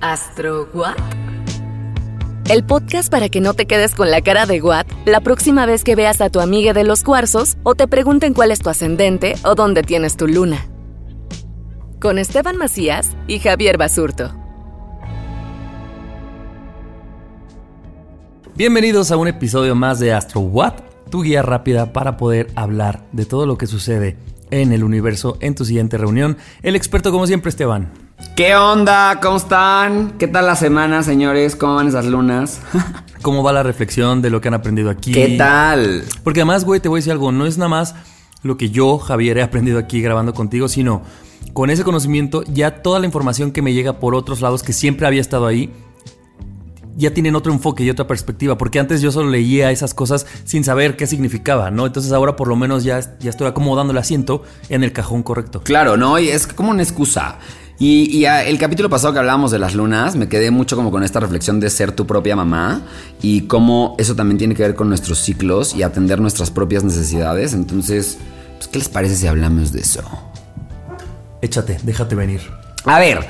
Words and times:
¿Astro 0.00 0.66
What? 0.72 0.96
El 2.48 2.64
podcast 2.64 3.10
para 3.10 3.28
que 3.28 3.42
no 3.42 3.52
te 3.52 3.66
quedes 3.66 3.94
con 3.94 4.10
la 4.10 4.22
cara 4.22 4.46
de 4.46 4.62
What 4.62 4.86
la 5.04 5.20
próxima 5.20 5.66
vez 5.66 5.84
que 5.84 5.94
veas 5.94 6.22
a 6.22 6.30
tu 6.30 6.40
amiga 6.40 6.72
de 6.72 6.84
los 6.84 7.02
cuarzos 7.02 7.58
o 7.64 7.74
te 7.74 7.86
pregunten 7.86 8.32
cuál 8.32 8.50
es 8.50 8.60
tu 8.60 8.70
ascendente 8.70 9.34
o 9.44 9.54
dónde 9.54 9.82
tienes 9.82 10.16
tu 10.16 10.26
luna. 10.26 10.66
Con 12.00 12.18
Esteban 12.18 12.56
Macías 12.56 13.10
y 13.26 13.40
Javier 13.40 13.76
Basurto. 13.76 14.34
Bienvenidos 18.56 19.10
a 19.10 19.18
un 19.18 19.28
episodio 19.28 19.74
más 19.74 19.98
de 20.00 20.14
Astro 20.14 20.40
What, 20.40 20.76
tu 21.10 21.22
guía 21.22 21.42
rápida 21.42 21.92
para 21.92 22.16
poder 22.16 22.50
hablar 22.56 23.04
de 23.12 23.26
todo 23.26 23.44
lo 23.44 23.58
que 23.58 23.66
sucede 23.66 24.16
en 24.50 24.72
el 24.72 24.82
universo 24.82 25.36
en 25.40 25.54
tu 25.54 25.66
siguiente 25.66 25.98
reunión. 25.98 26.38
El 26.62 26.74
experto, 26.74 27.12
como 27.12 27.26
siempre, 27.26 27.50
Esteban. 27.50 28.09
¿Qué 28.36 28.54
onda? 28.54 29.20
¿Cómo 29.20 29.36
están? 29.36 30.12
¿Qué 30.18 30.26
tal 30.26 30.46
la 30.46 30.56
semana, 30.56 31.02
señores? 31.02 31.56
¿Cómo 31.56 31.74
van 31.74 31.88
esas 31.88 32.06
lunas? 32.06 32.60
¿Cómo 33.22 33.42
va 33.42 33.52
la 33.52 33.62
reflexión 33.62 34.22
de 34.22 34.30
lo 34.30 34.40
que 34.40 34.48
han 34.48 34.54
aprendido 34.54 34.90
aquí? 34.90 35.12
¿Qué 35.12 35.36
tal? 35.36 36.04
Porque 36.24 36.40
además, 36.40 36.64
güey, 36.64 36.80
te 36.80 36.88
voy 36.88 36.98
a 36.98 37.00
decir 37.00 37.12
algo, 37.12 37.32
no 37.32 37.46
es 37.46 37.58
nada 37.58 37.68
más 37.68 37.94
lo 38.42 38.56
que 38.56 38.70
yo, 38.70 38.98
Javier, 38.98 39.38
he 39.38 39.42
aprendido 39.42 39.78
aquí 39.78 40.00
grabando 40.00 40.32
contigo, 40.32 40.68
sino 40.68 41.02
con 41.52 41.68
ese 41.70 41.84
conocimiento, 41.84 42.42
ya 42.44 42.82
toda 42.82 42.98
la 42.98 43.06
información 43.06 43.52
que 43.52 43.62
me 43.62 43.72
llega 43.72 43.98
por 43.98 44.14
otros 44.14 44.40
lados, 44.40 44.62
que 44.62 44.72
siempre 44.72 45.06
había 45.06 45.20
estado 45.20 45.46
ahí, 45.46 45.70
ya 46.96 47.12
tienen 47.12 47.34
otro 47.34 47.52
enfoque 47.52 47.82
y 47.82 47.90
otra 47.90 48.06
perspectiva, 48.06 48.58
porque 48.58 48.78
antes 48.78 49.00
yo 49.00 49.10
solo 49.10 49.30
leía 49.30 49.70
esas 49.70 49.94
cosas 49.94 50.26
sin 50.44 50.64
saber 50.64 50.96
qué 50.96 51.06
significaba, 51.06 51.70
¿no? 51.70 51.86
Entonces 51.86 52.12
ahora 52.12 52.36
por 52.36 52.48
lo 52.48 52.56
menos 52.56 52.84
ya, 52.84 53.00
ya 53.18 53.30
estoy 53.30 53.46
acomodando 53.48 53.92
el 53.92 53.98
asiento 53.98 54.42
en 54.68 54.84
el 54.84 54.92
cajón 54.92 55.22
correcto. 55.22 55.62
Claro, 55.62 55.96
¿no? 55.96 56.18
Y 56.18 56.28
es 56.28 56.46
como 56.46 56.70
una 56.70 56.82
excusa. 56.82 57.38
Y, 57.82 58.26
el 58.26 58.58
capítulo 58.58 58.90
pasado 58.90 59.14
que 59.14 59.20
hablábamos 59.20 59.50
de 59.50 59.58
las 59.58 59.74
lunas, 59.74 60.14
me 60.14 60.28
quedé 60.28 60.50
mucho 60.50 60.76
como 60.76 60.90
con 60.90 61.02
esta 61.02 61.18
reflexión 61.18 61.60
de 61.60 61.70
ser 61.70 61.92
tu 61.92 62.06
propia 62.06 62.36
mamá 62.36 62.82
y 63.22 63.42
cómo 63.42 63.94
eso 63.96 64.14
también 64.14 64.36
tiene 64.36 64.54
que 64.54 64.62
ver 64.62 64.74
con 64.74 64.90
nuestros 64.90 65.18
ciclos 65.18 65.74
y 65.74 65.82
atender 65.82 66.20
nuestras 66.20 66.50
propias 66.50 66.84
necesidades. 66.84 67.54
Entonces, 67.54 68.18
pues, 68.58 68.68
¿qué 68.68 68.78
les 68.80 68.90
parece 68.90 69.16
si 69.16 69.26
hablamos 69.26 69.72
de 69.72 69.80
eso? 69.80 70.02
Échate, 71.40 71.78
déjate 71.82 72.14
venir. 72.14 72.42
A 72.84 72.98
ver, 72.98 73.26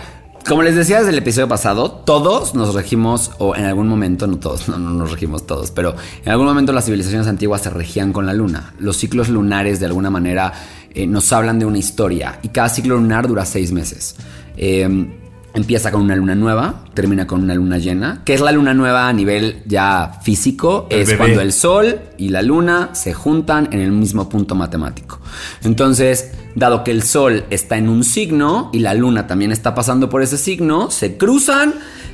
como 0.49 0.63
les 0.63 0.75
decía 0.75 0.99
desde 0.99 1.11
el 1.11 1.19
episodio 1.19 1.47
pasado, 1.47 1.93
todos 1.93 2.57
nos 2.57 2.75
regimos, 2.75 3.31
o 3.39 3.55
en 3.55 3.67
algún 3.67 3.87
momento, 3.87 4.27
no 4.27 4.41
todos, 4.41 4.69
no, 4.69 4.79
nos 4.79 5.13
regimos 5.13 5.47
todos, 5.47 5.71
pero 5.71 5.95
en 6.25 6.33
algún 6.33 6.47
momento 6.47 6.73
las 6.73 6.87
civilizaciones 6.87 7.29
antiguas 7.29 7.63
se 7.63 7.71
regían 7.71 8.13
con 8.13 8.27
la 8.27 8.33
luna. 8.33 8.75
Los 8.81 8.97
ciclos 8.97 9.29
lunares 9.29 9.79
de 9.79 9.87
alguna 9.87 10.11
manera 10.11 10.53
eh, 10.93 11.07
nos 11.07 11.33
hablan 11.33 11.61
de 11.61 11.67
una 11.67 11.79
historia 11.79 12.41
y 12.43 12.49
cada 12.49 12.69
ciclo 12.69 12.97
lunar 12.97 13.29
dura 13.29 13.47
seis 13.47 13.71
meses. 13.71 14.17
Em, 14.63 15.09
empieza 15.55 15.91
con 15.91 16.03
una 16.03 16.15
luna 16.15 16.35
nueva, 16.35 16.85
termina 16.93 17.27
con 17.27 17.43
una 17.43 17.55
luna 17.55 17.79
llena. 17.79 18.21
¿Qué 18.27 18.35
es 18.35 18.43
la 18.43 18.53
luna 18.53 18.75
nueva 18.75 19.09
a 19.09 19.13
nivel 19.15 19.63
ya 19.65 20.19
físico? 20.23 20.87
es 20.91 21.15
cuando 21.15 21.41
el 21.41 21.55
sol 21.55 21.99
y 22.19 22.29
la 22.29 22.43
luna 22.43 22.91
se 22.93 23.15
juntan 23.15 23.71
en 23.73 23.81
el 23.81 23.91
mismo 23.91 24.29
punto 24.29 24.55
matemático. 24.55 25.19
Entonces, 25.65 26.33
dado 26.55 26.85
que 26.85 26.91
el 26.91 27.03
sol 27.03 27.45
está 27.49 27.79
en 27.79 27.89
un 27.89 28.05
signo 28.05 28.69
y 28.75 28.81
la 28.81 28.93
luna 28.93 29.27
también 29.27 29.51
está 29.51 29.75
pasando 29.75 30.11
por 30.11 30.21
ese 30.21 30.37
signo, 30.37 30.91
se 30.91 31.17
cruzan, 31.17 31.73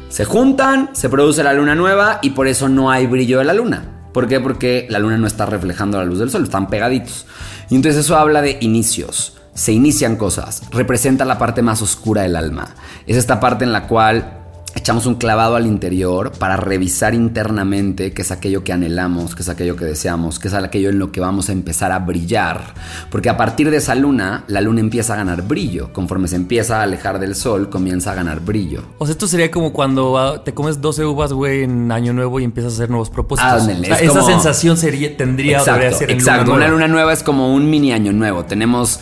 se 0.09 0.25
juntan, 0.25 0.91
se 0.93 1.09
produce 1.09 1.43
la 1.43 1.53
luna 1.53 1.75
nueva 1.75 2.21
y 2.23 2.31
por 2.31 2.47
eso 2.47 2.69
no 2.69 2.93
hay 2.93 3.09
brillo 3.09 3.41
de 3.41 3.45
la 3.45 3.55
luna. 3.55 4.09
¿Por 4.15 4.29
qué? 4.29 4.39
Porque 4.39 4.87
la 4.89 5.01
luna 5.01 5.19
no 5.19 5.27
está 5.27 5.47
reflejando 5.47 5.99
la 5.99 6.05
luz 6.05 6.21
del 6.21 6.31
sol, 6.31 6.45
están 6.45 6.69
pegaditos. 6.69 7.27
Y 7.71 7.75
entonces 7.75 8.05
eso 8.05 8.17
habla 8.17 8.41
de 8.41 8.57
inicios 8.61 9.36
se 9.57 9.73
inician 9.73 10.17
cosas, 10.17 10.63
representa 10.71 11.25
la 11.25 11.39
parte 11.39 11.63
más 11.63 11.81
oscura 11.83 12.23
del 12.23 12.37
alma. 12.37 12.75
Es 13.07 13.17
esta 13.17 13.41
parte 13.41 13.65
en 13.65 13.73
la 13.73 13.89
cual 13.89 14.37
echamos 14.77 15.07
un 15.07 15.15
clavado 15.15 15.57
al 15.57 15.67
interior 15.67 16.33
para 16.33 16.57
revisar 16.57 17.15
internamente 17.15 18.13
qué 18.13 18.23
es 18.23 18.31
aquello 18.31 18.63
que 18.63 18.73
anhelamos, 18.75 19.35
qué 19.35 19.41
es 19.41 19.49
aquello 19.49 19.75
que 19.75 19.87
deseamos, 19.87 20.39
qué 20.39 20.49
es 20.49 20.55
aquello 20.55 20.91
en 20.91 20.99
lo 20.99 21.11
que 21.11 21.21
vamos 21.21 21.49
a 21.49 21.53
empezar 21.53 21.91
a 21.93 22.01
brillar. 22.01 22.75
Porque 23.11 23.31
a 23.31 23.39
partir 23.39 23.71
de 23.71 23.79
esa 23.79 23.95
luna, 23.95 24.45
la 24.49 24.61
luna 24.61 24.81
empieza 24.81 25.15
a 25.15 25.17
ganar 25.17 25.43
brillo. 25.43 25.93
Conforme 25.93 26.29
se 26.29 26.37
empieza 26.37 26.81
a 26.81 26.83
alejar 26.83 27.19
del 27.19 27.35
sol, 27.35 27.71
comienza 27.71 28.13
a 28.13 28.15
ganar 28.15 28.41
brillo. 28.41 28.83
O 28.99 29.07
sea, 29.07 29.13
esto 29.13 29.27
sería 29.27 29.51
como 29.51 29.73
cuando 29.73 30.19
ah, 30.19 30.45
te 30.45 30.53
comes 30.53 30.83
12 30.83 31.07
uvas, 31.07 31.33
güey, 31.33 31.63
en 31.63 31.91
Año 31.91 32.13
Nuevo 32.13 32.39
y 32.39 32.45
empiezas 32.45 32.75
a 32.75 32.77
hacer 32.77 32.91
nuevos 32.91 33.09
propósitos. 33.09 33.67
esa 33.67 34.23
sensación 34.23 34.77
sería, 34.77 35.17
tendría, 35.17 35.59
exacto, 35.59 35.97
ser 35.97 36.11
Exacto, 36.11 36.53
una 36.53 36.69
luna 36.69 36.87
nueva 36.87 37.15
es 37.15 37.23
como 37.23 37.55
un 37.55 37.71
mini 37.71 37.93
Año 37.93 38.13
Nuevo. 38.13 38.45
Tenemos 38.45 39.01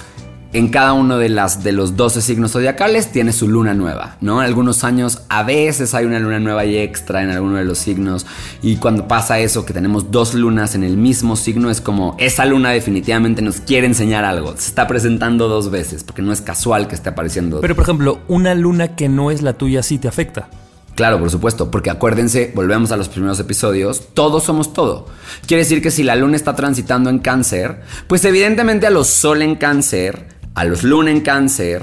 en 0.55 0.69
cada 0.69 0.93
uno 0.93 1.19
de, 1.19 1.29
las, 1.29 1.65
de 1.65 1.73
los 1.73 1.97
12 1.97 2.23
signos 2.23 2.53
zodiacales 2.53 3.11
tiene 3.11 3.33
su 3.33 3.49
luna 3.49 3.75
nueva, 3.75 4.17
¿no? 4.21 4.41
En 4.41 4.47
algunos 4.47 4.85
años 4.85 5.23
a 5.29 5.43
veces 5.43 5.95
hay 5.95 6.07
una 6.07 6.21
luna 6.21 6.39
nueva 6.39 6.65
y 6.65 6.79
extra 6.79 7.25
en 7.25 7.31
alguno 7.31 7.57
de 7.57 7.65
los 7.65 7.79
signos 7.79 8.25
y 8.63 8.77
cuando 8.77 9.09
pasa 9.09 9.41
eso 9.41 9.67
que 9.67 9.73
tenemos 9.73 10.13
dos 10.13 10.33
lunas 10.33 10.77
en 10.77 10.85
el 10.85 10.97
mismo 10.97 11.35
signo 11.35 11.71
es 11.71 11.81
como 11.81 12.17
esa 12.21 12.47
luna 12.47 12.71
definitivamente 12.71 13.43
nos 13.43 13.61
quiere 13.61 13.89
enseñar 13.89 14.25
algo, 14.25 14.53
se 14.57 14.69
está 14.69 14.87
presentando 14.87 15.49
dos 15.49 15.73
veces 15.73 16.05
porque 16.05 16.23
no 16.23 16.33
es 16.33 16.41
casual 16.41 16.87
que 16.87 16.95
esté 16.95 17.09
apareciendo. 17.09 17.61
Pero 17.61 17.75
por 17.75 17.83
ejemplo, 17.83 18.21
una 18.29 18.55
luna 18.55 18.95
que 18.95 19.09
no 19.09 19.33
es 19.33 19.43
la 19.43 19.55
tuya 19.55 19.83
sí 19.83 19.99
te 19.99 20.07
afecta. 20.07 20.49
Claro, 20.95 21.19
por 21.19 21.29
supuesto, 21.29 21.73
porque 21.73 21.91
acuérdense, 21.91 22.53
volvemos 22.55 22.93
a 22.93 22.97
los 22.97 23.09
primeros 23.09 23.41
episodios, 23.41 24.15
todos 24.15 24.45
somos 24.45 24.73
todo. 24.73 25.09
Quiere 25.45 25.65
decir 25.65 25.83
que 25.83 25.91
si 25.91 26.05
la 26.05 26.15
luna 26.15 26.37
está 26.37 26.55
transitando 26.55 27.11
en 27.11 27.19
cáncer, 27.19 27.83
pues 28.07 28.25
evidentemente 28.25 28.87
a 28.87 28.91
los 28.91 29.09
sol 29.09 29.43
en 29.43 29.57
cáncer 29.57 30.34
a 30.55 30.65
los 30.65 30.83
luna 30.83 31.11
en 31.11 31.21
cáncer 31.21 31.83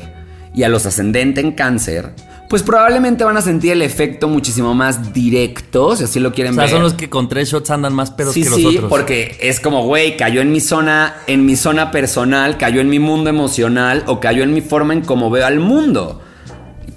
y 0.53 0.63
a 0.63 0.69
los 0.69 0.85
ascendente 0.85 1.41
en 1.41 1.51
cáncer, 1.51 2.13
pues 2.51 2.63
probablemente 2.63 3.23
van 3.23 3.37
a 3.37 3.41
sentir 3.41 3.71
el 3.71 3.81
efecto 3.81 4.27
muchísimo 4.27 4.73
más 4.73 5.13
directo, 5.13 5.95
si 5.95 6.03
así 6.03 6.19
lo 6.19 6.33
quieren 6.33 6.53
ver. 6.53 6.65
O 6.65 6.67
sea, 6.67 6.77
son 6.77 6.83
los 6.83 6.93
que 6.95 7.09
con 7.09 7.29
tres 7.29 7.49
shots 7.49 7.69
andan 7.69 7.93
más 7.93 8.11
pedos 8.11 8.33
que 8.33 8.43
los 8.43 8.55
sí, 8.55 8.65
otros. 8.65 8.89
porque 8.89 9.37
es 9.39 9.61
como, 9.61 9.85
güey, 9.85 10.17
cayó 10.17 10.41
en 10.41 10.51
mi 10.51 10.59
zona, 10.59 11.15
en 11.27 11.45
mi 11.45 11.55
zona 11.55 11.91
personal, 11.91 12.57
cayó 12.57 12.81
en 12.81 12.89
mi 12.89 12.99
mundo 12.99 13.29
emocional 13.29 14.03
o 14.07 14.19
cayó 14.19 14.43
en 14.43 14.53
mi 14.53 14.59
forma 14.59 14.93
en 14.93 14.99
cómo 15.01 15.29
veo 15.29 15.45
al 15.45 15.61
mundo. 15.61 16.21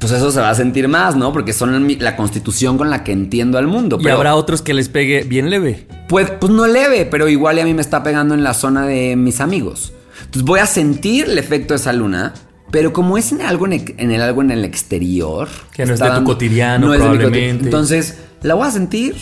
Pues 0.01 0.11
eso 0.11 0.33
se 0.33 0.41
va 0.41 0.51
a 0.51 0.55
sentir 0.57 0.89
más, 0.89 1.15
¿no? 1.15 1.33
Porque 1.33 1.53
son 1.53 1.87
la 2.01 2.17
constitución 2.17 2.77
con 2.77 2.91
la 2.91 3.05
que 3.05 3.13
entiendo 3.13 3.57
al 3.57 3.69
mundo. 3.69 3.97
y 4.01 4.09
habrá 4.09 4.35
otros 4.35 4.61
que 4.61 4.75
les 4.75 4.89
pegue 4.89 5.23
bien 5.23 5.51
leve. 5.51 5.87
Pues, 6.09 6.33
pues 6.33 6.53
no 6.53 6.67
leve, 6.67 7.07
pero 7.07 7.29
igual 7.29 7.61
a 7.61 7.65
mí 7.65 7.73
me 7.75 7.81
está 7.81 8.03
pegando 8.03 8.35
en 8.35 8.43
la 8.43 8.55
zona 8.55 8.87
de 8.87 9.15
mis 9.15 9.41
amigos. 9.41 9.93
Entonces 10.19 10.43
voy 10.43 10.61
a 10.61 10.67
sentir 10.67 11.27
el 11.27 11.39
efecto 11.39 11.75
de 11.75 11.79
esa 11.79 11.93
luna, 11.93 12.35
pero 12.71 12.93
como 12.93 13.19
es 13.19 13.33
en 13.33 13.43
algo 13.43 13.67
en 13.67 14.11
el, 14.11 14.23
algo 14.23 14.43
en 14.43 14.51
el 14.51 14.65
exterior. 14.65 15.49
Que 15.73 15.87
no 15.87 15.95
es 15.95 16.01
de 16.01 16.11
tu 16.11 16.25
cotidiano, 16.25 16.93
probablemente. 16.93 17.65
entonces 17.65 18.19
la 18.43 18.55
voy 18.55 18.67
a 18.67 18.71
sentir, 18.71 19.15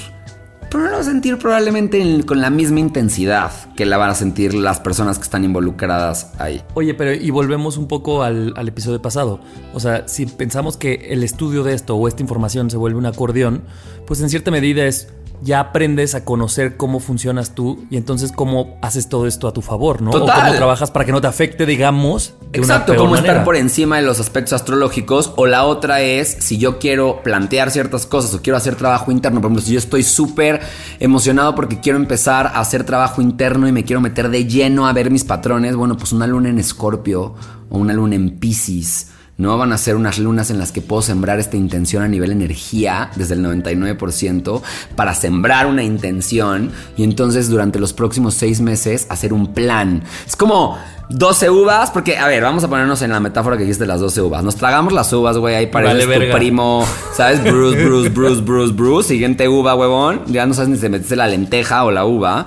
pero 0.70 0.84
no 0.84 0.90
la 0.90 0.96
voy 0.96 1.00
a 1.02 1.04
sentir 1.04 1.38
probablemente 1.38 2.24
con 2.24 2.40
la 2.40 2.50
misma 2.50 2.80
intensidad 2.80 3.50
que 3.76 3.84
la 3.84 3.98
van 3.98 4.10
a 4.10 4.14
sentir 4.14 4.54
las 4.54 4.80
personas 4.80 5.18
que 5.18 5.24
están 5.24 5.44
involucradas 5.44 6.32
ahí. 6.38 6.62
Oye, 6.74 6.94
pero 6.94 7.12
y 7.12 7.30
volvemos 7.30 7.76
un 7.76 7.88
poco 7.88 8.22
al, 8.22 8.54
al 8.56 8.68
episodio 8.68 9.02
pasado. 9.02 9.40
O 9.74 9.80
sea, 9.80 10.08
si 10.08 10.26
pensamos 10.26 10.76
que 10.76 11.08
el 11.10 11.22
estudio 11.22 11.62
de 11.62 11.74
esto 11.74 11.96
o 11.96 12.08
esta 12.08 12.22
información 12.22 12.70
se 12.70 12.76
vuelve 12.76 12.98
un 12.98 13.06
acordeón, 13.06 13.64
pues 14.06 14.20
en 14.20 14.30
cierta 14.30 14.50
medida 14.50 14.84
es 14.86 15.08
ya 15.42 15.58
aprendes 15.60 16.14
a 16.14 16.24
conocer 16.24 16.76
cómo 16.76 17.00
funcionas 17.00 17.54
tú 17.54 17.84
y 17.90 17.96
entonces 17.96 18.30
cómo 18.32 18.78
haces 18.80 19.08
todo 19.08 19.26
esto 19.26 19.48
a 19.48 19.52
tu 19.52 19.60
favor, 19.60 20.00
¿no? 20.00 20.12
Total. 20.12 20.38
O 20.38 20.42
cómo 20.42 20.54
trabajas 20.54 20.90
para 20.90 21.04
que 21.04 21.12
no 21.12 21.20
te 21.20 21.26
afecte, 21.26 21.66
digamos, 21.66 22.34
de 22.52 22.60
una 22.60 22.66
Exacto, 22.66 22.92
peor 22.92 22.98
como 22.98 23.10
manera. 23.16 23.32
estar 23.32 23.44
por 23.44 23.56
encima 23.56 23.96
de 23.96 24.02
los 24.02 24.20
aspectos 24.20 24.52
astrológicos. 24.52 25.32
O 25.36 25.46
la 25.46 25.64
otra 25.64 26.00
es, 26.00 26.28
si 26.28 26.58
yo 26.58 26.78
quiero 26.78 27.22
plantear 27.22 27.70
ciertas 27.70 28.06
cosas 28.06 28.32
o 28.34 28.42
quiero 28.42 28.56
hacer 28.56 28.76
trabajo 28.76 29.10
interno, 29.10 29.40
por 29.40 29.48
ejemplo, 29.50 29.66
si 29.66 29.72
yo 29.72 29.78
estoy 29.78 30.04
súper 30.04 30.60
emocionado 31.00 31.54
porque 31.54 31.80
quiero 31.80 31.98
empezar 31.98 32.46
a 32.46 32.60
hacer 32.60 32.84
trabajo 32.84 33.20
interno 33.20 33.66
y 33.66 33.72
me 33.72 33.84
quiero 33.84 34.00
meter 34.00 34.28
de 34.28 34.46
lleno 34.46 34.86
a 34.86 34.92
ver 34.92 35.10
mis 35.10 35.24
patrones, 35.24 35.74
bueno, 35.74 35.96
pues 35.96 36.12
una 36.12 36.26
luna 36.26 36.50
en 36.50 36.58
Escorpio 36.58 37.34
o 37.68 37.78
una 37.78 37.92
luna 37.92 38.14
en 38.14 38.38
Pisces. 38.38 39.08
No 39.38 39.56
van 39.56 39.72
a 39.72 39.78
ser 39.78 39.96
unas 39.96 40.18
lunas 40.18 40.50
en 40.50 40.58
las 40.58 40.72
que 40.72 40.82
puedo 40.82 41.00
sembrar 41.02 41.40
esta 41.40 41.56
intención 41.56 42.02
a 42.02 42.08
nivel 42.08 42.32
energía 42.32 43.10
desde 43.16 43.34
el 43.34 43.44
99% 43.44 44.60
para 44.94 45.14
sembrar 45.14 45.66
una 45.66 45.82
intención 45.82 46.70
y 46.96 47.02
entonces 47.02 47.48
durante 47.48 47.78
los 47.78 47.92
próximos 47.92 48.34
seis 48.34 48.60
meses 48.60 49.06
hacer 49.08 49.32
un 49.32 49.54
plan. 49.54 50.02
Es 50.26 50.36
como 50.36 50.78
12 51.08 51.50
uvas, 51.50 51.90
porque 51.90 52.18
a 52.18 52.26
ver, 52.26 52.42
vamos 52.42 52.62
a 52.64 52.68
ponernos 52.68 53.00
en 53.02 53.10
la 53.10 53.20
metáfora 53.20 53.56
que 53.56 53.62
dijiste 53.62 53.84
de 53.84 53.88
las 53.88 54.00
12 54.00 54.20
uvas. 54.20 54.44
Nos 54.44 54.56
tragamos 54.56 54.92
las 54.92 55.12
uvas, 55.12 55.38
güey, 55.38 55.54
ahí 55.54 55.66
pareces 55.66 56.06
Vale, 56.06 56.14
tu 56.14 56.20
verga. 56.20 56.36
primo, 56.36 56.86
¿sabes? 57.14 57.42
Bruce, 57.42 57.84
Bruce, 57.84 58.10
Bruce, 58.10 58.40
Bruce, 58.42 58.72
Bruce. 58.72 59.08
Siguiente 59.08 59.48
uva, 59.48 59.74
huevón. 59.74 60.22
Ya 60.26 60.46
no 60.46 60.54
sabes 60.54 60.68
ni 60.68 60.76
si 60.76 60.88
metiste 60.88 61.16
la 61.16 61.26
lenteja 61.26 61.84
o 61.84 61.90
la 61.90 62.04
uva. 62.04 62.46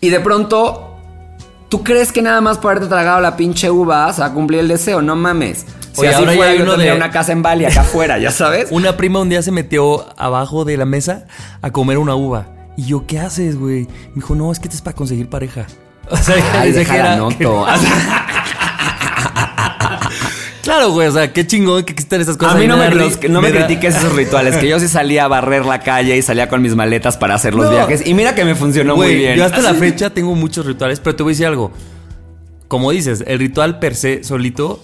Y 0.00 0.08
de 0.08 0.20
pronto 0.20 0.92
¿Tú 1.68 1.82
crees 1.82 2.12
que 2.12 2.22
nada 2.22 2.40
más 2.40 2.58
por 2.58 2.70
haberte 2.70 2.88
tragado 2.88 3.20
la 3.20 3.36
pinche 3.36 3.68
uva 3.70 4.12
se 4.12 4.20
va 4.20 4.28
a 4.28 4.32
cumplir 4.32 4.60
el 4.60 4.68
deseo? 4.68 5.02
No 5.02 5.16
mames. 5.16 5.66
Si 5.96 6.02
Oye, 6.02 6.10
así 6.10 6.18
ahora 6.18 6.32
ya 6.32 6.36
fuera, 6.36 6.52
hay 6.52 6.58
yo 6.58 6.62
uno 6.64 6.72
tendría 6.74 6.92
de- 6.92 6.96
una 6.98 7.10
casa 7.10 7.32
en 7.32 7.42
Bali 7.42 7.64
acá 7.64 7.80
afuera, 7.80 8.18
¿ya 8.18 8.30
sabes? 8.30 8.68
Una 8.70 8.96
prima 8.96 9.18
un 9.20 9.28
día 9.28 9.42
se 9.42 9.50
metió 9.50 10.06
abajo 10.16 10.64
de 10.64 10.76
la 10.76 10.84
mesa 10.84 11.26
a 11.62 11.70
comer 11.72 11.98
una 11.98 12.14
uva. 12.14 12.48
Y 12.76 12.84
yo, 12.86 13.06
¿qué 13.06 13.18
haces, 13.18 13.58
güey? 13.58 13.84
Me 14.10 14.16
dijo, 14.16 14.34
no, 14.34 14.52
es 14.52 14.60
que 14.60 14.68
te 14.68 14.76
es 14.76 14.82
para 14.82 14.94
conseguir 14.94 15.28
pareja. 15.28 15.66
O 16.08 16.16
sea, 16.16 16.36
Ay, 16.60 16.70
desde 16.70 16.88
que 16.88 16.96
era- 16.98 17.16
noto. 17.16 17.66
Claro, 20.62 20.90
güey, 20.90 21.06
o 21.06 21.12
sea, 21.12 21.32
qué 21.32 21.46
chingón 21.46 21.84
que 21.84 21.92
existen 21.92 22.20
esas 22.20 22.36
cosas. 22.36 22.56
A 22.56 22.58
mí 22.58 22.66
no 22.66 22.76
me, 22.76 22.90
los- 22.90 23.20
no 23.28 23.40
critiques 23.40 23.94
esos 23.96 24.12
rituales, 24.16 24.56
que 24.56 24.68
yo 24.68 24.80
sí 24.80 24.88
salía 24.88 25.24
a 25.24 25.28
barrer 25.28 25.64
la 25.64 25.78
calle 25.78 26.16
y 26.16 26.22
salía 26.22 26.48
con 26.48 26.60
mis 26.60 26.74
maletas 26.74 27.16
para 27.16 27.34
hacer 27.36 27.54
los 27.54 27.66
No. 27.66 27.70
viajes. 27.70 28.04
Y 28.04 28.14
mira 28.14 28.34
que 28.34 28.44
me 28.44 28.56
funcionó 28.56 28.96
Güey, 28.96 29.10
muy 29.10 29.18
bien. 29.18 29.36
Yo 29.36 29.44
hasta 29.44 29.60
la 29.60 29.74
fecha 29.74 30.10
tengo 30.10 30.34
muchos 30.34 30.66
rituales, 30.66 30.98
pero 30.98 31.14
te 31.14 31.22
voy 31.22 31.30
a 31.30 31.34
decir 31.34 31.46
algo. 31.46 31.70
Como 32.66 32.90
dices, 32.90 33.22
el 33.28 33.38
ritual 33.38 33.78
per 33.78 33.94
se 33.94 34.24
solito 34.24 34.82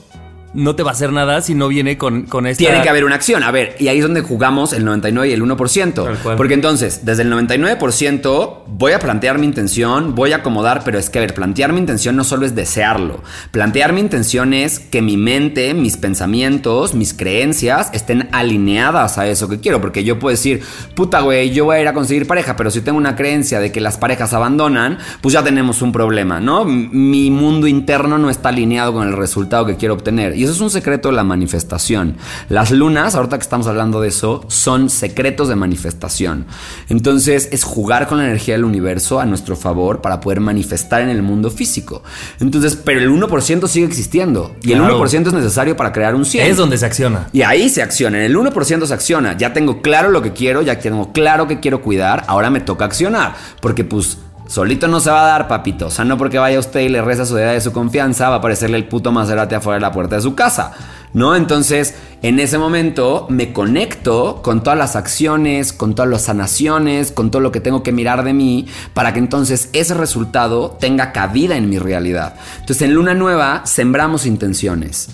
no 0.55 0.77
te 0.77 0.83
va 0.83 0.91
a 0.91 0.93
hacer 0.93 1.13
nada 1.13 1.41
si 1.41 1.55
no 1.55 1.69
viene 1.69 1.97
con, 1.97 2.23
con 2.23 2.47
esta... 2.47 2.59
Tiene 2.59 2.83
que 2.83 2.89
haber 2.89 3.05
una 3.05 3.15
acción. 3.15 3.43
A 3.43 3.51
ver, 3.51 3.77
y 3.79 3.89
ahí 3.89 3.99
es 3.99 4.03
donde 4.03 4.21
jugamos 4.21 4.73
el 4.73 4.85
99 4.85 5.31
y 5.31 5.33
el 5.33 5.43
1%. 5.43 5.93
Tal 5.93 6.19
cual. 6.19 6.37
Porque 6.37 6.55
entonces, 6.55 7.05
desde 7.05 7.23
el 7.23 7.33
99% 7.33 8.63
voy 8.67 8.93
a 8.93 8.99
plantear 8.99 9.39
mi 9.39 9.47
intención, 9.47 10.15
voy 10.15 10.33
a 10.33 10.37
acomodar, 10.37 10.83
pero 10.85 10.99
es 10.99 11.11
que, 11.11 11.19
a 11.19 11.23
ver, 11.23 11.35
plantear 11.35 11.73
mi 11.73 11.81
intención 11.81 12.17
no 12.17 12.25
solo 12.25 12.45
es 12.45 12.55
desearlo. 12.55 13.23
Plantear 13.51 13.93
mi 13.93 14.01
intención 14.01 14.53
es 14.53 14.79
que 14.79 15.03
mi 15.03 15.17
mente, 15.17 15.73
mis 15.75 15.97
pensamientos, 15.97 16.95
mis 16.95 17.15
creencias 17.15 17.91
estén 17.93 18.29
alineadas 18.33 19.19
a 19.19 19.29
eso 19.29 19.49
que 19.49 19.61
quiero. 19.61 19.81
Porque 19.81 20.05
yo 20.05 20.19
puedo 20.19 20.33
decir, 20.33 20.63
puta, 20.95 21.21
güey, 21.21 21.51
yo 21.51 21.65
voy 21.65 21.77
a 21.77 21.81
ir 21.81 21.89
a 21.89 21.95
conseguir 21.95 22.27
pareja, 22.27 22.57
pero 22.57 22.71
si 22.71 22.81
tengo 22.83 22.99
una 22.99 23.17
creencia 23.17 23.61
de 23.61 23.73
que 23.73 23.81
las 23.81 23.97
parejas 23.97 24.35
abandonan, 24.35 24.99
pues 25.21 25.33
ya 25.33 25.43
tenemos 25.43 25.81
un 25.83 25.93
problema, 25.93 26.41
¿no? 26.41 26.65
Mi 26.65 27.31
mundo 27.31 27.67
interno 27.67 28.19
no 28.19 28.29
está 28.29 28.51
alineado 28.51 28.93
con 28.93 29.09
el 29.09 29.15
resultado 29.15 29.65
que 29.65 29.77
quiero 29.77 29.95
obtener. 29.95 30.35
Y 30.43 30.44
eso 30.44 30.55
es 30.55 30.61
un 30.61 30.71
secreto 30.71 31.09
de 31.09 31.15
la 31.15 31.23
manifestación. 31.23 32.17
Las 32.49 32.73
lunas, 32.73 33.15
ahorita 33.15 33.39
que 33.39 33.43
estamos 33.43 33.69
hablando 33.69 34.00
de 34.00 34.09
eso, 34.09 34.44
son 34.49 34.91
secretos 34.91 35.47
de 35.47 35.55
manifestación. 35.55 36.47
Entonces 36.89 37.49
es 37.53 37.62
jugar 37.62 38.09
con 38.09 38.19
la 38.19 38.25
energía 38.25 38.55
del 38.55 38.65
universo 38.65 39.21
a 39.21 39.25
nuestro 39.25 39.55
favor 39.55 40.00
para 40.00 40.21
poder 40.21 40.41
manifestar 40.41 41.00
en 41.00 41.11
el 41.11 41.23
mundo 41.23 41.49
físico. 41.49 42.03
Entonces, 42.41 42.75
pero 42.75 42.99
el 42.99 43.09
1% 43.09 43.69
sigue 43.69 43.87
existiendo. 43.87 44.56
Y 44.62 44.73
el 44.73 44.79
Claro. 44.81 44.99
1% 44.99 45.29
es 45.29 45.33
necesario 45.33 45.77
para 45.77 45.93
crear 45.93 46.17
un 46.17 46.25
100. 46.25 46.44
Es 46.50 46.56
donde 46.56 46.77
se 46.77 46.87
acciona. 46.87 47.29
Y 47.33 47.43
ahí 47.43 47.69
se 47.69 47.81
acciona, 47.81 48.19
en 48.19 48.25
el 48.25 48.37
1% 48.37 48.85
se 48.85 48.94
acciona. 48.94 49.37
Ya 49.39 49.53
tengo 49.53 49.81
claro 49.81 50.11
lo 50.11 50.23
que 50.23 50.33
quiero, 50.33 50.61
ya 50.62 50.81
tengo 50.81 51.12
claro 51.12 51.47
que 51.47 51.61
quiero 51.61 51.83
cuidar, 51.83 52.25
ahora 52.27 52.50
me 52.50 52.59
toca 52.59 52.85
accionar. 52.85 53.37
Porque 53.61 53.85
pues 53.85 54.19
solito 54.53 54.87
no 54.87 55.01
se 55.01 55.11
va 55.11 55.23
a 55.23 55.27
dar, 55.27 55.49
papito. 55.49 55.87
O 55.87 55.91
sea, 55.91 56.05
no 56.05 56.19
porque 56.19 56.39
vaya 56.39 56.59
usted 56.59 56.81
y 56.81 56.91
le 56.91 57.01
reza 57.01 57.25
su 57.25 57.35
deidad 57.35 57.55
de 57.55 57.61
su 57.63 57.73
confianza, 57.73 58.29
va 58.29 58.35
a 58.37 58.39
aparecerle 58.39 58.77
el 58.77 58.87
puto 58.87 59.11
Maserati 59.11 59.55
afuera 59.55 59.77
de 59.77 59.81
la 59.81 59.93
puerta 59.93 60.17
de 60.17 60.23
su 60.23 60.35
casa. 60.35 60.75
¿No? 61.15 61.35
Entonces, 61.37 61.95
en 62.21 62.39
ese 62.39 62.59
momento 62.59 63.27
me 63.31 63.55
conecto 63.55 64.41
con 64.43 64.63
todas 64.63 64.79
las 64.79 64.95
acciones, 64.95 65.73
con 65.73 65.95
todas 65.95 66.11
las 66.11 66.23
sanaciones, 66.23 67.13
con 67.13 67.31
todo 67.31 67.41
lo 67.41 67.51
que 67.51 67.61
tengo 67.61 67.83
que 67.83 67.93
mirar 67.93 68.25
de 68.25 68.35
mí, 68.35 68.67
para 68.93 69.15
que 69.15 69.21
entonces 69.21 69.71
ese 69.73 69.95
resultado 69.95 70.77
tenga 70.79 71.13
cabida 71.13 71.57
en 71.57 71.71
mi 71.71 71.79
realidad. 71.79 72.35
Entonces, 72.61 72.83
en 72.83 72.93
Luna 72.95 73.15
Nueva 73.15 73.63
sembramos 73.65 74.27
intenciones. 74.27 75.09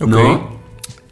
¿no? 0.00 0.58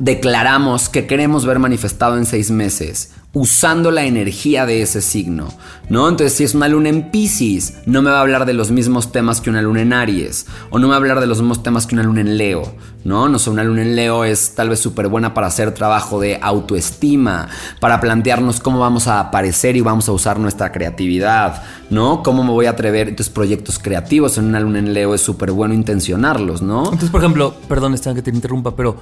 Declaramos 0.00 0.88
que 0.88 1.06
queremos 1.06 1.46
ver 1.46 1.60
manifestado 1.60 2.16
en 2.16 2.26
seis 2.26 2.50
meses 2.50 3.12
usando 3.34 3.90
la 3.90 4.04
energía 4.04 4.64
de 4.64 4.80
ese 4.80 5.02
signo, 5.02 5.48
¿no? 5.90 6.08
Entonces, 6.08 6.32
si 6.32 6.44
es 6.44 6.54
una 6.54 6.66
luna 6.66 6.88
en 6.88 7.10
Pisces, 7.10 7.74
no 7.84 8.00
me 8.00 8.10
va 8.10 8.18
a 8.18 8.22
hablar 8.22 8.46
de 8.46 8.54
los 8.54 8.70
mismos 8.70 9.12
temas 9.12 9.40
que 9.42 9.50
una 9.50 9.60
luna 9.60 9.82
en 9.82 9.92
Aries, 9.92 10.46
o 10.70 10.78
no 10.78 10.86
me 10.86 10.90
va 10.90 10.94
a 10.94 10.98
hablar 10.98 11.20
de 11.20 11.26
los 11.26 11.38
mismos 11.38 11.62
temas 11.62 11.86
que 11.86 11.94
una 11.94 12.04
luna 12.04 12.22
en 12.22 12.38
Leo, 12.38 12.74
¿no? 13.04 13.28
No 13.28 13.38
sé, 13.38 13.50
una 13.50 13.64
luna 13.64 13.82
en 13.82 13.96
Leo 13.96 14.24
es 14.24 14.54
tal 14.54 14.70
vez 14.70 14.80
súper 14.80 15.08
buena 15.08 15.34
para 15.34 15.46
hacer 15.46 15.74
trabajo 15.74 16.18
de 16.18 16.38
autoestima, 16.40 17.48
para 17.80 18.00
plantearnos 18.00 18.60
cómo 18.60 18.80
vamos 18.80 19.08
a 19.08 19.20
aparecer 19.20 19.76
y 19.76 19.82
vamos 19.82 20.08
a 20.08 20.12
usar 20.12 20.38
nuestra 20.38 20.72
creatividad, 20.72 21.62
¿no? 21.90 22.22
Cómo 22.22 22.42
me 22.42 22.50
voy 22.50 22.64
a 22.64 22.70
atrever, 22.70 23.08
entonces 23.08 23.32
proyectos 23.32 23.78
creativos 23.78 24.38
en 24.38 24.46
una 24.46 24.60
luna 24.60 24.78
en 24.78 24.94
Leo 24.94 25.14
es 25.14 25.20
súper 25.20 25.52
bueno 25.52 25.74
intencionarlos, 25.74 26.62
¿no? 26.62 26.84
Entonces, 26.84 27.10
por 27.10 27.20
ejemplo, 27.20 27.54
perdón, 27.68 27.92
Esteban, 27.92 28.16
que 28.16 28.22
te 28.22 28.30
interrumpa, 28.30 28.74
pero 28.74 28.96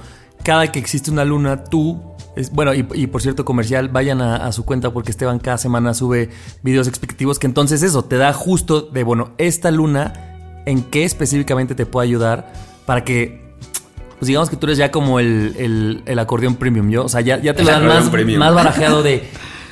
cada 0.47 0.71
que 0.71 0.79
existe 0.79 1.11
una 1.11 1.25
luna, 1.25 1.65
tú, 1.65 2.01
es- 2.37 2.51
bueno, 2.51 2.73
y, 2.73 2.87
y 2.93 3.07
por 3.07 3.21
cierto, 3.21 3.43
comercial, 3.43 3.89
vayan 3.89 4.21
a, 4.21 4.37
a 4.37 4.53
su 4.53 4.63
cuenta 4.63 4.91
porque 4.93 5.11
Esteban 5.11 5.39
cada 5.39 5.57
semana 5.57 5.93
sube 5.93 6.29
videos 6.63 6.87
explicativos 6.87 7.37
que 7.37 7.47
entonces 7.47 7.83
eso 7.83 8.05
te 8.05 8.15
da 8.15 8.31
justo 8.31 8.79
de, 8.81 9.03
bueno, 9.03 9.31
esta 9.37 9.71
luna, 9.71 10.13
en 10.65 10.83
qué 10.83 11.03
específicamente 11.03 11.75
te 11.75 11.85
puede 11.85 12.07
ayudar 12.07 12.53
para 12.85 13.03
que, 13.03 13.45
pues 14.19 14.27
digamos 14.27 14.49
que 14.49 14.55
tú 14.55 14.67
eres 14.67 14.77
ya 14.77 14.89
como 14.89 15.19
el, 15.19 15.53
el- 15.59 16.01
el 16.05 16.17
acordeón 16.19 16.55
premium, 16.55 16.89
¿yo? 16.89 17.03
O 17.03 17.09
sea, 17.09 17.19
ya, 17.19 17.41
ya 17.41 17.53
te 17.53 17.59
El 17.63 17.65
lo 17.67 17.73
dan 17.73 17.85
más, 17.85 18.09
premium. 18.09 18.39
más 18.39 18.53
barajeado 18.53 19.03
de 19.03 19.27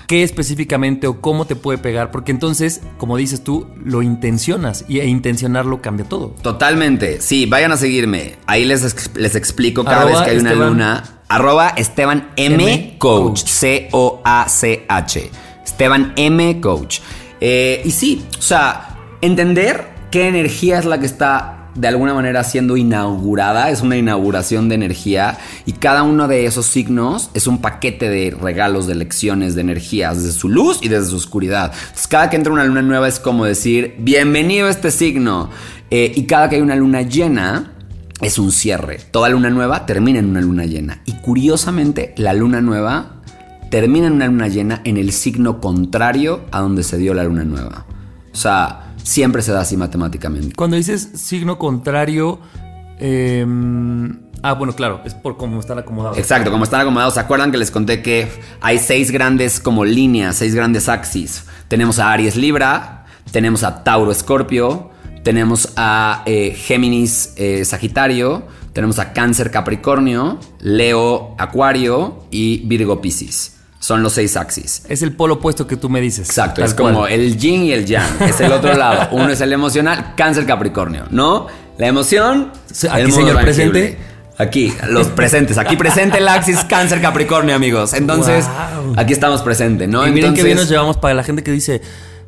qué 0.08 0.24
específicamente 0.24 1.08
o 1.08 1.22
cómo 1.22 1.46
te 1.46 1.56
puede 1.56 1.78
pegar, 1.78 2.12
porque 2.12 2.32
entonces, 2.32 2.82
como 2.98 3.18
dices 3.18 3.44
tú, 3.44 3.68
lo 3.84 4.02
intencionas 4.02 4.86
y, 4.88 5.00
e 5.00 5.08
intencionarlo 5.08 5.82
cambia 5.82 6.08
todo. 6.08 6.36
Totalmente. 6.42 7.22
Sí, 7.22 7.46
vayan 7.46 7.72
a 7.72 7.78
seguirme. 7.78 8.36
Ahí 8.46 8.66
les, 8.66 9.16
les 9.16 9.36
explico 9.36 9.84
cada 9.84 10.02
Arroba 10.02 10.20
vez 10.20 10.22
que 10.22 10.32
hay 10.32 10.38
una 10.38 10.54
luna. 10.54 11.04
Arroba 11.28 11.70
Esteban 11.70 12.30
M. 12.36 12.96
Coach. 13.00 13.44
C-O-A-C-H. 13.46 15.32
Esteban 15.64 16.14
M 16.16 16.62
Coach. 16.62 17.00
Eh, 17.42 17.82
y 17.84 17.92
sí, 17.92 18.26
o 18.38 18.42
sea, 18.42 18.98
entender 19.22 19.90
qué 20.12 20.28
energía 20.28 20.80
es 20.80 20.86
la 20.86 21.00
que 21.00 21.06
está 21.06 21.65
de 21.76 21.88
alguna 21.88 22.14
manera 22.14 22.44
siendo 22.44 22.78
inaugurada, 22.78 23.70
es 23.70 23.82
una 23.82 23.98
inauguración 23.98 24.70
de 24.70 24.76
energía 24.76 25.38
y 25.66 25.74
cada 25.74 26.04
uno 26.04 26.28
de 26.28 26.46
esos 26.46 26.66
signos 26.66 27.30
es 27.34 27.48
un 27.48 27.60
paquete 27.60 28.10
de 28.10 28.32
regalos, 28.32 28.88
de 28.88 28.96
lecciones, 28.96 29.56
de 29.56 29.62
energías, 29.62 30.24
desde 30.24 30.40
su 30.40 30.50
luz 30.50 30.80
y 30.82 30.88
desde 30.88 31.10
su 31.10 31.18
oscuridad. 31.18 31.74
Entonces, 31.74 32.08
cada 32.08 32.30
que 32.30 32.38
entra 32.38 32.54
una 32.54 32.64
luna 32.64 32.82
nueva 32.82 33.08
es 33.08 33.20
como 33.20 33.46
decir, 33.46 33.96
bienvenido 34.00 34.68
a 34.68 34.72
este 34.72 34.90
signo. 34.90 35.50
Eh, 35.92 36.14
y 36.16 36.24
cada 36.24 36.50
que 36.50 36.56
hay 36.56 36.62
una 36.62 36.76
luna 36.76 37.02
llena, 37.02 37.74
es 38.22 38.40
un 38.40 38.52
cierre. 38.52 39.00
Toda 39.12 39.30
luna 39.30 39.50
nueva 39.50 39.86
termina 39.86 40.20
en 40.20 40.30
una 40.30 40.42
luna 40.42 40.66
llena. 40.66 41.02
Y 41.06 41.14
curiosamente, 41.14 42.14
la 42.18 42.34
luna 42.34 42.62
nueva 42.62 43.22
termina 43.70 44.08
en 44.08 44.14
una 44.14 44.28
luna 44.28 44.48
llena 44.48 44.82
en 44.86 44.96
el 44.98 45.12
signo 45.12 45.60
contrario 45.60 46.46
a 46.52 46.62
donde 46.62 46.84
se 46.84 46.98
dio 46.98 47.14
la 47.14 47.26
luna 47.26 47.44
nueva. 47.44 47.86
O 48.34 48.38
sea, 48.38 48.85
siempre 49.06 49.42
se 49.42 49.52
da 49.52 49.62
así 49.62 49.78
matemáticamente. 49.78 50.56
Cuando 50.56 50.76
dices 50.76 51.10
signo 51.14 51.58
contrario, 51.58 52.40
eh, 53.00 53.46
ah, 54.42 54.54
bueno, 54.54 54.74
claro, 54.74 55.02
es 55.06 55.14
por 55.14 55.38
cómo 55.38 55.60
están 55.60 55.78
acomodados. 55.78 56.18
Exacto, 56.18 56.52
como 56.52 56.64
están 56.64 56.82
acomodados, 56.82 57.14
¿se 57.14 57.20
acuerdan 57.20 57.52
que 57.52 57.58
les 57.58 57.72
conté 57.72 58.02
que 58.02 58.28
hay 58.62 58.80
seis 58.80 59.12
grandes 59.12 59.60
como 59.60 59.86
líneas, 59.86 60.36
seis 60.36 60.56
grandes 60.56 60.90
axis? 60.90 61.46
Tenemos 61.68 62.00
a 62.00 62.12
Aries 62.12 62.36
Libra, 62.36 63.06
tenemos 63.32 63.64
a 63.64 63.84
Tauro 63.84 64.12
Escorpio, 64.12 64.90
tenemos 65.24 65.74
a 65.78 66.24
eh, 66.26 66.52
Géminis 66.56 67.34
eh, 67.38 67.64
Sagitario, 67.64 68.44
tenemos 68.74 69.00
a 69.00 69.14
Cáncer 69.14 69.52
Capricornio, 69.52 70.40
Leo 70.60 71.36
Acuario 71.38 72.26
y 72.32 72.58
Virgo 72.68 73.02
Piscis. 73.02 73.55
Son 73.86 74.02
los 74.02 74.14
seis 74.14 74.36
axis. 74.36 74.82
Es 74.90 75.04
el 75.04 75.12
polo 75.12 75.36
opuesto 75.36 75.68
que 75.68 75.78
tú 75.78 75.90
me 75.90 76.02
dices. 76.02 76.28
Exacto, 76.28 76.64
es 76.66 76.74
como 76.74 77.06
el 77.06 77.38
yin 77.38 77.66
y 77.66 77.72
el 77.72 77.86
yang. 77.86 78.20
Es 78.20 78.42
el 78.42 78.52
otro 78.52 78.74
lado. 78.74 79.10
Uno 79.12 79.30
es 79.30 79.40
el 79.42 79.54
emocional, 79.54 80.16
cáncer 80.18 80.48
capricornio, 80.48 81.04
¿no? 81.12 81.46
La 81.78 81.86
emoción. 81.86 82.52
El 82.82 82.90
Aquí, 82.90 83.12
modo 83.12 83.16
señor 83.20 83.42
presente. 83.44 84.00
Aquí, 84.40 84.74
los 84.90 85.10
presentes. 85.10 85.60
Aquí 85.60 85.76
presente 85.78 86.18
el 86.18 86.28
Axis 86.28 86.64
Cáncer 86.64 87.00
Capricornio, 87.00 87.54
amigos. 87.56 87.94
Entonces, 87.94 88.48
Wow. 88.48 88.96
aquí 88.98 89.14
estamos 89.14 89.44
presentes, 89.44 89.88
¿no? 89.88 90.02
y 90.08 90.10
miren 90.10 90.30
Entonces, 90.30 90.42
qué 90.42 90.46
bien 90.48 90.58
nos 90.58 90.68
llevamos 90.68 90.98
para 90.98 91.14
la 91.14 91.24
gente 91.24 91.44
que 91.44 91.52
dice, 91.52 91.84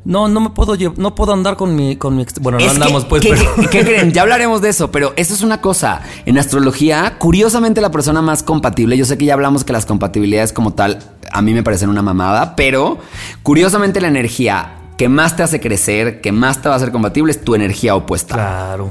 no, 0.08 0.26
no 0.26 0.40
me 0.40 0.50
puedo 0.50 0.74
no 0.96 1.14
puedo 1.14 1.32
andar 1.34 1.56
con 1.56 1.76
mi, 1.76 1.96
con 1.96 2.16
mi 2.16 2.22
ex-". 2.22 2.40
bueno, 2.40 2.58
no 2.58 2.64
Es 2.64 2.70
que- 2.72 2.76
andamos 2.76 3.04
pues, 3.04 3.22
¿qué, 3.22 3.34
pero 3.56 3.70
qué 3.70 3.80
creen? 3.84 4.12
Ya 4.12 4.22
hablaremos 4.22 4.60
de 4.62 4.70
eso, 4.70 4.90
pero 4.90 5.12
eso 5.16 5.34
es 5.34 5.42
una 5.42 5.60
cosa. 5.60 6.00
En 6.26 6.38
astrología, 6.38 7.16
curiosamente 7.18 7.80
la 7.80 7.90
persona 7.90 8.22
más 8.22 8.42
compatible, 8.42 8.96
yo 8.96 9.04
sé 9.04 9.18
que 9.18 9.26
ya 9.26 9.34
hablamos 9.34 9.64
que 9.64 9.72
las 9.72 9.86
compatibilidades 9.86 10.52
como 10.52 10.72
tal 10.72 10.98
a 11.30 11.42
mí 11.42 11.52
me 11.52 11.62
parecen 11.62 11.90
una 11.90 12.02
mamada, 12.02 12.56
pero 12.56 12.98
curiosamente 13.42 14.00
la 14.00 14.08
energía 14.08 14.72
que 14.96 15.08
más 15.08 15.36
te 15.36 15.42
hace 15.42 15.60
crecer, 15.60 16.20
que 16.20 16.32
más 16.32 16.60
te 16.62 16.68
va 16.68 16.74
a 16.74 16.78
hacer 16.78 16.90
compatible 16.90 17.30
es 17.30 17.44
tu 17.44 17.54
energía 17.54 17.94
opuesta. 17.94 18.34
claro. 18.34 18.90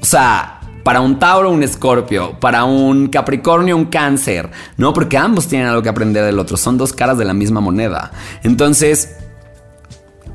O 0.00 0.04
sea, 0.04 0.58
para 0.82 1.00
un 1.00 1.20
Tauro, 1.20 1.50
un 1.50 1.62
Escorpio, 1.62 2.38
para 2.40 2.64
un 2.64 3.06
Capricornio, 3.06 3.76
un 3.76 3.84
Cáncer, 3.84 4.50
¿no? 4.76 4.92
Porque 4.92 5.16
ambos 5.16 5.46
tienen 5.46 5.68
algo 5.68 5.80
que 5.82 5.88
aprender 5.88 6.24
del 6.24 6.40
otro, 6.40 6.56
son 6.56 6.76
dos 6.76 6.92
caras 6.92 7.16
de 7.18 7.24
la 7.24 7.32
misma 7.34 7.60
moneda. 7.60 8.10
Entonces, 8.42 9.16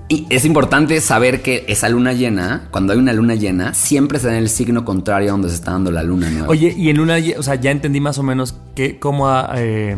y 0.10 0.26
es 0.30 0.46
importante 0.46 1.02
saber 1.02 1.42
que 1.42 1.66
esa 1.68 1.90
luna 1.90 2.14
llena, 2.14 2.68
cuando 2.72 2.94
hay 2.94 3.00
una 3.00 3.12
luna 3.12 3.36
llena, 3.36 3.74
siempre 3.74 4.20
se 4.20 4.28
da 4.28 4.34
en 4.34 4.40
el 4.40 4.50
signo 4.50 4.86
contrario 4.86 5.30
a 5.30 5.32
donde 5.32 5.50
se 5.50 5.56
está 5.56 5.72
dando 5.72 5.92
la 5.92 6.02
luna 6.04 6.30
nueva. 6.30 6.48
Oye, 6.48 6.74
y 6.78 6.90
en 6.90 7.00
una, 7.02 7.18
o 7.38 7.44
sea, 7.44 7.56
ya 7.56 7.72
entendí 7.72 8.00
más 8.00 8.18
o 8.18 8.24
menos 8.24 8.56
que, 8.74 9.00
cómo 9.00 9.28
ah, 9.28 9.52
eh, 9.58 9.98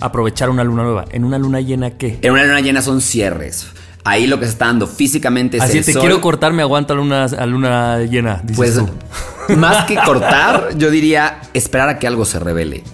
aprovechar 0.00 0.50
una 0.50 0.62
luna 0.62 0.82
nueva. 0.82 1.04
En 1.10 1.24
una 1.24 1.38
luna 1.38 1.60
llena, 1.60 1.92
¿qué? 1.92 2.18
En 2.20 2.32
una 2.32 2.44
luna 2.44 2.60
llena 2.60 2.82
son 2.82 3.00
cierres. 3.00 3.68
Ahí 4.04 4.26
lo 4.26 4.38
que 4.38 4.44
se 4.44 4.52
está 4.52 4.66
dando 4.66 4.86
físicamente 4.86 5.56
es 5.56 5.62
Así 5.62 5.78
el 5.78 5.84
te 5.84 5.92
sol. 5.92 6.02
quiero 6.02 6.20
cortar, 6.20 6.52
me 6.52 6.62
aguanta 6.62 6.94
luna, 6.94 7.24
a 7.24 7.46
luna 7.46 8.00
llena. 8.00 8.40
dices 8.44 8.56
Pues 8.56 8.74
tú. 8.74 9.56
más 9.56 9.84
que 9.86 9.96
cortar, 10.04 10.70
yo 10.76 10.90
diría 10.90 11.40
esperar 11.54 11.88
a 11.88 11.98
que 11.98 12.06
algo 12.06 12.24
se 12.24 12.38
revele. 12.38 12.84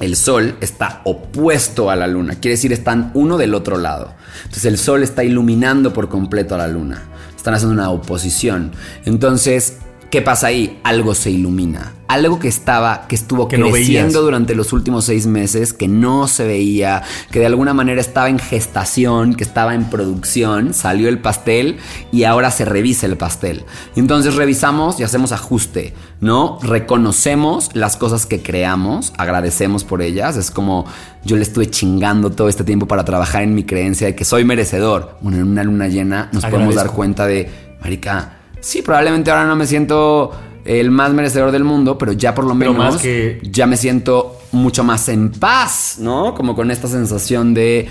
El 0.00 0.14
sol 0.14 0.56
está 0.60 1.00
opuesto 1.04 1.90
a 1.90 1.96
la 1.96 2.06
luna, 2.06 2.36
quiere 2.36 2.54
decir 2.54 2.72
están 2.72 3.10
uno 3.14 3.36
del 3.36 3.54
otro 3.54 3.78
lado. 3.78 4.14
Entonces 4.44 4.64
el 4.66 4.78
sol 4.78 5.02
está 5.02 5.24
iluminando 5.24 5.92
por 5.92 6.08
completo 6.08 6.54
a 6.54 6.58
la 6.58 6.68
luna. 6.68 7.02
Están 7.36 7.54
haciendo 7.54 7.74
una 7.74 7.90
oposición. 7.90 8.72
Entonces, 9.04 9.78
¿qué 10.10 10.22
pasa 10.22 10.48
ahí? 10.48 10.78
Algo 10.84 11.14
se 11.14 11.30
ilumina. 11.30 11.92
Algo 12.08 12.38
que 12.38 12.48
estaba, 12.48 13.06
que 13.06 13.14
estuvo 13.14 13.48
Que 13.48 13.60
creciendo 13.60 14.22
durante 14.22 14.54
los 14.54 14.72
últimos 14.72 15.04
seis 15.04 15.26
meses, 15.26 15.74
que 15.74 15.88
no 15.88 16.26
se 16.26 16.46
veía, 16.46 17.02
que 17.30 17.38
de 17.38 17.44
alguna 17.44 17.74
manera 17.74 18.00
estaba 18.00 18.30
en 18.30 18.38
gestación, 18.38 19.34
que 19.34 19.44
estaba 19.44 19.74
en 19.74 19.90
producción, 19.90 20.72
salió 20.72 21.10
el 21.10 21.18
pastel 21.18 21.76
y 22.10 22.24
ahora 22.24 22.50
se 22.50 22.64
revisa 22.64 23.04
el 23.04 23.18
pastel. 23.18 23.64
Y 23.94 24.00
entonces 24.00 24.36
revisamos 24.36 24.98
y 24.98 25.02
hacemos 25.02 25.32
ajuste, 25.32 25.92
¿no? 26.22 26.58
Reconocemos 26.62 27.68
las 27.74 27.98
cosas 27.98 28.24
que 28.24 28.40
creamos, 28.40 29.12
agradecemos 29.18 29.84
por 29.84 30.00
ellas. 30.00 30.38
Es 30.38 30.50
como 30.50 30.86
yo 31.24 31.36
le 31.36 31.42
estuve 31.42 31.68
chingando 31.68 32.30
todo 32.30 32.48
este 32.48 32.64
tiempo 32.64 32.88
para 32.88 33.04
trabajar 33.04 33.42
en 33.42 33.54
mi 33.54 33.64
creencia 33.64 34.06
de 34.06 34.14
que 34.14 34.24
soy 34.24 34.46
merecedor. 34.46 35.18
Bueno, 35.20 35.36
en 35.36 35.46
una 35.46 35.62
luna 35.62 35.88
llena 35.88 36.30
nos 36.32 36.46
podemos 36.46 36.74
dar 36.74 36.90
cuenta 36.90 37.26
de, 37.26 37.50
Marica, 37.82 38.37
sí, 38.60 38.82
probablemente 38.82 39.30
ahora 39.30 39.46
no 39.46 39.56
me 39.56 39.66
siento 39.66 40.30
el 40.64 40.90
más 40.90 41.12
merecedor 41.12 41.50
del 41.50 41.64
mundo, 41.64 41.96
pero 41.98 42.12
ya 42.12 42.34
por 42.34 42.44
lo 42.44 42.54
menos 42.54 42.74
más 42.76 42.96
que- 43.02 43.40
ya 43.50 43.66
me 43.66 43.76
siento 43.76 44.36
mucho 44.52 44.84
más 44.84 45.08
en 45.08 45.30
paz, 45.30 45.96
¿no? 45.98 46.34
Como 46.34 46.54
con 46.54 46.70
esta 46.70 46.88
sensación 46.88 47.54
de 47.54 47.88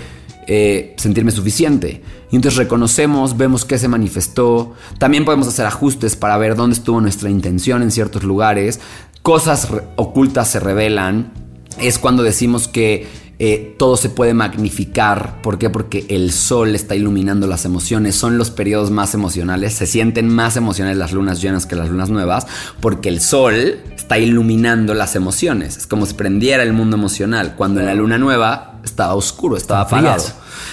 eh, 0.50 0.94
sentirme 0.96 1.30
suficiente. 1.30 2.02
Y 2.30 2.36
entonces 2.36 2.56
reconocemos, 2.56 3.36
vemos 3.36 3.64
qué 3.66 3.76
se 3.78 3.86
manifestó. 3.88 4.72
También 4.98 5.24
podemos 5.26 5.46
hacer 5.46 5.66
ajustes 5.66 6.16
para 6.16 6.38
ver 6.38 6.56
dónde 6.56 6.74
estuvo 6.74 7.00
nuestra 7.02 7.28
intención 7.28 7.82
en 7.82 7.90
ciertos 7.90 8.22
lugares. 8.22 8.80
Cosas 9.22 9.68
ocultas 9.96 10.48
se 10.50 10.58
revelan. 10.60 11.32
Es 11.78 11.98
cuando 11.98 12.22
decimos 12.22 12.66
que 12.66 13.06
eh, 13.40 13.76
todo 13.78 13.96
se 13.96 14.08
puede 14.08 14.34
magnificar. 14.34 15.40
¿Por 15.42 15.58
qué? 15.58 15.70
Porque 15.70 16.06
el 16.08 16.32
sol 16.32 16.74
está 16.74 16.96
iluminando 16.96 17.46
las 17.46 17.64
emociones. 17.64 18.16
Son 18.16 18.36
los 18.36 18.50
periodos 18.50 18.90
más 18.90 19.14
emocionales. 19.14 19.74
Se 19.74 19.86
sienten 19.86 20.28
más 20.28 20.56
emocionales 20.56 20.98
las 20.98 21.12
lunas 21.12 21.40
llenas 21.40 21.64
que 21.64 21.76
las 21.76 21.88
lunas 21.88 22.10
nuevas. 22.10 22.48
Porque 22.80 23.08
el 23.08 23.20
sol 23.20 23.78
está 23.96 24.18
iluminando 24.18 24.92
las 24.92 25.14
emociones. 25.14 25.76
Es 25.76 25.86
como 25.86 26.04
si 26.04 26.14
prendiera 26.14 26.64
el 26.64 26.72
mundo 26.72 26.96
emocional. 26.96 27.54
Cuando 27.54 27.78
en 27.78 27.86
la 27.86 27.94
luna 27.94 28.18
nueva 28.18 28.80
estaba 28.82 29.14
oscuro, 29.14 29.56
estaba 29.56 29.82
apagado. 29.82 30.24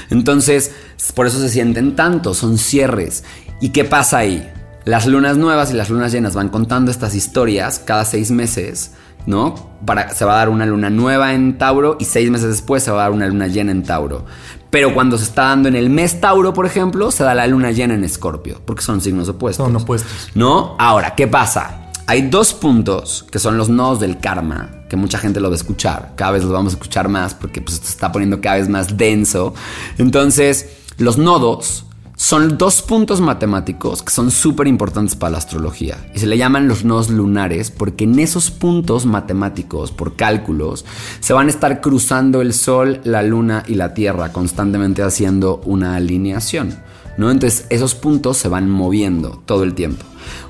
Entonces, 0.09 0.71
por 1.13 1.27
eso 1.27 1.39
se 1.39 1.49
sienten 1.49 1.95
tanto. 1.95 2.33
Son 2.33 2.57
cierres. 2.57 3.23
¿Y 3.61 3.69
qué 3.69 3.85
pasa 3.85 4.17
ahí? 4.17 4.51
Las 4.85 5.05
lunas 5.05 5.37
nuevas 5.37 5.69
y 5.69 5.75
las 5.75 5.91
lunas 5.91 6.11
llenas 6.11 6.33
van 6.33 6.49
contando 6.49 6.89
estas 6.89 7.13
historias 7.13 7.77
cada 7.77 8.05
seis 8.05 8.31
meses. 8.31 8.91
¿No? 9.25 9.55
Para, 9.85 10.09
se 10.13 10.25
va 10.25 10.33
a 10.33 10.37
dar 10.37 10.49
una 10.49 10.65
luna 10.65 10.89
nueva 10.89 11.33
en 11.33 11.57
Tauro 11.57 11.97
y 11.99 12.05
seis 12.05 12.29
meses 12.29 12.49
después 12.49 12.83
se 12.83 12.91
va 12.91 13.01
a 13.01 13.03
dar 13.03 13.11
una 13.11 13.27
luna 13.27 13.47
llena 13.47 13.71
en 13.71 13.83
Tauro. 13.83 14.25
Pero 14.69 14.93
cuando 14.93 15.17
se 15.17 15.23
está 15.23 15.43
dando 15.43 15.69
en 15.69 15.75
el 15.75 15.89
mes 15.89 16.19
Tauro, 16.19 16.53
por 16.53 16.65
ejemplo, 16.65 17.11
se 17.11 17.23
da 17.23 17.33
la 17.33 17.47
luna 17.47 17.71
llena 17.71 17.93
en 17.93 18.03
Escorpio, 18.03 18.61
porque 18.65 18.81
son 18.81 18.99
signos 18.99 19.29
opuestos. 19.29 19.65
Son 19.65 19.75
opuestos. 19.75 20.29
¿No? 20.35 20.75
Ahora, 20.77 21.15
¿qué 21.15 21.27
pasa? 21.27 21.91
Hay 22.07 22.29
dos 22.29 22.53
puntos 22.53 23.25
que 23.31 23.39
son 23.39 23.57
los 23.57 23.69
nodos 23.69 23.99
del 23.99 24.19
karma, 24.19 24.83
que 24.89 24.95
mucha 24.95 25.17
gente 25.17 25.39
lo 25.39 25.49
va 25.49 25.55
a 25.55 25.57
escuchar. 25.57 26.13
Cada 26.15 26.31
vez 26.31 26.43
los 26.43 26.51
vamos 26.51 26.73
a 26.73 26.75
escuchar 26.75 27.07
más 27.07 27.33
porque 27.33 27.61
pues, 27.61 27.75
esto 27.75 27.87
se 27.87 27.93
está 27.93 28.11
poniendo 28.11 28.41
cada 28.41 28.57
vez 28.57 28.69
más 28.69 28.97
denso. 28.97 29.53
Entonces, 29.97 30.69
los 30.97 31.17
nodos 31.17 31.84
son 32.15 32.57
dos 32.57 32.81
puntos 32.81 33.19
matemáticos 33.19 34.01
que 34.01 34.11
son 34.11 34.31
súper 34.31 34.67
importantes 34.67 35.15
para 35.15 35.31
la 35.31 35.37
astrología. 35.37 35.97
Y 36.13 36.19
se 36.19 36.27
le 36.27 36.37
llaman 36.37 36.67
los 36.67 36.85
nodos 36.85 37.09
lunares 37.09 37.71
porque 37.71 38.05
en 38.05 38.19
esos 38.19 38.51
puntos 38.51 39.05
matemáticos, 39.05 39.91
por 39.91 40.15
cálculos, 40.15 40.85
se 41.19 41.33
van 41.33 41.47
a 41.47 41.49
estar 41.51 41.81
cruzando 41.81 42.41
el 42.41 42.53
Sol, 42.53 43.01
la 43.03 43.21
Luna 43.21 43.63
y 43.67 43.75
la 43.75 43.93
Tierra 43.93 44.31
constantemente 44.31 45.03
haciendo 45.03 45.61
una 45.65 45.95
alineación. 45.95 46.77
¿no? 47.17 47.31
Entonces 47.31 47.67
esos 47.69 47.95
puntos 47.95 48.37
se 48.37 48.47
van 48.47 48.69
moviendo 48.69 49.41
todo 49.45 49.63
el 49.63 49.73
tiempo. 49.73 50.05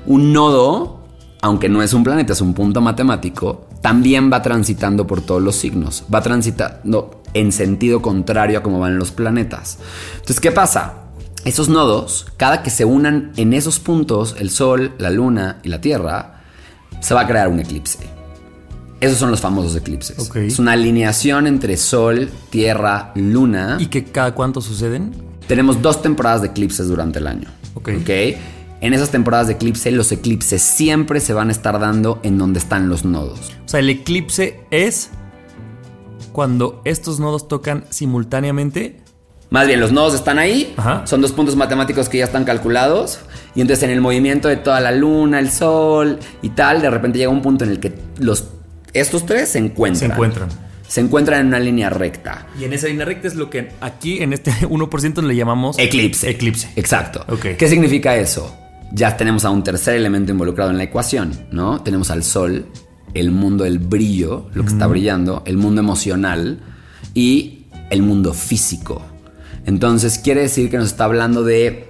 Un 0.06 0.32
nodo, 0.32 1.00
aunque 1.42 1.68
no 1.68 1.82
es 1.82 1.92
un 1.94 2.04
planeta, 2.04 2.32
es 2.32 2.40
un 2.40 2.54
punto 2.54 2.80
matemático, 2.80 3.66
también 3.82 4.32
va 4.32 4.42
transitando 4.42 5.06
por 5.06 5.20
todos 5.20 5.42
los 5.42 5.56
signos. 5.56 6.04
Va 6.12 6.20
transitando 6.22 7.22
en 7.34 7.52
sentido 7.52 8.00
contrario 8.02 8.58
a 8.58 8.62
cómo 8.62 8.78
van 8.78 8.98
los 8.98 9.10
planetas. 9.10 9.78
Entonces, 10.14 10.40
¿qué 10.40 10.52
pasa? 10.52 11.05
Esos 11.46 11.68
nodos, 11.68 12.26
cada 12.36 12.64
que 12.64 12.70
se 12.70 12.84
unan 12.84 13.30
en 13.36 13.52
esos 13.52 13.78
puntos, 13.78 14.34
el 14.40 14.50
Sol, 14.50 14.96
la 14.98 15.10
Luna 15.10 15.60
y 15.62 15.68
la 15.68 15.80
Tierra, 15.80 16.42
se 16.98 17.14
va 17.14 17.20
a 17.20 17.26
crear 17.28 17.46
un 17.46 17.60
eclipse. 17.60 18.00
Esos 19.00 19.18
son 19.18 19.30
los 19.30 19.40
famosos 19.40 19.76
eclipses. 19.76 20.28
Es 20.34 20.58
una 20.58 20.72
alineación 20.72 21.46
entre 21.46 21.76
Sol, 21.76 22.28
Tierra, 22.50 23.12
Luna. 23.14 23.76
¿Y 23.78 23.86
que 23.86 24.02
cada 24.02 24.34
cuánto 24.34 24.60
suceden? 24.60 25.12
Tenemos 25.46 25.80
dos 25.80 26.02
temporadas 26.02 26.42
de 26.42 26.48
eclipses 26.48 26.88
durante 26.88 27.20
el 27.20 27.28
año. 27.28 27.48
Ok. 27.74 27.90
En 28.80 28.92
esas 28.92 29.10
temporadas 29.10 29.46
de 29.46 29.52
eclipse, 29.52 29.92
los 29.92 30.10
eclipses 30.10 30.60
siempre 30.62 31.20
se 31.20 31.32
van 31.32 31.50
a 31.50 31.52
estar 31.52 31.78
dando 31.78 32.18
en 32.24 32.38
donde 32.38 32.58
están 32.58 32.88
los 32.88 33.04
nodos. 33.04 33.52
O 33.64 33.68
sea, 33.68 33.78
el 33.78 33.88
eclipse 33.88 34.58
es 34.72 35.10
cuando 36.32 36.82
estos 36.84 37.20
nodos 37.20 37.46
tocan 37.46 37.84
simultáneamente. 37.90 39.05
Más 39.50 39.66
bien, 39.66 39.78
los 39.80 39.92
nodos 39.92 40.14
están 40.14 40.38
ahí, 40.38 40.74
Ajá. 40.76 41.06
son 41.06 41.20
dos 41.20 41.32
puntos 41.32 41.54
matemáticos 41.56 42.08
que 42.08 42.18
ya 42.18 42.24
están 42.24 42.44
calculados, 42.44 43.20
y 43.54 43.60
entonces 43.60 43.84
en 43.84 43.90
el 43.90 44.00
movimiento 44.00 44.48
de 44.48 44.56
toda 44.56 44.80
la 44.80 44.90
luna, 44.92 45.38
el 45.38 45.50
sol 45.50 46.18
y 46.42 46.48
tal, 46.50 46.82
de 46.82 46.90
repente 46.90 47.18
llega 47.18 47.30
un 47.30 47.42
punto 47.42 47.64
en 47.64 47.70
el 47.70 47.80
que 47.80 47.92
los, 48.18 48.44
estos 48.92 49.24
tres 49.24 49.50
se 49.50 49.58
encuentran. 49.58 50.10
Se 50.10 50.12
encuentran. 50.12 50.48
Se 50.88 51.00
encuentran 51.00 51.40
en 51.40 51.46
una 51.48 51.58
línea 51.60 51.90
recta. 51.90 52.46
Y 52.60 52.64
en 52.64 52.72
esa 52.72 52.86
línea 52.86 53.04
recta 53.04 53.26
es 53.28 53.34
lo 53.34 53.50
que 53.50 53.70
aquí 53.80 54.22
en 54.22 54.32
este 54.32 54.50
1% 54.68 55.22
le 55.22 55.36
llamamos 55.36 55.78
Eclipse. 55.78 56.28
Eclipse. 56.30 56.68
Exacto. 56.76 57.24
¿Qué 57.40 57.68
significa 57.68 58.16
eso? 58.16 58.54
Ya 58.92 59.16
tenemos 59.16 59.44
a 59.44 59.50
un 59.50 59.64
tercer 59.64 59.94
elemento 59.96 60.30
involucrado 60.32 60.70
en 60.70 60.76
la 60.76 60.84
ecuación, 60.84 61.32
¿no? 61.50 61.82
Tenemos 61.82 62.10
al 62.10 62.22
sol, 62.22 62.66
el 63.14 63.30
mundo 63.32 63.64
del 63.64 63.78
brillo, 63.80 64.48
lo 64.54 64.62
que 64.62 64.68
está 64.70 64.86
brillando, 64.86 65.42
el 65.44 65.56
mundo 65.56 65.80
emocional 65.80 66.60
y 67.14 67.64
el 67.90 68.02
mundo 68.02 68.32
físico. 68.32 69.02
Entonces 69.66 70.18
quiere 70.18 70.42
decir 70.42 70.70
que 70.70 70.78
nos 70.78 70.86
está 70.86 71.04
hablando 71.04 71.42
de 71.44 71.88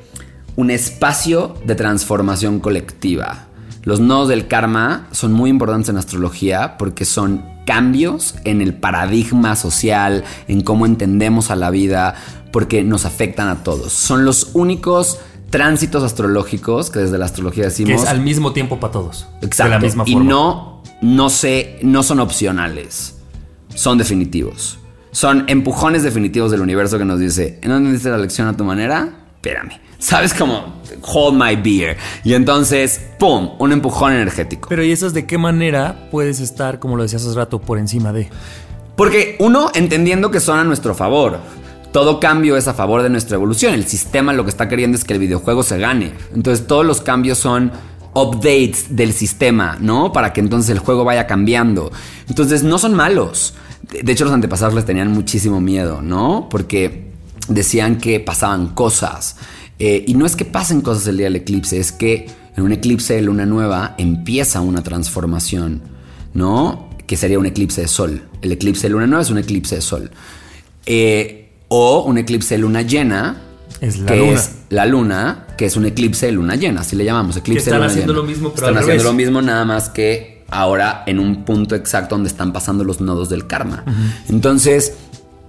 un 0.56 0.70
espacio 0.70 1.54
de 1.64 1.74
transformación 1.74 2.58
colectiva. 2.58 3.46
Los 3.82 4.00
nodos 4.00 4.28
del 4.28 4.48
karma 4.48 5.06
son 5.12 5.32
muy 5.32 5.50
importantes 5.50 5.90
en 5.90 5.96
astrología 5.96 6.76
porque 6.78 7.04
son 7.04 7.44
cambios 7.66 8.34
en 8.44 8.60
el 8.60 8.74
paradigma 8.74 9.54
social, 9.54 10.24
en 10.48 10.62
cómo 10.62 10.86
entendemos 10.86 11.50
a 11.50 11.56
la 11.56 11.70
vida, 11.70 12.14
porque 12.52 12.82
nos 12.82 13.04
afectan 13.04 13.48
a 13.48 13.62
todos. 13.62 13.92
Son 13.92 14.24
los 14.24 14.50
únicos 14.54 15.20
tránsitos 15.50 16.02
astrológicos 16.02 16.90
que 16.90 17.00
desde 17.00 17.18
la 17.18 17.26
astrología 17.26 17.64
Que 17.64 17.68
decimos 17.68 18.02
es 18.02 18.08
al 18.08 18.20
mismo 18.20 18.52
tiempo 18.52 18.80
para 18.80 18.92
todos. 18.92 19.26
Exacto. 19.42 19.64
De 19.64 19.70
la 19.70 19.78
misma 19.78 20.04
y 20.06 20.14
forma. 20.14 20.30
no, 20.30 20.82
no 21.02 21.30
sé, 21.30 21.78
no 21.82 22.02
son 22.02 22.20
opcionales. 22.20 23.16
Son 23.74 23.98
definitivos. 23.98 24.78
Son 25.16 25.44
empujones 25.46 26.02
definitivos 26.02 26.50
del 26.50 26.60
universo 26.60 26.98
que 26.98 27.06
nos 27.06 27.18
dice, 27.18 27.58
¿no 27.62 27.78
entendiste 27.78 28.10
la 28.10 28.18
lección 28.18 28.48
a 28.48 28.54
tu 28.54 28.64
manera? 28.64 29.08
espérame. 29.36 29.80
¿Sabes 29.98 30.34
como 30.34 30.82
hold 31.00 31.42
my 31.42 31.56
beer? 31.56 31.96
Y 32.22 32.34
entonces, 32.34 33.00
¡pum! 33.18 33.52
Un 33.58 33.72
empujón 33.72 34.12
energético. 34.12 34.68
Pero 34.68 34.84
¿y 34.84 34.92
eso 34.92 35.06
es 35.06 35.14
de 35.14 35.24
qué 35.24 35.38
manera 35.38 36.08
puedes 36.10 36.40
estar, 36.40 36.80
como 36.80 36.98
lo 36.98 37.02
decías 37.02 37.24
hace 37.24 37.34
rato, 37.34 37.62
por 37.62 37.78
encima 37.78 38.12
de? 38.12 38.28
Porque 38.94 39.36
uno, 39.38 39.70
entendiendo 39.74 40.30
que 40.30 40.38
son 40.38 40.58
a 40.58 40.64
nuestro 40.64 40.94
favor. 40.94 41.38
Todo 41.94 42.20
cambio 42.20 42.58
es 42.58 42.68
a 42.68 42.74
favor 42.74 43.00
de 43.00 43.08
nuestra 43.08 43.36
evolución. 43.36 43.72
El 43.72 43.86
sistema 43.86 44.34
lo 44.34 44.44
que 44.44 44.50
está 44.50 44.68
queriendo 44.68 44.98
es 44.98 45.04
que 45.04 45.14
el 45.14 45.18
videojuego 45.18 45.62
se 45.62 45.78
gane. 45.78 46.12
Entonces 46.34 46.66
todos 46.66 46.84
los 46.84 47.00
cambios 47.00 47.38
son 47.38 47.72
updates 48.12 48.94
del 48.94 49.14
sistema, 49.14 49.78
¿no? 49.80 50.12
Para 50.12 50.34
que 50.34 50.42
entonces 50.42 50.68
el 50.72 50.78
juego 50.78 51.04
vaya 51.04 51.26
cambiando. 51.26 51.90
Entonces 52.28 52.62
no 52.64 52.76
son 52.76 52.92
malos. 52.92 53.54
De 53.82 54.12
hecho 54.12 54.24
los 54.24 54.32
antepasados 54.34 54.74
les 54.74 54.84
tenían 54.84 55.12
muchísimo 55.12 55.60
miedo, 55.60 56.02
¿no? 56.02 56.48
Porque 56.50 57.10
decían 57.48 57.98
que 57.98 58.18
pasaban 58.20 58.68
cosas. 58.74 59.36
Eh, 59.78 60.04
y 60.06 60.14
no 60.14 60.26
es 60.26 60.36
que 60.36 60.44
pasen 60.44 60.80
cosas 60.80 61.06
el 61.06 61.16
día 61.18 61.26
del 61.26 61.36
eclipse, 61.36 61.78
es 61.78 61.92
que 61.92 62.26
en 62.56 62.64
un 62.64 62.72
eclipse 62.72 63.14
de 63.14 63.22
luna 63.22 63.44
nueva 63.46 63.94
empieza 63.98 64.60
una 64.60 64.82
transformación, 64.82 65.82
¿no? 66.34 66.88
Que 67.06 67.16
sería 67.16 67.38
un 67.38 67.46
eclipse 67.46 67.82
de 67.82 67.88
sol. 67.88 68.22
El 68.42 68.52
eclipse 68.52 68.82
de 68.86 68.90
luna 68.90 69.06
nueva 69.06 69.22
es 69.22 69.30
un 69.30 69.38
eclipse 69.38 69.76
de 69.76 69.82
sol. 69.82 70.10
Eh, 70.86 71.50
o 71.68 72.04
un 72.04 72.16
eclipse 72.18 72.54
de 72.54 72.58
luna 72.58 72.82
llena, 72.82 73.42
Es 73.80 73.98
la 73.98 74.06
que 74.06 74.16
luna. 74.16 74.32
es 74.32 74.50
la 74.70 74.86
luna, 74.86 75.46
que 75.58 75.66
es 75.66 75.76
un 75.76 75.84
eclipse 75.84 76.26
de 76.26 76.32
luna 76.32 76.54
llena, 76.56 76.80
así 76.80 76.96
le 76.96 77.04
llamamos, 77.04 77.36
eclipse 77.36 77.70
Que 77.70 77.70
están 77.70 77.74
de 77.74 77.78
luna 77.80 77.92
haciendo 77.92 78.12
llena. 78.14 78.22
lo 78.22 78.28
mismo, 78.28 78.52
pero 78.54 78.66
Están 78.66 78.76
al 78.76 78.82
haciendo 78.84 79.02
revés. 79.02 79.04
lo 79.04 79.12
mismo, 79.12 79.42
nada 79.42 79.64
más 79.64 79.88
que 79.90 80.35
ahora 80.50 81.02
en 81.06 81.18
un 81.18 81.44
punto 81.44 81.74
exacto 81.74 82.14
donde 82.14 82.28
están 82.28 82.52
pasando 82.52 82.84
los 82.84 83.00
nodos 83.00 83.28
del 83.28 83.46
karma. 83.46 83.84
Entonces, 84.28 84.94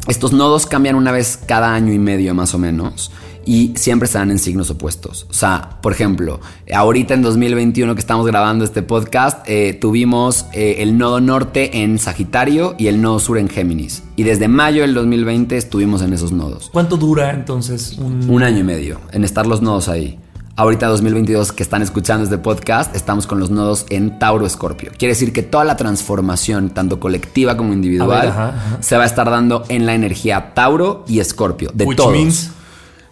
estos 0.08 0.32
nodos 0.32 0.66
cambian 0.66 0.96
una 0.96 1.12
vez 1.12 1.38
cada 1.46 1.74
año 1.74 1.92
y 1.92 2.00
medio 2.00 2.34
más 2.34 2.54
o 2.54 2.58
menos. 2.58 3.12
Y 3.46 3.74
siempre 3.78 4.10
dan 4.12 4.30
en 4.30 4.40
signos 4.40 4.70
opuestos. 4.70 5.26
O 5.30 5.34
sea, 5.34 5.80
por 5.82 5.94
ejemplo, 5.94 6.42
ahorita 6.74 7.14
en 7.14 7.22
2021 7.22 7.96
que 7.96 8.02
estamos 8.02 8.28
grabando 8.28 8.66
este 8.66 8.82
podcast, 8.82 9.48
eh, 9.48 9.74
tuvimos 9.80 10.48
eh, 10.52 10.78
el 10.80 10.98
nodo 10.98 11.22
norte 11.22 11.82
en 11.82 11.98
Sagitario 11.98 12.76
y 12.78 12.88
el 12.88 13.02
nodo 13.02 13.20
sur 13.20 13.38
en 13.38 13.48
Géminis. 13.48 14.04
Y 14.18 14.24
desde 14.24 14.50
mayo 14.50 14.82
del 14.82 14.94
2020 14.94 15.56
estuvimos 15.56 16.02
en 16.02 16.12
esos 16.12 16.34
nodos. 16.34 16.70
¿Cuánto 16.74 16.98
dura 16.98 17.32
entonces 17.32 17.98
un... 17.98 18.30
Un 18.30 18.44
año 18.44 18.60
y 18.60 18.64
medio 18.64 19.00
en 19.14 19.24
estar 19.24 19.48
los 19.48 19.62
nodos 19.62 19.88
ahí. 19.88 20.20
Ahorita 20.60 20.88
2022 20.88 21.52
que 21.52 21.62
están 21.62 21.84
escuchando 21.84 22.24
este 22.24 22.40
podcast, 22.40 22.96
estamos 22.96 23.28
con 23.28 23.40
los 23.40 23.52
nodos 23.52 23.86
en 23.92 24.18
Tauro 24.18 24.48
Escorpio. 24.48 24.92
Quiere 24.98 25.12
decir 25.14 25.32
que 25.32 25.44
toda 25.44 25.64
la 25.64 25.78
transformación, 25.78 26.72
tanto 26.72 27.00
colectiva 27.00 27.56
como 27.56 27.74
individual, 27.74 28.12
A 28.18 28.22
ver, 28.22 28.30
ajá, 28.32 28.48
ajá. 28.50 28.78
se 28.82 28.98
va 28.98 29.04
a 29.04 29.06
estar 29.06 29.30
dando 29.30 29.64
en 29.70 29.86
la 29.86 29.94
energía 29.94 30.56
Tauro 30.56 31.06
y 31.08 31.20
Escorpio, 31.20 31.70
de 31.76 31.86
Which 31.86 31.98
todos. 31.98 32.12
means- 32.12 32.50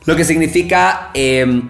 Lo 0.06 0.16
que 0.16 0.26
significa 0.26 1.12
eh, 1.14 1.62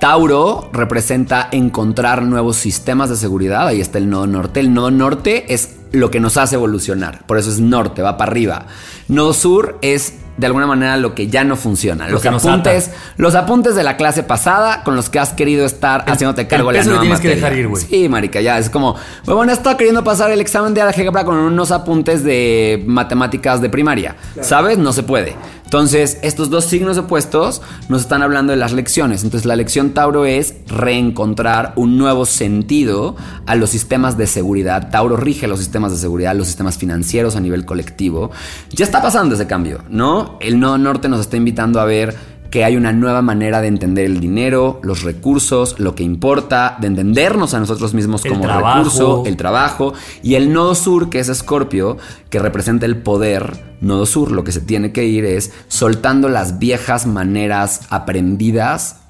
Tauro 0.00 0.70
representa 0.72 1.48
encontrar 1.52 2.22
nuevos 2.24 2.56
sistemas 2.56 3.08
de 3.08 3.14
seguridad. 3.16 3.68
Ahí 3.68 3.80
está 3.80 3.98
el 3.98 4.10
nodo 4.10 4.26
norte. 4.26 4.58
El 4.58 4.74
nodo 4.74 4.90
norte 4.90 5.52
es 5.54 5.76
lo 5.92 6.10
que 6.10 6.18
nos 6.18 6.36
hace 6.36 6.56
evolucionar. 6.56 7.24
Por 7.26 7.38
eso 7.38 7.48
es 7.50 7.60
norte, 7.60 8.02
va 8.02 8.16
para 8.16 8.32
arriba. 8.32 8.66
Nodo 9.06 9.32
sur 9.34 9.78
es 9.82 10.14
de 10.36 10.46
alguna 10.46 10.66
manera 10.66 10.96
lo 10.96 11.14
que 11.14 11.28
ya 11.28 11.44
no 11.44 11.56
funciona. 11.56 12.06
Lo 12.08 12.14
Los 12.14 12.26
apuntes, 12.26 12.90
los 13.16 13.34
apuntes 13.34 13.74
de 13.74 13.82
la 13.82 13.96
clase 13.96 14.22
pasada 14.22 14.84
con 14.84 14.96
los 14.96 15.08
que 15.08 15.18
has 15.18 15.32
querido 15.32 15.64
estar 15.64 16.04
haciéndote 16.06 16.46
cargo 16.46 16.70
el 16.70 16.76
la 16.76 16.80
peso 16.80 16.90
que 16.90 16.96
nueva 16.96 17.02
tienes 17.02 17.20
que 17.20 17.28
dejar 17.28 17.56
ir, 17.56 17.68
güey. 17.68 17.82
Sí, 17.82 18.08
marica, 18.08 18.40
ya 18.40 18.58
es 18.58 18.70
como, 18.70 18.96
bueno, 19.24 19.50
he 19.52 19.54
estado 19.54 19.76
queriendo 19.76 20.04
pasar 20.04 20.30
el 20.30 20.40
examen 20.40 20.74
de 20.74 20.82
álgebra 20.82 21.24
con 21.24 21.36
unos 21.36 21.70
apuntes 21.70 22.22
de 22.22 22.82
matemáticas 22.86 23.60
de 23.60 23.70
primaria, 23.70 24.16
¿sabes? 24.40 24.78
No 24.78 24.92
se 24.92 25.02
puede. 25.02 25.36
Entonces, 25.66 26.18
estos 26.22 26.48
dos 26.48 26.64
signos 26.64 26.96
opuestos 26.96 27.60
nos 27.88 28.02
están 28.02 28.22
hablando 28.22 28.52
de 28.52 28.56
las 28.56 28.72
lecciones. 28.72 29.24
Entonces, 29.24 29.46
la 29.46 29.56
lección 29.56 29.90
Tauro 29.90 30.24
es 30.24 30.54
reencontrar 30.68 31.72
un 31.74 31.98
nuevo 31.98 32.24
sentido 32.24 33.16
a 33.46 33.56
los 33.56 33.70
sistemas 33.70 34.16
de 34.16 34.28
seguridad. 34.28 34.90
Tauro 34.90 35.16
rige 35.16 35.48
los 35.48 35.58
sistemas 35.58 35.90
de 35.90 35.98
seguridad, 35.98 36.36
los 36.36 36.46
sistemas 36.46 36.78
financieros 36.78 37.34
a 37.34 37.40
nivel 37.40 37.64
colectivo. 37.64 38.30
Ya 38.70 38.84
está 38.84 39.02
pasando 39.02 39.34
ese 39.34 39.48
cambio, 39.48 39.82
¿no? 39.90 40.38
El 40.40 40.60
nodo 40.60 40.78
norte 40.78 41.08
nos 41.08 41.18
está 41.18 41.36
invitando 41.36 41.80
a 41.80 41.84
ver 41.84 42.16
que 42.56 42.64
hay 42.64 42.74
una 42.74 42.90
nueva 42.90 43.20
manera 43.20 43.60
de 43.60 43.68
entender 43.68 44.06
el 44.06 44.18
dinero, 44.18 44.80
los 44.82 45.02
recursos, 45.02 45.78
lo 45.78 45.94
que 45.94 46.04
importa, 46.04 46.78
de 46.80 46.86
entendernos 46.86 47.52
a 47.52 47.60
nosotros 47.60 47.92
mismos 47.92 48.22
como 48.22 48.46
recurso, 48.46 49.24
el 49.26 49.36
trabajo 49.36 49.92
y 50.22 50.36
el 50.36 50.54
nodo 50.54 50.74
sur, 50.74 51.10
que 51.10 51.18
es 51.18 51.28
Escorpio, 51.28 51.98
que 52.30 52.38
representa 52.38 52.86
el 52.86 52.96
poder. 52.96 53.76
Nodo 53.82 54.06
sur, 54.06 54.32
lo 54.32 54.42
que 54.42 54.52
se 54.52 54.62
tiene 54.62 54.90
que 54.92 55.04
ir 55.04 55.26
es 55.26 55.52
soltando 55.68 56.30
las 56.30 56.58
viejas 56.58 57.06
maneras 57.06 57.82
aprendidas 57.90 59.00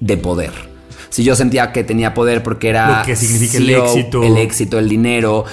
de 0.00 0.16
poder. 0.16 0.52
Si 1.10 1.22
yo 1.22 1.36
sentía 1.36 1.72
que 1.72 1.84
tenía 1.84 2.14
poder 2.14 2.42
porque 2.42 2.70
era 2.70 3.00
Lo 3.00 3.04
que 3.04 3.14
significa 3.14 3.58
el 3.58 3.66
CEO, 3.66 3.84
éxito. 3.84 4.22
el 4.22 4.38
éxito, 4.38 4.78
el 4.78 4.88
dinero, 4.88 5.44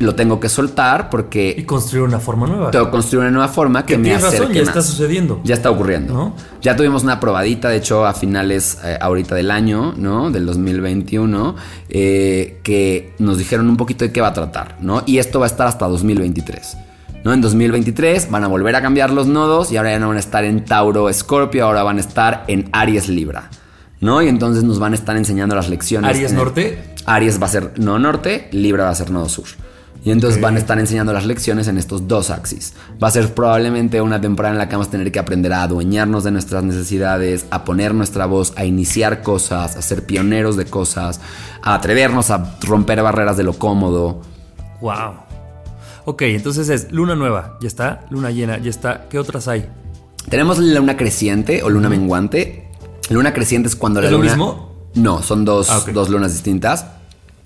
lo 0.00 0.14
tengo 0.14 0.40
que 0.40 0.48
soltar 0.48 1.02
Y 1.08 1.10
porque 1.10 1.64
construir 1.66 2.04
una 2.04 2.18
forma 2.18 2.46
nueva. 2.46 2.70
tengo 2.70 2.86
que 2.86 2.90
construir 2.90 3.20
una 3.22 3.30
nueva 3.30 3.48
forma 3.48 3.86
que 3.86 3.94
Que 3.94 3.98
me 3.98 4.14
acerque 4.14 4.38
razón, 4.38 4.52
ya 4.52 4.62
está 4.62 4.82
sucediendo. 4.82 5.40
Ya 5.44 5.54
está 5.54 5.70
ocurriendo. 5.70 6.12
¿No? 6.14 6.36
Ya 6.60 6.74
tuvimos 6.76 7.02
una 7.04 7.20
probadita, 7.20 7.68
de 7.68 7.76
hecho, 7.76 8.04
a 8.06 8.12
finales 8.14 8.78
eh, 8.84 8.98
ahorita 9.00 9.34
del 9.34 9.50
año, 9.50 9.94
¿no? 9.96 10.30
Del 10.30 10.46
2021, 10.46 11.54
eh, 11.90 12.60
que 12.62 13.14
nos 13.18 13.38
dijeron 13.38 13.68
un 13.68 13.76
poquito 13.76 14.04
de 14.04 14.12
qué 14.12 14.20
va 14.20 14.28
a 14.28 14.32
tratar, 14.32 14.78
¿no? 14.80 15.02
Y 15.06 15.18
esto 15.18 15.38
va 15.40 15.46
a 15.46 15.48
estar 15.48 15.66
hasta 15.66 15.86
2023. 15.86 16.76
¿No? 17.24 17.32
En 17.32 17.40
2023 17.40 18.30
van 18.30 18.44
a 18.44 18.48
volver 18.48 18.76
a 18.76 18.82
cambiar 18.82 19.10
los 19.10 19.26
nodos 19.26 19.72
y 19.72 19.78
ahora 19.78 19.92
ya 19.92 19.98
no 19.98 20.08
van 20.08 20.18
a 20.18 20.20
estar 20.20 20.44
en 20.44 20.62
Tauro 20.66 21.08
Escorpio, 21.08 21.64
ahora 21.64 21.82
van 21.82 21.96
a 21.96 22.00
estar 22.00 22.44
en 22.48 22.68
Aries 22.72 23.08
Libra. 23.08 23.48
¿No? 24.00 24.20
Y 24.20 24.28
entonces 24.28 24.62
nos 24.64 24.78
van 24.78 24.92
a 24.92 24.96
estar 24.96 25.16
enseñando 25.16 25.54
las 25.56 25.70
lecciones. 25.70 26.10
Aries 26.10 26.32
el- 26.32 26.36
norte. 26.36 26.78
Aries 27.06 27.40
va 27.40 27.46
a 27.46 27.48
ser 27.48 27.78
nodo 27.78 27.98
norte, 27.98 28.48
Libra 28.52 28.84
va 28.84 28.90
a 28.90 28.94
ser 28.94 29.10
nodo 29.10 29.28
sur. 29.30 29.46
Y 30.04 30.10
entonces 30.10 30.38
van 30.38 30.56
a 30.56 30.58
estar 30.58 30.78
enseñando 30.78 31.14
las 31.14 31.24
lecciones 31.24 31.66
en 31.66 31.78
estos 31.78 32.06
dos 32.06 32.28
axis. 32.28 32.74
Va 33.02 33.08
a 33.08 33.10
ser 33.10 33.32
probablemente 33.32 34.02
una 34.02 34.20
temporada 34.20 34.52
en 34.54 34.58
la 34.58 34.68
que 34.68 34.74
vamos 34.76 34.88
a 34.88 34.90
tener 34.90 35.10
que 35.10 35.18
aprender 35.18 35.50
a 35.54 35.62
adueñarnos 35.62 36.24
de 36.24 36.30
nuestras 36.30 36.62
necesidades, 36.62 37.46
a 37.50 37.64
poner 37.64 37.94
nuestra 37.94 38.26
voz, 38.26 38.52
a 38.56 38.66
iniciar 38.66 39.22
cosas, 39.22 39.76
a 39.76 39.80
ser 39.82 40.04
pioneros 40.04 40.58
de 40.58 40.66
cosas, 40.66 41.20
a 41.62 41.72
atrevernos 41.74 42.30
a 42.30 42.56
romper 42.60 43.02
barreras 43.02 43.38
de 43.38 43.44
lo 43.44 43.54
cómodo. 43.54 44.20
Wow. 44.82 45.14
Ok, 46.04 46.20
entonces 46.22 46.68
es 46.68 46.92
luna 46.92 47.14
nueva, 47.14 47.56
ya 47.62 47.68
está. 47.68 48.04
Luna 48.10 48.30
llena, 48.30 48.58
ya 48.58 48.68
está. 48.68 49.08
¿Qué 49.08 49.18
otras 49.18 49.48
hay? 49.48 49.70
Tenemos 50.28 50.58
la 50.58 50.80
luna 50.80 50.98
creciente 50.98 51.62
o 51.62 51.70
luna 51.70 51.88
menguante. 51.88 52.68
Luna 53.08 53.32
creciente 53.32 53.68
es 53.68 53.76
cuando 53.76 54.02
la 54.02 54.08
¿Es 54.08 54.12
lo 54.12 54.18
luna. 54.18 54.30
mismo? 54.30 54.74
No, 54.96 55.22
son 55.22 55.46
dos, 55.46 55.70
Ah, 55.70 55.82
dos 55.94 56.10
lunas 56.10 56.32
distintas. 56.32 56.84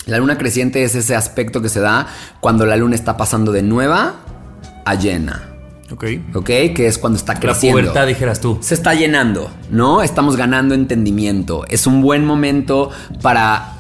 La 0.09 0.19
luna 0.19 0.39
creciente 0.39 0.83
es 0.83 0.95
ese 0.95 1.15
aspecto 1.15 1.61
que 1.61 1.69
se 1.69 1.81
da 1.81 2.07
cuando 2.41 2.65
la 2.67 2.77
luna 2.77 2.95
está 2.97 3.17
pasando 3.19 3.53
de 3.53 3.63
nueva 3.63 4.15
a 4.85 4.95
llena. 4.95 5.51
Ok. 5.93 6.05
¿Ok? 6.35 6.47
Que 6.47 6.87
es 6.87 6.97
cuando 6.99 7.19
está 7.19 7.35
La 7.35 7.41
creciendo. 7.41 7.79
pubertad, 7.81 8.07
dijeras 8.07 8.41
tú. 8.41 8.59
Se 8.61 8.75
está 8.75 8.95
llenando, 8.95 9.51
¿no? 9.71 10.03
Estamos 10.03 10.37
ganando 10.37 10.75
entendimiento. 10.75 11.65
Es 11.69 11.87
un 11.87 12.01
buen 12.01 12.25
momento 12.25 12.91
para 13.21 13.75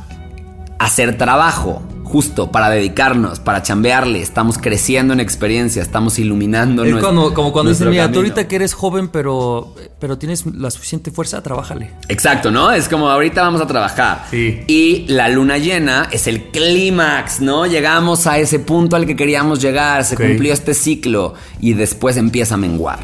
hacer 0.78 1.16
trabajo, 1.18 1.82
justo 2.08 2.50
para 2.50 2.70
dedicarnos, 2.70 3.38
para 3.40 3.62
chambearle. 3.62 4.20
Estamos 4.22 4.58
creciendo 4.58 5.12
en 5.12 5.20
experiencia, 5.20 5.82
estamos 5.82 6.18
iluminando 6.18 6.84
Es 6.84 6.92
nues- 6.94 7.00
cuando, 7.00 7.34
como 7.34 7.52
cuando 7.52 7.70
dicen, 7.70 7.84
nuestro 7.86 7.90
mira, 7.90 8.04
tú 8.08 8.14
camino". 8.14 8.20
ahorita 8.34 8.48
que 8.48 8.56
eres 8.56 8.74
joven, 8.74 9.08
pero, 9.08 9.74
pero 10.00 10.18
tienes 10.18 10.44
la 10.46 10.70
suficiente 10.70 11.10
fuerza, 11.10 11.42
trabájale. 11.42 11.90
Exacto, 12.08 12.50
¿no? 12.50 12.72
Es 12.72 12.88
como 12.88 13.08
ahorita 13.10 13.42
vamos 13.42 13.60
a 13.60 13.66
trabajar. 13.66 14.24
Sí. 14.30 14.62
Y 14.66 15.04
la 15.08 15.28
luna 15.28 15.58
llena 15.58 16.08
es 16.10 16.26
el 16.26 16.44
clímax, 16.50 17.40
¿no? 17.40 17.66
Llegamos 17.66 18.26
a 18.26 18.38
ese 18.38 18.58
punto 18.58 18.96
al 18.96 19.06
que 19.06 19.14
queríamos 19.14 19.60
llegar, 19.60 20.04
se 20.04 20.16
cumplió 20.16 20.52
este 20.52 20.74
ciclo 20.74 21.34
y 21.60 21.74
después 21.74 22.16
empieza 22.16 22.54
a 22.54 22.56
menguar, 22.58 23.00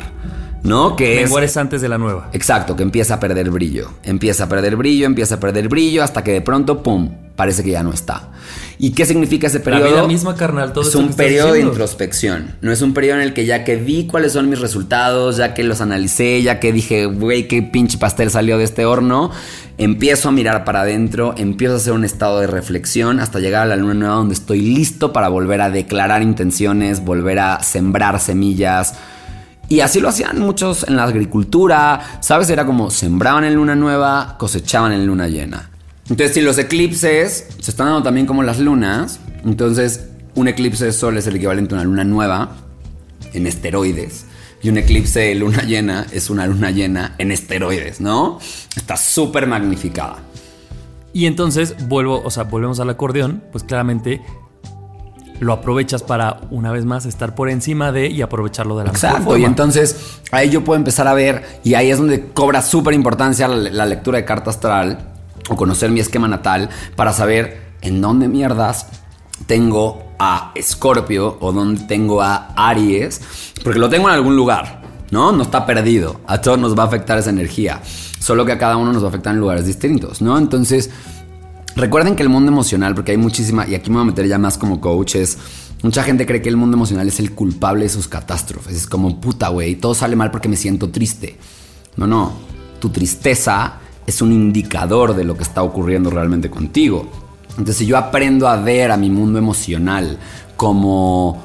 ¿no? 0.62 0.96
Que 0.96 1.18
es... 1.18 1.22
Menguar 1.24 1.44
es 1.44 1.56
antes 1.56 1.82
de 1.82 1.88
la 1.88 1.98
nueva. 1.98 2.30
Exacto, 2.32 2.74
que 2.76 2.82
empieza 2.82 3.14
a 3.14 3.20
perder 3.20 3.50
brillo. 3.50 3.90
Empieza 4.02 4.44
a 4.44 4.48
perder 4.48 4.76
brillo, 4.76 5.06
empieza 5.06 5.34
a 5.36 5.40
perder 5.40 5.68
brillo 5.68 6.02
hasta 6.02 6.24
que 6.24 6.32
de 6.32 6.40
pronto, 6.40 6.82
¡pum!, 6.82 7.10
parece 7.36 7.62
que 7.62 7.70
ya 7.72 7.82
no 7.82 7.92
está. 7.92 8.30
¿Y 8.78 8.90
qué 8.90 9.06
significa 9.06 9.46
ese 9.46 9.58
La 9.58 9.64
periodo? 9.64 9.88
vida 9.88 10.06
misma, 10.06 10.34
carnal, 10.34 10.72
todo 10.72 10.87
es 10.87 10.94
un 10.94 11.12
periodo 11.14 11.52
de 11.52 11.60
introspección. 11.60 12.56
No 12.60 12.72
es 12.72 12.82
un 12.82 12.92
periodo 12.92 13.18
en 13.18 13.22
el 13.22 13.32
que 13.32 13.46
ya 13.46 13.64
que 13.64 13.76
vi 13.76 14.06
cuáles 14.06 14.32
son 14.32 14.48
mis 14.48 14.60
resultados, 14.60 15.37
ya 15.37 15.54
que 15.54 15.62
los 15.62 15.80
analicé, 15.80 16.42
ya 16.42 16.58
que 16.58 16.72
dije, 16.72 17.06
güey, 17.06 17.46
qué 17.46 17.62
pinche 17.62 17.98
pastel 17.98 18.30
salió 18.30 18.58
de 18.58 18.64
este 18.64 18.84
horno, 18.84 19.30
empiezo 19.78 20.28
a 20.28 20.32
mirar 20.32 20.64
para 20.64 20.80
adentro, 20.82 21.34
empiezo 21.37 21.74
a 21.74 21.76
hacer 21.76 21.92
un 21.92 22.04
estado 22.04 22.40
de 22.40 22.46
reflexión 22.46 23.20
hasta 23.20 23.38
llegar 23.38 23.62
a 23.62 23.66
la 23.66 23.76
luna 23.76 23.94
nueva 23.94 24.14
donde 24.16 24.34
estoy 24.34 24.60
listo 24.60 25.12
para 25.12 25.28
volver 25.28 25.60
a 25.60 25.70
declarar 25.70 26.22
intenciones, 26.22 27.04
volver 27.04 27.38
a 27.38 27.62
sembrar 27.62 28.18
semillas. 28.20 28.94
Y 29.68 29.80
así 29.80 30.00
lo 30.00 30.08
hacían 30.08 30.40
muchos 30.40 30.84
en 30.88 30.96
la 30.96 31.04
agricultura, 31.04 32.18
¿sabes? 32.20 32.50
Era 32.50 32.66
como 32.66 32.90
sembraban 32.90 33.44
en 33.44 33.54
luna 33.54 33.74
nueva, 33.74 34.37
cosechaban 34.38 34.92
en 34.92 35.06
luna 35.06 35.28
llena. 35.28 35.70
Entonces, 36.08 36.34
si 36.34 36.40
los 36.42 36.58
eclipses 36.58 37.46
se 37.60 37.70
están 37.70 37.86
dando 37.86 38.02
también 38.02 38.26
como 38.26 38.42
las 38.42 38.58
lunas, 38.58 39.20
entonces 39.44 40.08
un 40.34 40.48
eclipse 40.48 40.84
de 40.84 40.92
sol 40.92 41.16
es 41.16 41.26
el 41.26 41.36
equivalente 41.36 41.74
a 41.74 41.78
una 41.78 41.84
luna 41.84 42.04
nueva 42.04 42.50
en 43.32 43.46
esteroides. 43.46 44.26
y 44.62 44.68
un 44.68 44.78
eclipse 44.78 45.20
de 45.20 45.34
luna 45.34 45.62
llena 45.66 46.06
es 46.12 46.30
una 46.30 46.46
luna 46.46 46.70
llena 46.70 47.14
en 47.18 47.32
esteroides, 47.32 48.00
¿no? 48.00 48.38
Está 48.76 48.96
súper 48.96 49.46
magnificada. 49.46 50.16
Y 51.12 51.26
entonces 51.26 51.74
vuelvo, 51.88 52.20
o 52.24 52.30
sea, 52.30 52.42
volvemos 52.44 52.80
al 52.80 52.90
acordeón, 52.90 53.42
pues 53.52 53.62
claramente 53.64 54.20
lo 55.40 55.52
aprovechas 55.52 56.02
para 56.02 56.40
una 56.50 56.70
vez 56.72 56.84
más 56.84 57.06
estar 57.06 57.34
por 57.34 57.48
encima 57.50 57.92
de 57.92 58.08
y 58.08 58.20
aprovecharlo 58.22 58.76
de 58.78 58.84
la 58.84 58.92
mejor 58.92 59.04
Exacto, 59.08 59.24
forma. 59.24 59.38
y 59.40 59.44
entonces 59.44 59.96
ahí 60.32 60.50
yo 60.50 60.64
puedo 60.64 60.76
empezar 60.78 61.06
a 61.08 61.14
ver, 61.14 61.60
y 61.64 61.74
ahí 61.74 61.90
es 61.90 61.98
donde 61.98 62.28
cobra 62.32 62.62
súper 62.62 62.94
importancia 62.94 63.48
la, 63.48 63.70
la 63.70 63.86
lectura 63.86 64.18
de 64.18 64.24
carta 64.24 64.50
astral 64.50 65.13
o 65.48 65.57
conocer 65.57 65.90
mi 65.90 66.00
esquema 66.00 66.28
natal 66.28 66.70
para 66.96 67.12
saber 67.12 67.74
en 67.83 68.00
dónde 68.00 68.28
mierdas 68.28 68.87
tengo 69.46 70.02
a 70.18 70.52
Escorpio 70.54 71.37
o 71.40 71.52
dónde 71.52 71.83
tengo 71.85 72.22
a 72.22 72.52
Aries, 72.57 73.20
porque 73.62 73.78
lo 73.78 73.88
tengo 73.88 74.09
en 74.09 74.14
algún 74.14 74.37
lugar, 74.37 74.83
¿no? 75.11 75.33
No 75.33 75.42
está 75.42 75.66
perdido, 75.66 76.20
a 76.26 76.40
todos 76.40 76.59
nos 76.59 76.78
va 76.78 76.85
a 76.85 76.87
afectar 76.87 77.18
esa 77.18 77.30
energía, 77.30 77.80
solo 78.18 78.44
que 78.44 78.52
a 78.52 78.59
cada 78.59 78.76
uno 78.76 78.92
nos 78.92 79.02
va 79.02 79.07
a 79.07 79.11
afectar 79.11 79.35
en 79.35 79.40
lugares 79.40 79.66
distintos, 79.66 80.22
¿no? 80.22 80.38
Entonces... 80.38 80.90
Recuerden 81.76 82.14
que 82.14 82.22
el 82.22 82.28
mundo 82.28 82.52
emocional, 82.52 82.94
porque 82.94 83.11
hay 83.11 83.16
muchísima, 83.16 83.66
y 83.66 83.74
aquí 83.74 83.90
me 83.90 83.96
voy 83.96 84.04
a 84.04 84.07
meter 84.07 84.28
ya 84.28 84.38
más 84.38 84.59
como 84.59 84.80
coach, 84.80 85.16
es. 85.16 85.38
Mucha 85.83 86.04
gente 86.04 86.24
cree 86.24 86.40
que 86.40 86.48
el 86.48 86.57
mundo 86.57 86.76
emocional 86.76 87.09
es 87.09 87.18
el 87.18 87.33
culpable 87.33 87.83
de 87.83 87.88
sus 87.88 88.07
catástrofes. 88.07 88.76
Es 88.76 88.87
como, 88.87 89.20
puta, 89.20 89.48
güey, 89.48 89.74
todo 89.74 89.92
sale 89.92 90.14
mal 90.14 90.30
porque 90.30 90.48
me 90.48 90.57
siento 90.57 90.90
triste. 90.90 91.37
No, 91.96 92.07
no. 92.07 92.33
Tu 92.78 92.90
tristeza 92.90 93.80
es 94.06 94.22
un 94.22 94.32
indicador 94.32 95.14
de 95.14 95.24
lo 95.24 95.36
que 95.36 95.42
está 95.42 95.62
ocurriendo 95.62 96.10
realmente 96.10 96.50
contigo. 96.50 97.08
Entonces, 97.50 97.76
si 97.76 97.86
yo 97.86 97.96
aprendo 97.96 98.48
a 98.48 98.56
ver 98.56 98.90
a 98.90 98.96
mi 98.96 99.10
mundo 99.10 99.38
emocional 99.38 100.18
como 100.56 101.42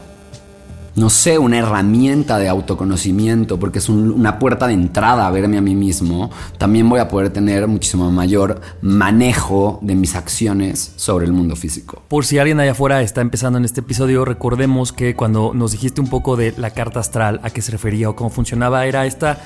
no 0.95 1.09
sé, 1.09 1.37
una 1.37 1.59
herramienta 1.59 2.37
de 2.39 2.49
autoconocimiento, 2.49 3.57
porque 3.57 3.79
es 3.79 3.87
un- 3.87 4.11
una 4.11 4.37
puerta 4.37 4.67
de 4.67 4.73
entrada 4.73 5.27
a 5.27 5.31
verme 5.31 5.57
a 5.57 5.61
mí 5.61 5.73
mismo, 5.73 6.29
también 6.57 6.89
voy 6.89 6.99
a 6.99 7.07
poder 7.07 7.29
tener 7.29 7.67
muchísimo 7.67 8.11
mayor 8.11 8.59
manejo 8.81 9.79
de 9.81 9.95
mis 9.95 10.15
acciones 10.15 10.91
sobre 10.97 11.25
el 11.25 11.31
mundo 11.31 11.55
físico. 11.55 12.01
Por 12.09 12.25
si 12.25 12.37
alguien 12.37 12.59
allá 12.59 12.71
afuera 12.73 13.01
está 13.01 13.21
empezando 13.21 13.57
en 13.57 13.63
este 13.63 13.79
episodio, 13.79 14.25
recordemos 14.25 14.91
que 14.91 15.15
cuando 15.15 15.53
nos 15.53 15.71
dijiste 15.71 16.01
un 16.01 16.07
poco 16.09 16.35
de 16.35 16.53
la 16.57 16.71
carta 16.71 16.99
astral, 16.99 17.39
a 17.43 17.49
qué 17.49 17.61
se 17.61 17.71
refería 17.71 18.09
o 18.09 18.15
cómo 18.17 18.29
funcionaba, 18.29 18.85
era 18.85 19.05
esta, 19.05 19.37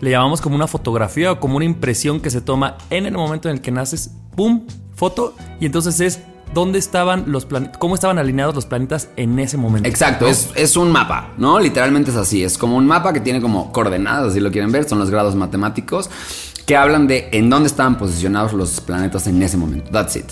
le 0.00 0.10
llamamos 0.10 0.40
como 0.40 0.56
una 0.56 0.66
fotografía 0.66 1.32
o 1.32 1.40
como 1.40 1.56
una 1.56 1.64
impresión 1.64 2.20
que 2.20 2.30
se 2.30 2.40
toma 2.40 2.76
en 2.90 3.06
el 3.06 3.14
momento 3.14 3.48
en 3.48 3.56
el 3.56 3.60
que 3.60 3.70
naces, 3.70 4.10
¡pum! 4.34 4.66
Foto, 4.94 5.34
y 5.60 5.66
entonces 5.66 6.00
es 6.00 6.20
dónde 6.54 6.78
estaban 6.78 7.24
los 7.26 7.44
planetas, 7.44 7.76
cómo 7.78 7.94
estaban 7.94 8.18
alineados 8.18 8.54
los 8.54 8.64
planetas 8.64 9.10
en 9.16 9.38
ese 9.38 9.58
momento. 9.58 9.88
Exacto, 9.88 10.26
es, 10.26 10.50
es 10.54 10.76
un 10.76 10.90
mapa, 10.90 11.34
¿no? 11.36 11.60
Literalmente 11.60 12.10
es 12.10 12.16
así, 12.16 12.42
es 12.42 12.56
como 12.56 12.76
un 12.76 12.86
mapa 12.86 13.12
que 13.12 13.20
tiene 13.20 13.40
como 13.42 13.72
coordenadas, 13.72 14.32
si 14.32 14.40
lo 14.40 14.50
quieren 14.50 14.72
ver, 14.72 14.88
son 14.88 14.98
los 14.98 15.10
grados 15.10 15.34
matemáticos 15.34 16.08
que 16.66 16.76
hablan 16.76 17.06
de 17.06 17.28
en 17.32 17.48
dónde 17.48 17.68
estaban 17.68 17.96
posicionados 17.96 18.52
los 18.52 18.80
planetas 18.80 19.26
en 19.28 19.40
ese 19.40 19.56
momento. 19.56 19.90
That's 19.90 20.16
it. 20.16 20.26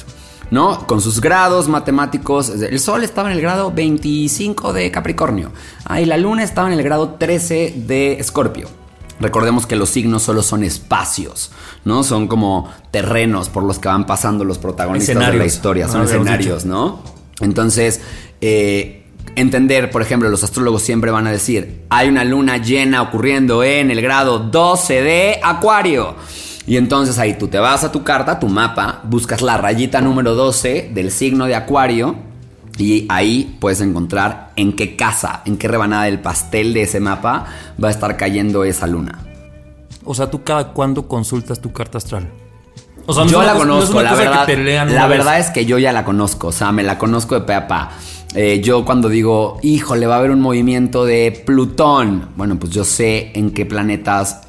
¿No? 0.50 0.86
Con 0.86 1.00
sus 1.00 1.20
grados 1.20 1.68
matemáticos. 1.68 2.50
El 2.50 2.78
Sol 2.80 3.02
estaba 3.02 3.30
en 3.30 3.36
el 3.36 3.42
grado 3.42 3.72
25 3.72 4.72
de 4.72 4.90
Capricornio. 4.90 5.52
Ah, 5.84 6.00
y 6.00 6.04
la 6.04 6.18
Luna 6.18 6.42
estaba 6.42 6.70
en 6.70 6.78
el 6.78 6.84
grado 6.84 7.14
13 7.14 7.74
de 7.86 8.14
Escorpio. 8.14 8.68
Recordemos 9.24 9.66
que 9.66 9.74
los 9.74 9.88
signos 9.88 10.22
solo 10.22 10.42
son 10.42 10.64
espacios, 10.64 11.50
¿no? 11.86 12.04
Son 12.04 12.28
como 12.28 12.70
terrenos 12.90 13.48
por 13.48 13.62
los 13.62 13.78
que 13.78 13.88
van 13.88 14.04
pasando 14.04 14.44
los 14.44 14.58
protagonistas 14.58 15.32
de 15.32 15.38
la 15.38 15.46
historia. 15.46 15.88
Son 15.88 16.02
Habíamos 16.02 16.26
escenarios, 16.28 16.66
¿no? 16.66 17.02
Entonces, 17.40 18.02
eh, 18.42 19.06
entender, 19.34 19.90
por 19.90 20.02
ejemplo, 20.02 20.28
los 20.28 20.44
astrólogos 20.44 20.82
siempre 20.82 21.10
van 21.10 21.26
a 21.26 21.32
decir, 21.32 21.86
hay 21.88 22.10
una 22.10 22.22
luna 22.22 22.58
llena 22.58 23.00
ocurriendo 23.00 23.64
en 23.64 23.90
el 23.90 24.02
grado 24.02 24.40
12 24.40 25.00
de 25.00 25.40
Acuario. 25.42 26.16
Y 26.66 26.76
entonces 26.76 27.18
ahí 27.18 27.38
tú 27.38 27.48
te 27.48 27.58
vas 27.58 27.82
a 27.82 27.90
tu 27.90 28.04
carta, 28.04 28.38
tu 28.38 28.48
mapa, 28.48 29.00
buscas 29.04 29.40
la 29.40 29.56
rayita 29.56 30.02
número 30.02 30.34
12 30.34 30.90
del 30.92 31.10
signo 31.10 31.46
de 31.46 31.54
Acuario 31.54 32.33
y 32.76 33.06
ahí 33.08 33.56
puedes 33.60 33.80
encontrar 33.80 34.50
en 34.56 34.74
qué 34.74 34.96
casa, 34.96 35.42
en 35.44 35.56
qué 35.56 35.68
rebanada 35.68 36.04
del 36.04 36.20
pastel 36.20 36.74
de 36.74 36.82
ese 36.82 37.00
mapa 37.00 37.46
va 37.82 37.88
a 37.88 37.90
estar 37.90 38.16
cayendo 38.16 38.64
esa 38.64 38.86
luna. 38.86 39.20
O 40.04 40.14
sea, 40.14 40.30
tú 40.30 40.42
cada 40.42 40.72
cuándo 40.72 41.08
consultas 41.08 41.60
tu 41.60 41.72
carta 41.72 41.98
astral. 41.98 42.28
O 43.06 43.12
sea, 43.12 43.24
no 43.24 43.30
yo 43.30 43.42
la 43.42 43.52
cosa- 43.52 43.58
conozco, 43.66 44.02
la 44.02 44.14
verdad. 44.14 44.48
la 44.88 45.06
vez. 45.06 45.18
verdad 45.18 45.38
es 45.38 45.50
que 45.50 45.66
yo 45.66 45.78
ya 45.78 45.92
la 45.92 46.04
conozco, 46.04 46.48
o 46.48 46.52
sea, 46.52 46.72
me 46.72 46.82
la 46.82 46.98
conozco 46.98 47.34
de 47.34 47.42
pe 47.42 47.54
a 47.54 47.68
pa. 47.68 47.90
Eh, 48.34 48.60
yo 48.64 48.84
cuando 48.84 49.08
digo, 49.08 49.58
híjole, 49.62 50.06
va 50.06 50.16
a 50.16 50.18
haber 50.18 50.30
un 50.32 50.40
movimiento 50.40 51.04
de 51.04 51.30
Plutón, 51.46 52.30
bueno, 52.36 52.56
pues 52.58 52.72
yo 52.72 52.82
sé 52.82 53.30
en 53.34 53.52
qué 53.52 53.64
planetas, 53.64 54.40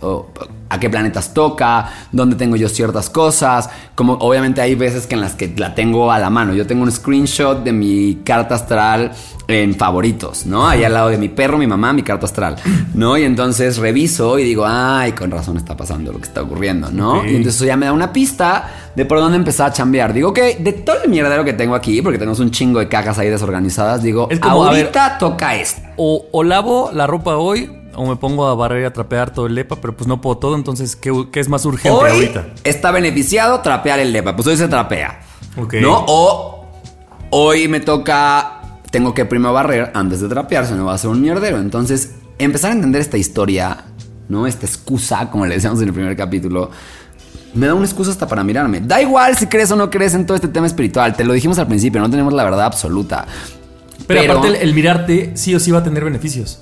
a 0.69 0.80
qué 0.80 0.89
planetas 0.89 1.34
toca, 1.34 1.89
dónde 2.12 2.36
tengo 2.36 2.56
yo 2.56 2.67
ciertas 2.69 3.10
cosas. 3.10 3.69
Como 3.93 4.13
obviamente 4.13 4.62
hay 4.62 4.75
veces 4.75 5.08
que 5.08 5.15
en 5.15 5.21
las 5.21 5.36
que 5.36 5.54
la 5.58 5.75
tengo 5.75 6.12
a 6.12 6.19
la 6.19 6.30
mano. 6.30 6.54
Yo 6.54 6.65
tengo 6.67 6.84
un 6.84 6.91
screenshot 6.91 7.63
de 7.63 7.71
mi 7.71 8.19
carta 8.25 8.56
astral 8.56 9.12
en 9.47 9.75
favoritos, 9.75 10.47
¿no? 10.47 10.67
Ahí 10.67 10.84
al 10.84 10.93
lado 10.93 11.10
de 11.10 11.17
mi 11.19 11.30
perro, 11.30 11.58
mi 11.60 11.67
mamá, 11.67 11.93
mi 11.93 12.01
carta 12.01 12.25
astral, 12.25 12.56
¿no? 12.95 13.15
Y 13.15 13.23
entonces 13.23 13.78
reviso 13.78 14.39
y 14.39 14.43
digo, 14.43 14.65
ay, 14.67 15.12
con 15.12 15.30
razón 15.30 15.58
está 15.58 15.78
pasando 15.78 16.12
lo 16.12 16.17
que 16.17 16.25
está 16.25 16.41
ocurriendo, 16.41 16.89
¿no? 16.91 17.23
Y 17.23 17.30
entonces 17.36 17.56
eso 17.58 17.65
ya 17.65 17.78
me 17.78 17.86
da 17.86 17.93
una 17.93 18.12
pista 18.12 18.67
de 18.95 19.06
por 19.06 19.19
dónde 19.19 19.38
empezar 19.38 19.69
a 19.69 19.73
chambear. 19.73 20.13
Digo, 20.13 20.30
ok, 20.30 20.39
de 20.60 20.73
todo 20.73 21.04
el 21.04 21.10
mierdero 21.12 21.45
que 21.45 21.54
tengo 21.54 21.75
aquí, 21.75 22.01
porque 22.01 22.17
tenemos 22.17 22.39
un 22.39 22.49
chingo 22.49 22.80
de 22.80 22.88
cajas 22.88 23.19
ahí 23.19 23.30
desorganizadas, 23.30 24.01
digo, 24.01 24.28
Es 24.32 24.39
como, 24.39 24.65
a 24.65 24.71
ver- 24.71 24.80
ahorita 24.86 25.17
toca 25.19 25.56
esto. 25.56 25.82
O, 25.97 26.25
o 26.32 26.43
lavo 26.43 26.89
la 26.91 27.06
ropa 27.06 27.36
hoy, 27.38 27.69
o 27.96 28.06
me 28.06 28.16
pongo 28.16 28.48
a 28.48 28.56
barrer 28.56 28.84
y 28.84 28.86
a 28.86 28.94
trapear 28.94 29.34
todo 29.34 29.48
el 29.48 29.56
lepa, 29.56 29.78
pero 29.78 29.96
pues 29.96 30.08
no 30.08 30.22
puedo 30.22 30.38
todo, 30.38 30.56
entonces, 30.56 30.96
¿qué, 30.96 31.12
qué 31.32 31.40
es 31.40 31.50
más 31.50 31.66
urgente 31.66 31.98
Hoy 31.98 32.12
ahorita? 32.12 32.48
está 32.64 32.92
beneficiado 32.92 33.60
trapear 33.62 34.00
el 34.00 34.12
lepa, 34.12 34.36
pues 34.36 34.48
hoy 34.48 34.58
se 34.58 34.68
trapea. 34.68 35.22
Ok. 35.58 35.76
¿No? 35.76 36.04
O 36.08 36.66
hoy 37.30 37.68
me 37.68 37.80
toca, 37.80 38.80
tengo 38.92 39.14
que 39.14 39.26
primero 39.26 39.54
barrer 39.54 39.92
antes 39.94 40.22
de 40.22 40.28
trapear, 40.28 40.66
si 40.66 40.74
no 40.74 40.86
va 40.86 40.94
a 40.94 40.98
ser 40.98 41.10
un 41.10 41.22
mierdero. 41.22 41.60
Entonces, 41.60 42.16
empezar 42.38 42.72
a 42.72 42.74
entender 42.76 43.02
esta 43.02 43.18
historia, 43.18 43.86
¿no? 44.30 44.48
Esta 44.48 44.66
excusa, 44.66 45.30
como 45.30 45.46
le 45.46 45.56
decíamos 45.56 45.82
en 45.82 45.88
el 45.88 45.94
primer 45.94 46.16
capítulo. 46.16 46.72
Me 47.54 47.68
da 47.68 47.74
una 47.74 47.86
excusa 47.86 48.12
hasta 48.12 48.28
para 48.28 48.44
mirarme. 48.44 48.82
Da 48.82 49.02
igual 49.02 49.38
si 49.38 49.48
crees 49.48 49.72
o 49.72 49.78
no 49.78 49.90
crees 49.90 50.14
en 50.14 50.26
todo 50.26 50.36
este 50.36 50.50
tema 50.50 50.68
espiritual. 50.68 51.16
Te 51.16 51.24
lo 51.24 51.32
dijimos 51.32 51.58
al 51.58 51.68
principio, 51.68 52.02
no 52.02 52.10
tenemos 52.10 52.34
la 52.34 52.44
verdad 52.44 52.66
absoluta. 52.66 53.26
Pero, 54.08 54.34
aparte, 54.34 54.50
el, 54.50 54.56
el 54.56 54.74
mirarte 54.74 55.32
sí 55.36 55.56
o 55.56 55.60
sí 55.60 55.72
va 55.72 55.80
a 55.80 55.84
tener 55.84 56.04
beneficios. 56.04 56.60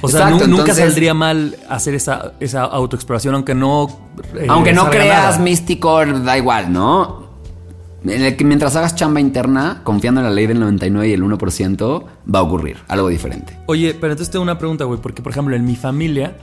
O 0.00 0.08
sea, 0.08 0.20
Exacto, 0.28 0.46
nunca 0.46 0.62
entonces- 0.62 0.76
saldría 0.84 1.14
mal 1.14 1.56
hacer 1.68 1.94
esa, 1.94 2.32
esa 2.40 2.62
autoexploración, 2.64 3.34
aunque 3.34 3.54
no. 3.54 3.88
eh, 4.34 4.46
Aunque 4.48 4.72
no 4.72 4.88
creas 4.90 5.32
nada. 5.34 5.38
místico, 5.38 6.04
da 6.06 6.36
igual, 6.38 6.72
¿no? 6.72 7.28
En 8.02 8.22
el 8.22 8.34
que 8.36 8.44
mientras 8.44 8.76
hagas 8.76 8.94
chamba 8.94 9.20
interna, 9.20 9.82
confiando 9.84 10.20
en 10.20 10.26
la 10.26 10.32
ley 10.32 10.46
del 10.46 10.58
99 10.58 11.08
y 11.08 11.12
el 11.12 11.22
1%, 11.22 12.04
va 12.34 12.38
a 12.38 12.42
ocurrir 12.42 12.78
algo 12.88 13.08
diferente. 13.08 13.58
Oye, 13.66 13.92
pero 13.92 14.12
entonces 14.14 14.30
tengo 14.32 14.42
una 14.42 14.56
pregunta, 14.58 14.84
güey, 14.84 14.98
porque 15.00 15.20
por 15.20 15.32
ejemplo 15.32 15.54
en 15.54 15.66
mi 15.66 15.76
familia, 15.76 16.36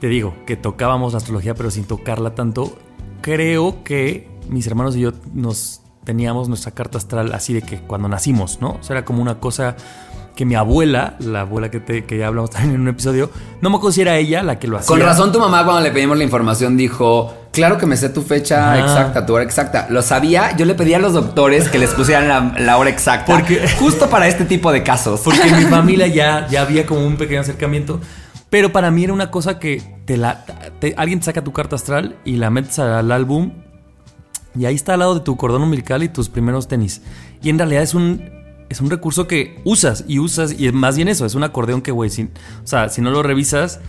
te 0.00 0.08
digo, 0.08 0.34
que 0.46 0.56
tocábamos 0.56 1.12
la 1.12 1.18
astrología 1.18 1.54
pero 1.54 1.70
sin 1.70 1.84
tocarla 1.84 2.34
tanto, 2.34 2.78
creo 3.20 3.84
que 3.84 4.30
mis 4.48 4.66
hermanos 4.66 4.96
y 4.96 5.00
yo 5.00 5.12
nos 5.34 5.82
teníamos 6.04 6.48
nuestra 6.48 6.72
carta 6.72 6.96
astral 6.98 7.32
así 7.34 7.52
de 7.52 7.60
que 7.62 7.80
cuando 7.80 8.08
nacimos, 8.08 8.60
¿no? 8.62 8.70
O 8.80 8.82
sea, 8.82 8.96
era 8.96 9.04
como 9.04 9.20
una 9.20 9.40
cosa 9.40 9.76
que 10.34 10.44
mi 10.44 10.54
abuela, 10.56 11.14
la 11.20 11.42
abuela 11.42 11.70
que, 11.70 11.78
te, 11.80 12.04
que 12.04 12.18
ya 12.18 12.26
hablamos 12.26 12.50
también 12.50 12.74
en 12.74 12.80
un 12.80 12.88
episodio, 12.88 13.30
no 13.60 13.70
me 13.70 13.76
acuerdo 13.76 13.92
si 13.92 14.00
era 14.00 14.16
ella 14.16 14.42
la 14.42 14.58
que 14.58 14.66
lo 14.66 14.76
hacía. 14.78 14.88
Con 14.88 15.00
razón 15.00 15.30
tu 15.32 15.38
mamá 15.38 15.64
cuando 15.64 15.82
le 15.82 15.92
pedimos 15.92 16.18
la 16.18 16.24
información 16.24 16.76
dijo, 16.76 17.32
claro 17.52 17.78
que 17.78 17.86
me 17.86 17.96
sé 17.96 18.08
tu 18.08 18.22
fecha 18.22 18.78
exacta, 18.80 19.24
tu 19.26 19.34
hora 19.34 19.44
exacta. 19.44 19.86
Lo 19.90 20.02
sabía, 20.02 20.56
yo 20.56 20.64
le 20.64 20.74
pedí 20.74 20.92
a 20.94 20.98
los 20.98 21.12
doctores 21.12 21.68
que 21.68 21.78
les 21.78 21.90
pusieran 21.90 22.26
la, 22.28 22.54
la 22.58 22.76
hora 22.78 22.90
exacta. 22.90 23.32
Porque- 23.32 23.66
justo 23.78 24.08
para 24.10 24.26
este 24.26 24.44
tipo 24.44 24.72
de 24.72 24.82
casos. 24.82 25.20
Porque 25.20 25.42
en 25.42 25.56
mi 25.56 25.64
familia 25.70 26.08
ya, 26.08 26.48
ya 26.48 26.62
había 26.62 26.84
como 26.84 27.06
un 27.06 27.16
pequeño 27.16 27.40
acercamiento. 27.42 28.00
Pero 28.50 28.72
para 28.72 28.90
mí 28.90 29.04
era 29.04 29.12
una 29.12 29.30
cosa 29.30 29.58
que 29.60 29.82
te 30.04 30.16
la, 30.16 30.44
te- 30.80 30.94
alguien 30.96 31.20
te 31.20 31.26
saca 31.26 31.44
tu 31.44 31.52
carta 31.52 31.76
astral 31.76 32.16
y 32.24 32.36
la 32.36 32.50
metes 32.50 32.78
al 32.80 33.10
álbum 33.12 33.52
y 34.56 34.66
ahí 34.66 34.74
está 34.74 34.94
al 34.94 35.00
lado 35.00 35.14
de 35.14 35.20
tu 35.20 35.36
cordón 35.36 35.62
umbilical 35.62 36.02
y 36.02 36.08
tus 36.08 36.28
primeros 36.28 36.66
tenis. 36.68 37.02
Y 37.42 37.50
en 37.50 37.58
realidad 37.58 37.82
es 37.82 37.94
un, 37.94 38.22
es 38.74 38.80
un 38.80 38.90
recurso 38.90 39.26
que 39.28 39.60
usas 39.64 40.04
y 40.08 40.18
usas 40.18 40.54
y 40.58 40.66
es 40.66 40.72
más 40.72 40.96
bien 40.96 41.06
eso, 41.08 41.24
es 41.24 41.34
un 41.36 41.44
acordeón 41.44 41.80
que, 41.80 41.92
güey, 41.92 42.10
sin- 42.10 42.30
o 42.62 42.66
sea, 42.66 42.88
si 42.88 43.00
no 43.00 43.10
lo 43.10 43.22
revisas 43.22 43.80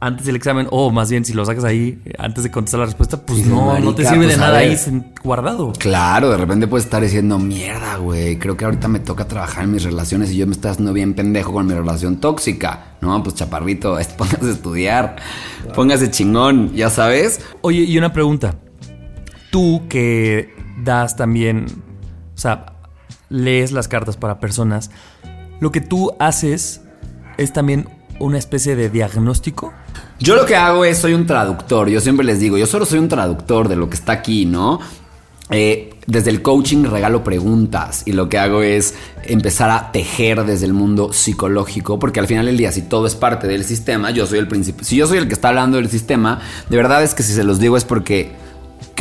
antes 0.00 0.26
del 0.26 0.34
examen 0.34 0.66
o 0.72 0.90
más 0.90 1.08
bien 1.10 1.24
si 1.24 1.32
lo 1.32 1.44
sacas 1.44 1.62
ahí 1.62 2.02
eh, 2.04 2.12
antes 2.18 2.42
de 2.42 2.50
contestar 2.50 2.80
la 2.80 2.86
respuesta, 2.86 3.24
pues 3.24 3.46
no, 3.46 3.78
no 3.78 3.94
te 3.94 4.02
"Marica, 4.02 4.08
sirve 4.10 4.24
pues, 4.24 4.30
de 4.34 4.36
nada 4.40 4.58
ver". 4.58 4.70
ahí 4.70 5.04
guardado. 5.22 5.72
Claro, 5.78 6.28
de 6.30 6.36
repente 6.38 6.66
puedes 6.66 6.86
estar 6.86 7.00
diciendo, 7.00 7.38
mierda, 7.38 7.98
güey, 7.98 8.36
creo 8.36 8.56
que 8.56 8.64
ahorita 8.64 8.88
me 8.88 8.98
toca 8.98 9.28
trabajar 9.28 9.62
en 9.62 9.70
mis 9.70 9.84
relaciones 9.84 10.32
y 10.32 10.38
yo 10.38 10.46
me 10.48 10.54
estoy 10.54 10.72
haciendo 10.72 10.92
bien 10.92 11.14
pendejo 11.14 11.52
con 11.52 11.66
mi 11.68 11.74
relación 11.74 12.16
tóxica. 12.16 12.96
No, 13.00 13.22
pues 13.22 13.36
chaparrito, 13.36 13.96
póngase 14.18 14.46
a 14.46 14.50
estudiar, 14.50 15.16
póngase 15.72 16.10
chingón, 16.10 16.72
ya 16.74 16.90
sabes. 16.90 17.40
Oye, 17.60 17.82
y 17.82 17.96
una 17.96 18.12
pregunta. 18.12 18.56
Tú 19.52 19.82
que 19.88 20.52
das 20.82 21.14
también, 21.14 21.66
o 22.34 22.38
sea, 22.38 22.71
lees 23.28 23.72
las 23.72 23.88
cartas 23.88 24.16
para 24.16 24.40
personas, 24.40 24.90
lo 25.60 25.72
que 25.72 25.80
tú 25.80 26.12
haces 26.18 26.80
es 27.38 27.52
también 27.52 27.88
una 28.18 28.38
especie 28.38 28.76
de 28.76 28.88
diagnóstico. 28.88 29.72
Yo 30.18 30.36
lo 30.36 30.46
que 30.46 30.56
hago 30.56 30.84
es, 30.84 30.98
soy 30.98 31.14
un 31.14 31.26
traductor. 31.26 31.88
Yo 31.88 32.00
siempre 32.00 32.24
les 32.24 32.38
digo, 32.38 32.56
yo 32.56 32.66
solo 32.66 32.86
soy 32.86 32.98
un 32.98 33.08
traductor 33.08 33.68
de 33.68 33.76
lo 33.76 33.90
que 33.90 33.96
está 33.96 34.12
aquí, 34.12 34.44
¿no? 34.44 34.80
Eh, 35.50 35.94
desde 36.06 36.30
el 36.30 36.40
coaching 36.42 36.84
regalo 36.84 37.22
preguntas 37.22 38.02
y 38.06 38.12
lo 38.12 38.28
que 38.28 38.38
hago 38.38 38.62
es 38.62 38.94
empezar 39.24 39.70
a 39.70 39.92
tejer 39.92 40.44
desde 40.44 40.66
el 40.66 40.72
mundo 40.72 41.12
psicológico, 41.12 41.98
porque 41.98 42.20
al 42.20 42.26
final 42.26 42.46
del 42.46 42.56
día, 42.56 42.72
si 42.72 42.82
todo 42.82 43.06
es 43.06 43.14
parte 43.14 43.46
del 43.46 43.64
sistema, 43.64 44.10
yo 44.10 44.26
soy 44.26 44.38
el 44.38 44.48
principio. 44.48 44.84
Si 44.84 44.96
yo 44.96 45.06
soy 45.06 45.18
el 45.18 45.28
que 45.28 45.34
está 45.34 45.48
hablando 45.48 45.76
del 45.76 45.90
sistema, 45.90 46.40
de 46.68 46.76
verdad 46.76 47.02
es 47.02 47.14
que 47.14 47.22
si 47.22 47.32
se 47.32 47.44
los 47.44 47.58
digo 47.58 47.76
es 47.76 47.84
porque 47.84 48.32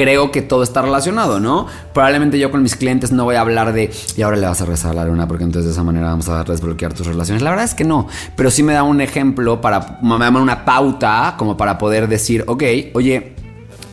creo 0.01 0.31
que 0.31 0.41
todo 0.41 0.63
está 0.63 0.81
relacionado, 0.81 1.39
¿no? 1.39 1.67
Probablemente 1.93 2.39
yo 2.39 2.49
con 2.49 2.63
mis 2.63 2.75
clientes 2.75 3.11
no 3.11 3.23
voy 3.23 3.35
a 3.35 3.41
hablar 3.41 3.71
de 3.71 3.91
y 4.17 4.21
ahora 4.23 4.35
le 4.35 4.47
vas 4.47 4.59
a 4.59 4.65
rezar 4.65 4.91
a 4.91 4.93
la 4.95 5.05
luna 5.05 5.27
porque 5.27 5.43
entonces 5.43 5.65
de 5.65 5.73
esa 5.73 5.83
manera 5.83 6.07
vamos 6.07 6.27
a 6.27 6.43
desbloquear 6.43 6.93
tus 6.93 7.05
relaciones. 7.05 7.43
La 7.43 7.51
verdad 7.51 7.65
es 7.65 7.75
que 7.75 7.83
no, 7.83 8.07
pero 8.35 8.49
sí 8.49 8.63
me 8.63 8.73
da 8.73 8.81
un 8.81 8.99
ejemplo 8.99 9.61
para, 9.61 9.99
me 10.01 10.17
da 10.17 10.29
una 10.31 10.65
pauta 10.65 11.35
como 11.37 11.55
para 11.55 11.77
poder 11.77 12.07
decir, 12.07 12.43
ok, 12.47 12.63
oye, 12.95 13.35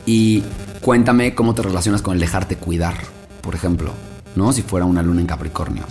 y 0.07 0.43
cuéntame 0.81 1.35
cómo 1.35 1.53
te 1.53 1.61
relacionas 1.61 2.01
con 2.01 2.15
el 2.15 2.19
dejarte 2.19 2.55
cuidar, 2.55 2.95
por 3.41 3.53
ejemplo, 3.53 3.91
¿no? 4.35 4.51
Si 4.51 4.63
fuera 4.63 4.87
una 4.87 5.03
luna 5.03 5.21
en 5.21 5.27
Capricornio. 5.27 5.83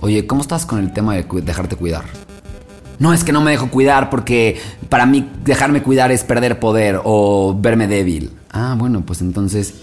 Oye, 0.00 0.26
¿cómo 0.26 0.42
estás 0.42 0.66
con 0.66 0.78
el 0.78 0.92
tema 0.92 1.14
de 1.14 1.24
dejarte 1.40 1.74
cuidar? 1.74 2.04
No, 2.98 3.14
es 3.14 3.24
que 3.24 3.32
no 3.32 3.40
me 3.40 3.52
dejo 3.52 3.70
cuidar 3.70 4.10
porque 4.10 4.60
para 4.90 5.06
mí 5.06 5.26
dejarme 5.42 5.82
cuidar 5.82 6.12
es 6.12 6.22
perder 6.22 6.60
poder 6.60 7.00
o 7.02 7.56
verme 7.58 7.86
débil. 7.86 8.37
Ah, 8.50 8.74
bueno, 8.78 9.02
pues 9.04 9.20
entonces 9.20 9.74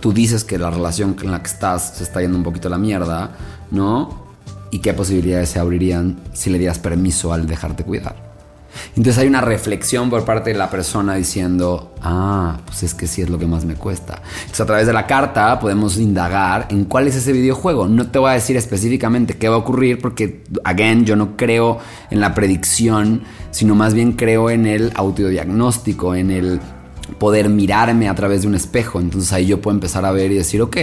tú 0.00 0.12
dices 0.12 0.44
que 0.44 0.58
la 0.58 0.70
relación 0.70 1.16
en 1.22 1.30
la 1.30 1.42
que 1.42 1.48
estás 1.48 1.96
se 1.96 2.04
está 2.04 2.20
yendo 2.20 2.36
un 2.36 2.44
poquito 2.44 2.68
a 2.68 2.70
la 2.70 2.78
mierda, 2.78 3.30
¿no? 3.70 4.26
¿Y 4.70 4.80
qué 4.80 4.92
posibilidades 4.92 5.50
se 5.50 5.58
abrirían 5.58 6.16
si 6.32 6.50
le 6.50 6.58
dieras 6.58 6.78
permiso 6.78 7.32
al 7.32 7.46
dejarte 7.46 7.84
cuidar? 7.84 8.26
Entonces 8.96 9.18
hay 9.18 9.28
una 9.28 9.40
reflexión 9.40 10.10
por 10.10 10.24
parte 10.24 10.50
de 10.50 10.58
la 10.58 10.70
persona 10.70 11.14
diciendo, 11.14 11.94
ah, 12.02 12.58
pues 12.66 12.82
es 12.82 12.94
que 12.94 13.06
sí 13.06 13.22
es 13.22 13.30
lo 13.30 13.38
que 13.38 13.46
más 13.46 13.64
me 13.64 13.74
cuesta. 13.74 14.20
Entonces 14.40 14.60
a 14.60 14.66
través 14.66 14.86
de 14.86 14.92
la 14.92 15.06
carta 15.06 15.58
podemos 15.58 15.98
indagar 15.98 16.66
en 16.70 16.84
cuál 16.84 17.06
es 17.06 17.16
ese 17.16 17.32
videojuego. 17.32 17.88
No 17.88 18.10
te 18.10 18.18
voy 18.18 18.30
a 18.30 18.34
decir 18.34 18.56
específicamente 18.56 19.36
qué 19.36 19.48
va 19.48 19.56
a 19.56 19.58
ocurrir 19.58 20.00
porque, 20.00 20.44
again, 20.64 21.04
yo 21.04 21.16
no 21.16 21.36
creo 21.36 21.78
en 22.10 22.20
la 22.20 22.34
predicción, 22.34 23.22
sino 23.50 23.74
más 23.74 23.94
bien 23.94 24.12
creo 24.12 24.50
en 24.50 24.66
el 24.66 24.92
autodiagnóstico, 24.94 26.14
en 26.14 26.30
el 26.30 26.60
poder 27.18 27.48
mirarme 27.48 28.08
a 28.08 28.14
través 28.14 28.42
de 28.42 28.48
un 28.48 28.54
espejo. 28.54 29.00
Entonces 29.00 29.32
ahí 29.32 29.46
yo 29.46 29.60
puedo 29.60 29.74
empezar 29.74 30.04
a 30.04 30.12
ver 30.12 30.30
y 30.30 30.34
decir, 30.34 30.62
ok, 30.62 30.76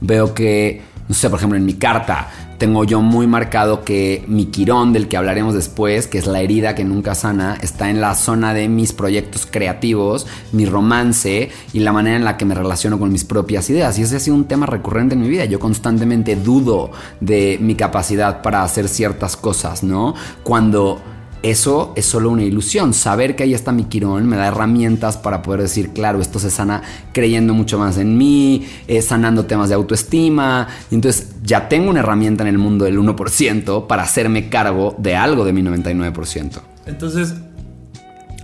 veo 0.00 0.34
que, 0.34 0.82
no 1.08 1.14
sé, 1.14 1.28
por 1.30 1.38
ejemplo, 1.38 1.58
en 1.58 1.64
mi 1.64 1.74
carta 1.74 2.28
tengo 2.60 2.84
yo 2.84 3.00
muy 3.00 3.26
marcado 3.26 3.84
que 3.84 4.22
mi 4.28 4.44
quirón, 4.44 4.92
del 4.92 5.08
que 5.08 5.16
hablaremos 5.16 5.54
después, 5.54 6.06
que 6.06 6.18
es 6.18 6.26
la 6.26 6.42
herida 6.42 6.74
que 6.74 6.84
nunca 6.84 7.14
sana, 7.14 7.56
está 7.62 7.88
en 7.88 8.02
la 8.02 8.14
zona 8.14 8.52
de 8.52 8.68
mis 8.68 8.92
proyectos 8.92 9.48
creativos, 9.50 10.26
mi 10.52 10.66
romance 10.66 11.48
y 11.72 11.80
la 11.80 11.94
manera 11.94 12.16
en 12.16 12.24
la 12.24 12.36
que 12.36 12.44
me 12.44 12.54
relaciono 12.54 12.98
con 12.98 13.10
mis 13.10 13.24
propias 13.24 13.70
ideas. 13.70 13.98
Y 13.98 14.02
ese 14.02 14.16
ha 14.16 14.20
sido 14.20 14.36
un 14.36 14.44
tema 14.44 14.66
recurrente 14.66 15.14
en 15.14 15.22
mi 15.22 15.28
vida. 15.30 15.46
Yo 15.46 15.58
constantemente 15.58 16.36
dudo 16.36 16.90
de 17.20 17.56
mi 17.62 17.76
capacidad 17.76 18.42
para 18.42 18.62
hacer 18.62 18.88
ciertas 18.88 19.38
cosas, 19.38 19.82
¿no? 19.82 20.14
Cuando 20.42 21.00
eso 21.42 21.92
es 21.96 22.06
solo 22.06 22.30
una 22.30 22.42
ilusión. 22.42 22.92
Saber 22.92 23.34
que 23.34 23.44
ahí 23.44 23.54
está 23.54 23.72
mi 23.72 23.84
quirón 23.84 24.28
me 24.28 24.36
da 24.36 24.48
herramientas 24.48 25.16
para 25.16 25.42
poder 25.42 25.62
decir, 25.62 25.90
claro, 25.90 26.20
esto 26.20 26.38
se 26.38 26.50
sana 26.50 26.82
creyendo 27.12 27.54
mucho 27.54 27.78
más 27.78 27.96
en 27.98 28.18
mí, 28.18 28.66
eh, 28.88 29.00
sanando 29.02 29.46
temas 29.46 29.68
de 29.68 29.74
autoestima. 29.74 30.68
Y 30.90 30.96
entonces 30.96 31.34
ya 31.42 31.68
tengo 31.68 31.90
una 31.90 32.00
herramienta 32.00 32.42
en 32.42 32.48
el 32.48 32.58
mundo 32.58 32.84
del 32.84 32.98
1% 32.98 33.86
para 33.86 34.02
hacerme 34.02 34.48
cargo 34.48 34.94
de 34.98 35.16
algo 35.16 35.44
de 35.44 35.52
mi 35.52 35.62
99%. 35.62 36.60
Entonces, 36.86 37.34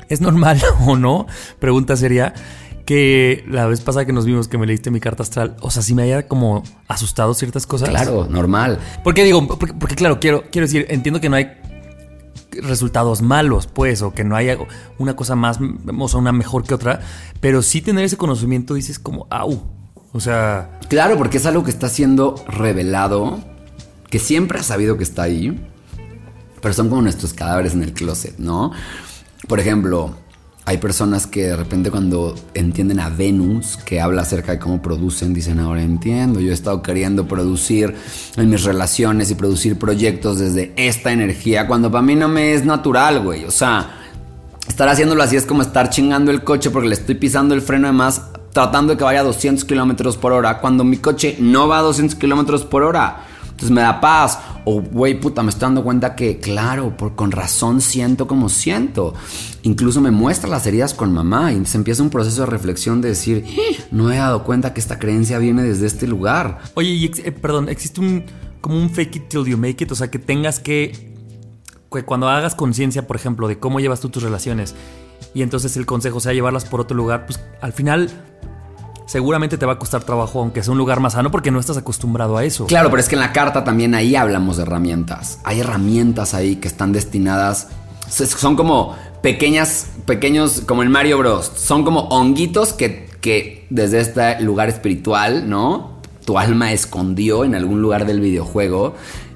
¿es 0.08 0.20
normal 0.20 0.60
o 0.86 0.96
no? 0.96 1.26
Pregunta 1.58 1.96
sería 1.96 2.34
que 2.86 3.44
la 3.48 3.66
vez 3.66 3.80
pasada 3.80 4.06
que 4.06 4.12
nos 4.12 4.24
vimos 4.24 4.46
que 4.46 4.58
me 4.58 4.66
leíste 4.66 4.92
mi 4.92 5.00
carta 5.00 5.24
astral, 5.24 5.56
o 5.60 5.70
sea, 5.70 5.82
si 5.82 5.92
me 5.92 6.04
haya 6.04 6.28
como 6.28 6.62
asustado 6.86 7.34
ciertas 7.34 7.66
cosas. 7.66 7.88
Claro, 7.88 8.28
normal. 8.30 8.78
Porque 9.02 9.24
digo, 9.24 9.44
porque, 9.46 9.74
porque 9.74 9.96
claro, 9.96 10.20
quiero, 10.20 10.44
quiero 10.52 10.66
decir, 10.66 10.86
entiendo 10.88 11.20
que 11.20 11.28
no 11.28 11.34
hay 11.34 11.50
resultados 12.62 13.22
malos, 13.22 13.66
pues, 13.66 14.02
o 14.02 14.12
que 14.12 14.24
no 14.24 14.36
haya 14.36 14.58
una 14.98 15.16
cosa 15.16 15.36
más, 15.36 15.58
o 15.98 16.08
sea, 16.08 16.20
una 16.20 16.32
mejor 16.32 16.64
que 16.64 16.74
otra, 16.74 17.00
pero 17.40 17.62
sí 17.62 17.82
tener 17.82 18.04
ese 18.04 18.16
conocimiento 18.16 18.74
dices 18.74 18.98
como, 18.98 19.26
au, 19.30 19.62
o 20.12 20.20
sea... 20.20 20.78
Claro, 20.88 21.16
porque 21.16 21.38
es 21.38 21.46
algo 21.46 21.64
que 21.64 21.70
está 21.70 21.88
siendo 21.88 22.36
revelado, 22.48 23.40
que 24.10 24.18
siempre 24.18 24.58
has 24.58 24.66
sabido 24.66 24.96
que 24.96 25.04
está 25.04 25.22
ahí, 25.22 25.60
pero 26.60 26.74
son 26.74 26.88
como 26.88 27.02
nuestros 27.02 27.32
cadáveres 27.32 27.74
en 27.74 27.82
el 27.82 27.92
closet, 27.92 28.38
¿no? 28.38 28.72
Por 29.48 29.60
ejemplo, 29.60 30.16
hay 30.68 30.78
personas 30.78 31.28
que 31.28 31.44
de 31.44 31.56
repente 31.56 31.92
cuando 31.92 32.34
entienden 32.52 32.98
a 32.98 33.08
Venus, 33.08 33.76
que 33.76 34.00
habla 34.00 34.22
acerca 34.22 34.50
de 34.50 34.58
cómo 34.58 34.82
producen, 34.82 35.32
dicen, 35.32 35.60
ahora 35.60 35.80
entiendo, 35.80 36.40
yo 36.40 36.50
he 36.50 36.54
estado 36.54 36.82
queriendo 36.82 37.28
producir 37.28 37.94
en 38.36 38.50
mis 38.50 38.64
relaciones 38.64 39.30
y 39.30 39.36
producir 39.36 39.78
proyectos 39.78 40.40
desde 40.40 40.72
esta 40.74 41.12
energía, 41.12 41.68
cuando 41.68 41.88
para 41.88 42.02
mí 42.02 42.16
no 42.16 42.26
me 42.26 42.52
es 42.52 42.64
natural, 42.64 43.22
güey. 43.22 43.44
O 43.44 43.52
sea, 43.52 44.08
estar 44.66 44.88
haciéndolo 44.88 45.22
así 45.22 45.36
es 45.36 45.46
como 45.46 45.62
estar 45.62 45.88
chingando 45.88 46.32
el 46.32 46.42
coche 46.42 46.70
porque 46.70 46.88
le 46.88 46.96
estoy 46.96 47.14
pisando 47.14 47.54
el 47.54 47.62
freno 47.62 47.86
de 47.86 47.92
más, 47.92 48.22
tratando 48.52 48.94
de 48.94 48.98
que 48.98 49.04
vaya 49.04 49.20
a 49.20 49.22
200 49.24 49.64
kilómetros 49.64 50.16
por 50.16 50.32
hora, 50.32 50.58
cuando 50.58 50.82
mi 50.82 50.96
coche 50.96 51.36
no 51.38 51.68
va 51.68 51.78
a 51.78 51.82
200 51.82 52.18
kilómetros 52.18 52.64
por 52.64 52.82
hora. 52.82 53.22
Entonces 53.56 53.70
me 53.70 53.80
da 53.80 54.02
paz. 54.02 54.38
O, 54.66 54.82
güey, 54.82 55.18
puta, 55.18 55.42
me 55.42 55.48
estoy 55.48 55.62
dando 55.62 55.82
cuenta 55.82 56.14
que, 56.14 56.38
claro, 56.40 56.94
por, 56.94 57.16
con 57.16 57.30
razón 57.32 57.80
siento 57.80 58.26
como 58.26 58.50
siento. 58.50 59.14
Incluso 59.62 60.02
me 60.02 60.10
muestra 60.10 60.50
las 60.50 60.66
heridas 60.66 60.92
con 60.92 61.14
mamá. 61.14 61.54
Y 61.54 61.64
se 61.64 61.78
empieza 61.78 62.02
un 62.02 62.10
proceso 62.10 62.42
de 62.42 62.46
reflexión 62.48 63.00
de 63.00 63.08
decir, 63.08 63.46
no 63.90 64.12
he 64.12 64.18
dado 64.18 64.44
cuenta 64.44 64.74
que 64.74 64.80
esta 64.80 64.98
creencia 64.98 65.38
viene 65.38 65.62
desde 65.62 65.86
este 65.86 66.06
lugar. 66.06 66.58
Oye, 66.74 66.90
y 66.90 67.06
eh, 67.06 67.32
perdón, 67.32 67.70
existe 67.70 68.02
un 68.02 68.24
como 68.60 68.76
un 68.76 68.90
fake 68.90 69.16
it 69.16 69.28
till 69.28 69.44
you 69.46 69.56
make 69.56 69.82
it. 69.82 69.90
O 69.90 69.94
sea, 69.94 70.10
que 70.10 70.18
tengas 70.18 70.60
que 70.60 71.16
cuando 72.04 72.28
hagas 72.28 72.54
conciencia, 72.54 73.06
por 73.06 73.16
ejemplo, 73.16 73.48
de 73.48 73.58
cómo 73.58 73.80
llevas 73.80 74.00
tú 74.00 74.10
tus 74.10 74.22
relaciones. 74.22 74.74
Y 75.32 75.40
entonces 75.40 75.78
el 75.78 75.86
consejo 75.86 76.20
sea 76.20 76.34
llevarlas 76.34 76.66
por 76.66 76.82
otro 76.82 76.94
lugar, 76.94 77.24
pues 77.24 77.40
al 77.62 77.72
final 77.72 78.10
seguramente 79.06 79.56
te 79.56 79.64
va 79.64 79.74
a 79.74 79.78
costar 79.78 80.04
trabajo, 80.04 80.40
aunque 80.40 80.62
sea 80.62 80.72
un 80.72 80.78
lugar 80.78 81.00
más 81.00 81.14
sano, 81.14 81.30
porque 81.30 81.50
no 81.50 81.58
estás 81.58 81.76
acostumbrado 81.76 82.36
a 82.36 82.44
eso. 82.44 82.66
Claro, 82.66 82.90
pero 82.90 83.00
es 83.00 83.08
que 83.08 83.14
en 83.14 83.20
la 83.20 83.32
carta 83.32 83.64
también 83.64 83.94
ahí 83.94 84.14
hablamos 84.16 84.56
de 84.56 84.64
herramientas. 84.64 85.38
Hay 85.44 85.60
herramientas 85.60 86.34
ahí 86.34 86.56
que 86.56 86.68
están 86.68 86.92
destinadas. 86.92 87.68
Son 88.08 88.56
como 88.56 88.96
pequeñas, 89.22 89.88
pequeños, 90.04 90.62
como 90.66 90.82
en 90.82 90.90
Mario 90.90 91.18
Bros. 91.18 91.50
Son 91.56 91.84
como 91.84 92.00
honguitos 92.08 92.72
que, 92.72 93.08
que 93.20 93.66
desde 93.70 94.00
este 94.00 94.40
lugar 94.42 94.68
espiritual, 94.68 95.48
¿no? 95.48 95.96
Tu 96.24 96.38
alma 96.38 96.72
escondió 96.72 97.44
en 97.44 97.54
algún 97.54 97.80
lugar 97.80 98.04
del 98.04 98.20
videojuego 98.20 98.94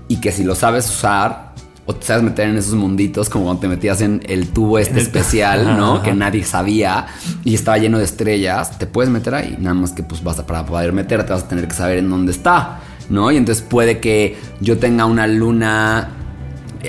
y 0.09 0.17
que 0.17 0.33
si 0.33 0.43
lo 0.43 0.57
sabes 0.57 0.89
usar, 0.89 1.55
o 1.91 1.95
te 1.97 2.07
sabes 2.07 2.23
meter 2.23 2.49
en 2.49 2.57
esos 2.57 2.75
munditos 2.75 3.29
como 3.29 3.47
cuando 3.47 3.63
te 3.63 3.69
metías 3.69 4.01
en 4.01 4.23
el 4.27 4.51
tubo 4.51 4.79
este 4.79 5.01
especial, 5.01 5.77
¿no? 5.77 6.03
Que 6.03 6.15
nadie 6.15 6.45
sabía 6.45 7.09
y 7.45 7.55
estaba 7.55 7.79
lleno 7.79 7.99
de 7.99 8.05
estrellas, 8.05 8.79
te 8.79 8.87
puedes 8.87 9.11
meter 9.11 9.35
ahí. 9.35 9.57
Nada 9.59 9.75
más 9.75 9.91
que 9.91 10.05
pues 10.05 10.23
vas 10.23 10.39
a, 10.39 10.47
para 10.47 10.65
poder 10.65 10.93
meterte 10.93 11.33
vas 11.33 11.43
a 11.43 11.49
tener 11.49 11.67
que 11.67 11.75
saber 11.75 11.99
en 11.99 12.09
dónde 12.09 12.31
está, 12.31 12.81
¿no? 13.09 13.33
Y 13.33 13.37
entonces 13.37 13.65
puede 13.69 13.99
que 13.99 14.37
yo 14.61 14.79
tenga 14.79 15.05
una 15.05 15.27
luna 15.27 16.11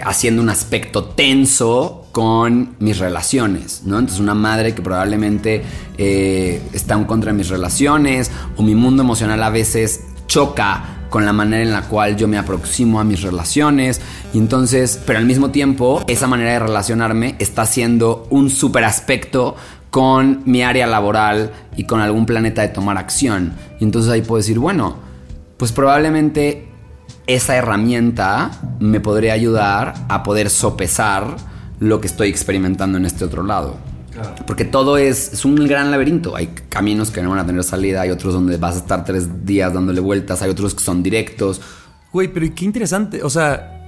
haciendo 0.04 0.42
un 0.42 0.50
aspecto 0.50 1.04
tenso 1.06 2.06
con 2.12 2.76
mis 2.80 3.00
relaciones, 3.00 3.82
¿no? 3.86 3.98
Entonces 3.98 4.20
una 4.20 4.36
madre 4.36 4.76
que 4.76 4.84
probablemente 4.84 5.64
eh, 5.98 6.62
está 6.74 6.94
en 6.94 7.06
contra 7.06 7.32
de 7.32 7.38
mis 7.40 7.50
relaciones 7.50 8.30
o 8.56 8.62
mi 8.62 8.76
mundo 8.76 9.02
emocional 9.02 9.42
a 9.42 9.50
veces 9.50 10.02
choca 10.28 11.01
con 11.12 11.26
la 11.26 11.34
manera 11.34 11.62
en 11.62 11.74
la 11.74 11.82
cual 11.82 12.16
yo 12.16 12.30
me 12.30 12.38
aproximo 12.38 13.00
a 13.02 13.04
mis 13.04 13.22
relaciones. 13.22 14.00
Y 14.34 14.38
entonces, 14.38 14.98
pero 15.06 15.20
al 15.20 15.26
mismo 15.26 15.52
tiempo, 15.52 16.04
esa 16.08 16.26
manera 16.26 16.54
de 16.54 16.60
relacionarme 16.60 17.36
está 17.38 17.66
siendo 17.66 18.26
un 18.30 18.50
super 18.50 18.86
aspecto 18.86 19.58
con 19.90 20.42
mi 20.46 20.64
área 20.64 20.88
laboral 20.88 21.52
y 21.76 21.84
con 21.84 22.00
algún 22.00 22.26
planeta 22.26 22.62
de 22.62 22.70
tomar 22.70 22.98
acción. 22.98 23.54
Y 23.82 23.84
entonces 23.84 24.10
ahí 24.10 24.22
puedo 24.22 24.38
decir, 24.38 24.58
bueno, 24.58 24.96
pues 25.58 25.74
probablemente 25.74 26.70
esa 27.28 27.58
herramienta 27.58 28.52
me 28.80 29.02
podría 29.02 29.34
ayudar 29.34 29.94
a 30.08 30.24
poder 30.24 30.50
sopesar 30.50 31.36
lo 31.82 32.00
que 32.00 32.08
estoy 32.08 32.30
experimentando 32.30 32.98
en 32.98 33.06
este 33.06 33.26
otro 33.26 33.44
lado. 33.44 33.91
Porque 34.48 34.66
todo 34.66 34.98
es, 34.98 35.34
es, 35.34 35.46
un 35.46 35.56
gran 35.56 35.92
laberinto. 35.92 36.36
Hay 36.36 36.48
caminos 36.70 37.12
que 37.12 37.22
no 37.22 37.30
van 37.30 37.40
a 37.40 37.46
tener 37.46 37.64
salida, 37.64 38.02
hay 38.02 38.10
otros 38.10 38.34
donde 38.34 38.58
vas 38.58 38.76
a 38.76 38.80
estar 38.80 39.06
tres 39.06 39.46
días 39.46 39.74
dándole 39.74 40.02
vueltas, 40.02 40.42
hay 40.42 40.50
otros 40.50 40.76
que 40.76 40.84
son 40.84 41.04
directos. 41.04 41.62
Güey, 42.12 42.28
pero 42.28 42.48
qué 42.54 42.66
interesante. 42.66 43.24
O 43.24 43.30
sea, 43.30 43.82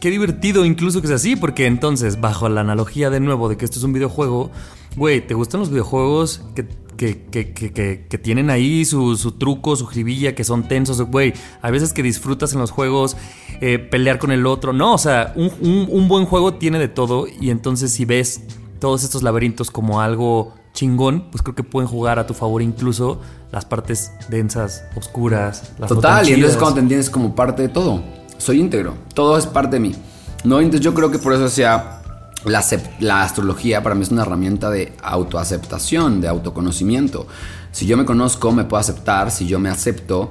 qué 0.00 0.10
divertido 0.10 0.64
incluso 0.64 1.00
que 1.00 1.08
sea 1.08 1.16
así, 1.16 1.36
porque 1.36 1.66
entonces, 1.66 2.20
bajo 2.20 2.48
la 2.48 2.60
analogía 2.60 3.10
de 3.10 3.20
nuevo 3.20 3.48
de 3.48 3.56
que 3.56 3.64
esto 3.64 3.78
es 3.78 3.84
un 3.84 3.92
videojuego, 3.92 4.50
güey, 4.96 5.26
¿te 5.26 5.34
gustan 5.34 5.60
los 5.60 5.70
videojuegos 5.70 6.42
que, 6.54 6.66
que, 6.96 7.52
que, 7.52 8.06
que 8.08 8.18
tienen 8.18 8.50
ahí 8.50 8.84
su, 8.84 9.16
su, 9.16 9.32
truco, 9.32 9.76
su 9.76 9.86
jibilla, 9.86 10.34
que 10.34 10.44
son 10.44 10.68
tensos? 10.68 11.00
Güey, 11.02 11.32
hay 11.62 11.72
veces 11.72 11.92
que 11.92 12.02
disfrutas 12.02 12.52
en 12.52 12.60
los 12.60 12.70
juegos 12.70 13.16
eh, 13.60 13.78
pelear 13.78 14.18
con 14.18 14.30
el 14.32 14.46
otro. 14.46 14.72
No, 14.72 14.94
o 14.94 14.98
sea, 14.98 15.32
un, 15.36 15.50
un, 15.60 15.86
un 15.88 16.08
buen 16.08 16.26
juego 16.26 16.54
tiene 16.54 16.78
de 16.78 16.88
todo 16.88 17.26
y 17.40 17.50
entonces 17.50 17.92
si 17.92 18.04
ves 18.04 18.42
todos 18.80 19.04
estos 19.04 19.22
laberintos 19.22 19.70
como 19.70 20.00
algo 20.00 20.54
chingón, 20.72 21.30
pues 21.30 21.42
creo 21.42 21.54
que 21.54 21.62
pueden 21.62 21.88
jugar 21.88 22.18
a 22.18 22.26
tu 22.26 22.34
favor 22.34 22.62
incluso 22.62 23.20
las 23.52 23.64
partes 23.64 24.12
densas, 24.28 24.84
oscuras, 24.96 25.72
las 25.78 25.88
Total, 25.88 26.28
y 26.28 26.32
entonces 26.32 26.56
cuando 26.56 26.76
te 26.76 26.80
entiendes 26.80 27.10
como 27.10 27.34
parte 27.34 27.62
de 27.62 27.68
todo. 27.68 28.02
Soy 28.38 28.58
íntegro, 28.58 28.94
todo 29.14 29.36
es 29.36 29.46
parte 29.46 29.76
de 29.76 29.80
mí. 29.80 29.94
¿no? 30.44 30.60
Entonces 30.60 30.80
yo 30.80 30.94
creo 30.94 31.10
que 31.10 31.18
por 31.18 31.32
eso 31.32 31.48
sea 31.48 32.02
la, 32.44 32.64
la 33.00 33.22
astrología 33.22 33.82
para 33.82 33.94
mí 33.94 34.02
es 34.02 34.10
una 34.10 34.22
herramienta 34.22 34.70
de 34.70 34.94
autoaceptación, 35.02 36.20
de 36.20 36.28
autoconocimiento. 36.28 37.26
Si 37.72 37.86
yo 37.86 37.96
me 37.96 38.04
conozco, 38.04 38.52
me 38.52 38.64
puedo 38.64 38.80
aceptar, 38.80 39.30
si 39.30 39.46
yo 39.46 39.58
me 39.58 39.68
acepto, 39.68 40.30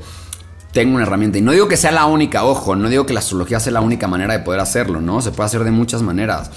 tengo 0.72 0.96
una 0.96 1.04
herramienta. 1.04 1.38
Y 1.38 1.42
no 1.42 1.52
digo 1.52 1.68
que 1.68 1.78
sea 1.78 1.92
la 1.92 2.06
única, 2.06 2.44
ojo, 2.44 2.76
no 2.76 2.90
digo 2.90 3.06
que 3.06 3.14
la 3.14 3.20
astrología 3.20 3.60
sea 3.60 3.74
la 3.74 3.82
única 3.82 4.08
manera 4.08 4.34
de 4.34 4.40
poder 4.40 4.60
hacerlo, 4.60 5.02
¿no? 5.02 5.22
Se 5.22 5.32
puede 5.32 5.46
hacer 5.46 5.64
de 5.64 5.72
muchas 5.72 6.02
maneras. 6.02 6.52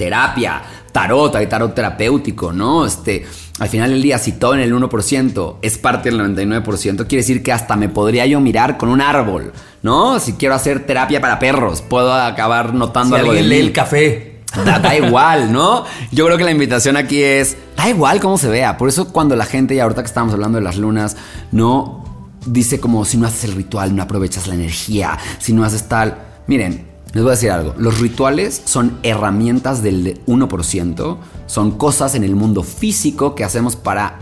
Terapia, 0.00 0.62
tarot, 0.92 1.36
hay 1.36 1.46
tarot 1.46 1.74
terapéutico, 1.74 2.54
¿no? 2.54 2.86
Este, 2.86 3.26
al 3.58 3.68
final 3.68 3.90
del 3.90 4.00
día, 4.00 4.16
si 4.16 4.32
todo 4.32 4.54
en 4.54 4.60
el 4.60 4.72
1% 4.72 5.56
es 5.60 5.76
parte 5.76 6.10
del 6.10 6.18
99%, 6.20 7.06
quiere 7.06 7.16
decir 7.18 7.42
que 7.42 7.52
hasta 7.52 7.76
me 7.76 7.90
podría 7.90 8.24
yo 8.24 8.40
mirar 8.40 8.78
con 8.78 8.88
un 8.88 9.02
árbol, 9.02 9.52
¿no? 9.82 10.18
Si 10.18 10.32
quiero 10.32 10.54
hacer 10.54 10.86
terapia 10.86 11.20
para 11.20 11.38
perros, 11.38 11.82
puedo 11.82 12.14
acabar 12.14 12.72
notando 12.72 13.14
Si 13.16 13.20
algo 13.20 13.34
de 13.34 13.42
mí. 13.42 13.54
el 13.56 13.72
café. 13.74 14.40
Da, 14.64 14.78
da 14.78 14.96
igual, 14.96 15.52
¿no? 15.52 15.84
Yo 16.12 16.24
creo 16.24 16.38
que 16.38 16.44
la 16.44 16.50
invitación 16.50 16.96
aquí 16.96 17.22
es, 17.22 17.58
da 17.76 17.90
igual 17.90 18.18
cómo 18.18 18.38
se 18.38 18.48
vea. 18.48 18.78
Por 18.78 18.88
eso 18.88 19.12
cuando 19.12 19.36
la 19.36 19.44
gente, 19.44 19.74
y 19.74 19.80
ahorita 19.80 20.00
que 20.00 20.08
estábamos 20.08 20.32
hablando 20.32 20.56
de 20.56 20.64
las 20.64 20.78
lunas, 20.78 21.18
no 21.52 22.32
dice 22.46 22.80
como 22.80 23.04
si 23.04 23.18
no 23.18 23.26
haces 23.26 23.44
el 23.44 23.52
ritual, 23.52 23.94
no 23.94 24.02
aprovechas 24.02 24.46
la 24.46 24.54
energía, 24.54 25.18
si 25.38 25.52
no 25.52 25.62
haces 25.62 25.88
tal. 25.88 26.16
Miren, 26.46 26.89
les 27.12 27.22
voy 27.22 27.30
a 27.30 27.34
decir 27.34 27.50
algo. 27.50 27.74
Los 27.78 27.98
rituales 28.00 28.62
son 28.64 28.98
herramientas 29.02 29.82
del 29.82 30.24
1%, 30.26 31.16
son 31.46 31.70
cosas 31.72 32.14
en 32.14 32.24
el 32.24 32.36
mundo 32.36 32.62
físico 32.62 33.34
que 33.34 33.44
hacemos 33.44 33.76
para 33.76 34.20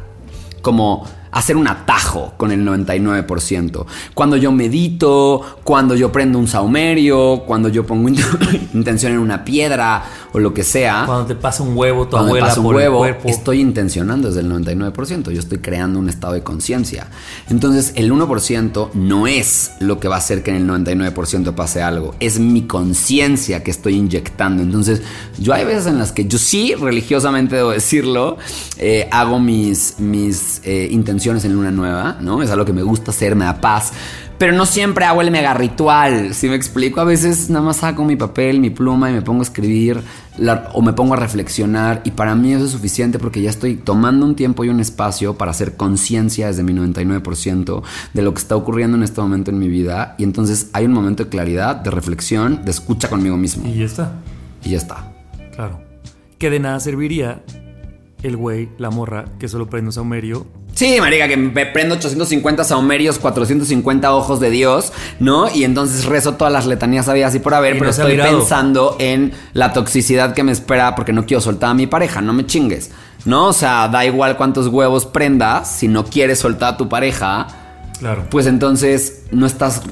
como 0.63 1.05
hacer 1.31 1.57
un 1.57 1.69
atajo 1.69 2.35
con 2.37 2.53
el 2.53 2.65
99%. 2.67 3.85
Cuando 4.15 4.37
yo 4.37 4.53
medito, 4.53 5.43
cuando 5.65 5.95
yo 5.95 6.11
prendo 6.13 6.39
un 6.39 6.49
saumerio, 6.49 7.43
cuando 7.47 7.69
yo 7.69 7.87
pongo 7.87 8.09
int- 8.09 8.69
intención 8.75 9.13
en 9.13 9.19
una 9.19 9.45
piedra 9.45 10.05
o 10.33 10.39
lo 10.39 10.53
que 10.55 10.63
sea. 10.65 11.05
Cuando 11.07 11.27
te 11.27 11.35
pasa 11.35 11.63
un 11.63 11.77
huevo, 11.77 12.05
tu 12.05 12.11
Cuando 12.13 12.27
me 12.27 12.31
abuela 12.39 12.47
pasa 12.49 12.61
un 12.61 12.67
por 12.67 12.77
huevo, 12.77 13.05
el 13.07 13.13
cuerpo. 13.15 13.29
estoy 13.29 13.61
intencionando 13.61 14.29
desde 14.29 14.41
el 14.41 14.51
99%. 14.53 15.31
Yo 15.31 15.41
estoy 15.41 15.59
creando 15.59 15.99
un 15.99 16.09
estado 16.09 16.35
de 16.35 16.43
conciencia. 16.43 17.09
Entonces, 17.51 17.93
el 17.97 18.13
1% 18.13 18.91
no 18.95 19.27
es 19.27 19.73
lo 19.81 20.01
que 20.01 20.09
va 20.09 20.17
a 20.17 20.19
hacer 20.19 20.43
que 20.43 20.51
en 20.51 20.57
el 20.57 20.67
99% 20.85 21.55
pase 21.55 21.83
algo. 21.83 22.15
Es 22.21 22.39
mi 22.39 22.63
conciencia 22.67 23.63
que 23.63 23.71
estoy 23.71 23.95
inyectando. 23.97 24.63
Entonces, 24.63 25.03
yo 25.39 25.53
hay 25.55 25.65
veces 25.65 25.87
en 25.87 25.99
las 25.99 26.13
que 26.13 26.27
yo 26.27 26.39
sí, 26.39 26.75
religiosamente 26.75 27.57
debo 27.57 27.71
decirlo, 27.71 28.37
eh, 28.79 29.09
hago 29.11 29.39
mis, 29.41 29.99
mis 29.99 30.61
eh, 30.65 30.89
intenciones 30.91 31.18
en 31.27 31.53
luna 31.53 31.71
nueva, 31.71 32.17
¿no? 32.21 32.43
Es 32.43 32.51
algo 32.51 32.65
que 32.65 32.73
me 32.73 32.83
gusta 32.83 33.11
hacer, 33.11 33.35
me 33.37 33.45
da 33.45 33.61
paz. 33.61 33.93
Pero 34.39 34.53
no 34.53 34.67
siempre 34.67 35.05
hago 35.05 35.21
el 35.21 35.33
mega 35.33 35.53
ritual, 35.53 36.33
si 36.33 36.49
me 36.49 36.55
explico. 36.55 37.01
A 37.01 37.05
veces 37.05 37.51
nada 37.51 37.65
más 37.65 37.79
saco 37.79 38.05
mi 38.05 38.15
papel, 38.15 38.61
mi 38.61 38.71
pluma 38.71 39.11
y 39.11 39.13
me 39.15 39.21
pongo 39.23 39.41
a 39.41 39.43
escribir 39.43 40.01
la- 40.39 40.71
o 40.75 40.81
me 40.83 40.93
pongo 40.93 41.15
a 41.15 41.17
reflexionar. 41.17 42.03
Y 42.05 42.13
para 42.13 42.37
mí 42.37 42.53
eso 42.53 42.65
es 42.67 42.71
suficiente 42.71 43.19
porque 43.19 43.43
ya 43.43 43.51
estoy 43.51 43.75
tomando 43.75 44.25
un 44.25 44.37
tiempo 44.37 44.65
y 44.65 44.69
un 44.69 44.79
espacio 44.79 45.37
para 45.37 45.51
hacer 45.51 45.77
conciencia 45.77 46.47
desde 46.47 46.63
mi 46.63 46.73
99% 46.73 47.83
de 48.15 48.23
lo 48.23 48.33
que 48.33 48.39
está 48.41 48.55
ocurriendo 48.55 48.97
en 48.97 49.03
este 49.03 49.21
momento 49.21 49.51
en 49.51 49.59
mi 49.59 49.69
vida. 49.69 50.15
Y 50.19 50.23
entonces 50.25 50.71
hay 50.73 50.85
un 50.85 50.93
momento 50.93 51.25
de 51.25 51.31
claridad, 51.31 51.75
de 51.77 51.91
reflexión, 51.91 52.65
de 52.65 52.71
escucha 52.71 53.09
conmigo 53.09 53.37
mismo. 53.37 53.67
Y 53.69 53.79
ya 53.79 53.85
está. 53.87 54.13
Y 54.65 54.71
ya 54.71 54.77
está. 54.79 55.13
Claro. 55.55 55.81
Que 56.39 56.49
de 56.51 56.61
nada 56.61 56.79
serviría 56.79 57.43
el 58.23 58.37
güey, 58.37 58.69
la 58.79 58.91
morra, 58.91 59.25
que 59.41 59.49
solo 59.49 59.69
prende 59.69 59.89
un 59.89 59.93
saumerio. 59.93 60.47
Sí, 60.79 61.01
marica, 61.01 61.27
que 61.27 61.37
me 61.37 61.67
prendo 61.67 61.97
850 61.97 62.63
saumerios, 62.63 63.19
450 63.19 64.15
ojos 64.15 64.39
de 64.39 64.49
Dios, 64.49 64.93
¿no? 65.19 65.53
Y 65.53 65.65
entonces 65.65 66.05
rezo 66.05 66.35
todas 66.35 66.53
las 66.53 66.67
letanías 66.67 67.09
habidas 67.09 67.35
y 67.35 67.41
por 67.41 67.53
haber, 67.55 67.75
Y 67.75 67.79
pero 67.81 67.91
estoy 67.91 68.13
mirado. 68.13 68.39
pensando 68.39 68.95
en 69.01 69.33
la 69.55 69.73
toxicidad 69.73 70.35
que 70.35 70.45
me 70.45 70.53
espera 70.53 70.95
porque 70.95 71.13
no 71.13 71.27
quiero 71.27 71.41
soltar 71.41 71.71
a 71.71 71.75
mi 71.75 71.89
pareja, 71.89 72.21
no 72.21 72.33
me 72.33 72.47
chingues, 72.47 72.93
¿no? 73.25 73.49
O 73.49 73.53
sea, 73.53 73.89
da 73.89 74.05
igual 74.07 74.37
cuántos 74.37 74.69
huevos 74.69 75.05
prendas, 75.05 75.69
si 75.69 75.89
no 75.89 76.05
quieres 76.05 76.39
soltar 76.39 76.75
a 76.75 76.77
tu 76.77 76.89
pareja, 76.89 77.49
Claro. 77.99 78.27
pues 78.31 78.47
entonces 78.47 79.23
no 79.33 79.47
estás 79.47 79.83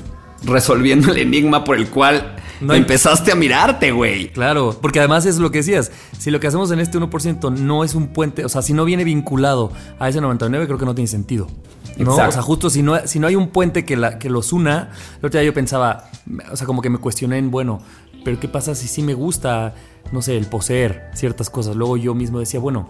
resolviendo 0.45 1.11
el 1.11 1.19
enigma 1.19 1.65
por 1.65 1.79
el 1.79 1.89
cual 1.89 2.37
No 2.61 2.73
hay- 2.73 2.81
empezaste 2.81 3.33
a 3.33 3.35
mirarte, 3.35 3.93
güey. 3.93 4.31
Claro, 4.33 4.77
porque 4.81 4.99
además 4.99 5.27
es 5.27 5.39
lo 5.39 5.51
que 5.51 5.59
decías, 5.59 5.93
si 6.19 6.31
lo 6.31 6.41
que 6.41 6.47
hacemos 6.47 6.71
en 6.71 6.81
este 6.81 6.99
1% 6.99 7.51
no 7.51 7.85
es 7.85 7.95
un 7.95 8.09
puente, 8.09 8.45
o 8.45 8.49
sea, 8.49 8.63
si 8.63 8.73
no 8.73 8.85
viene 8.85 9.05
vinculado 9.05 9.73
a 9.99 10.09
ese 10.09 10.21
99, 10.21 10.67
creo 10.67 10.79
que 10.79 10.85
no 10.87 10.95
tiene 10.95 11.09
sentido. 11.09 11.47
¿no? 11.99 12.11
Exacto. 12.13 12.29
O 12.29 12.33
sea, 12.33 12.43
justo 12.43 12.71
si 12.71 12.83
no, 12.83 12.99
si 13.07 13.19
no 13.19 13.27
hay 13.27 13.37
un 13.37 13.49
puente 13.49 13.85
que, 13.85 13.97
la, 13.97 14.19
que 14.19 14.29
los 14.29 14.53
una, 14.53 14.91
el 15.21 15.27
otro 15.27 15.41
día 15.41 15.45
yo 15.45 15.55
pensaba, 15.55 16.11
o 16.53 16.57
sea, 16.57 16.67
como 16.67 16.83
que 16.83 16.91
me 16.91 16.99
cuestioné 16.99 17.39
en, 17.39 17.51
bueno, 17.51 17.81
pero 18.25 18.39
¿qué 18.39 18.49
pasa 18.49 18.75
si 18.75 18.87
sí 18.89 19.03
me 19.03 19.15
gusta, 19.15 19.75
no 20.13 20.21
sé, 20.21 20.37
el 20.37 20.47
poseer 20.47 21.11
ciertas 21.15 21.49
cosas? 21.49 21.75
Luego 21.77 21.97
yo 21.97 22.15
mismo 22.15 22.39
decía, 22.39 22.61
bueno, 22.61 22.89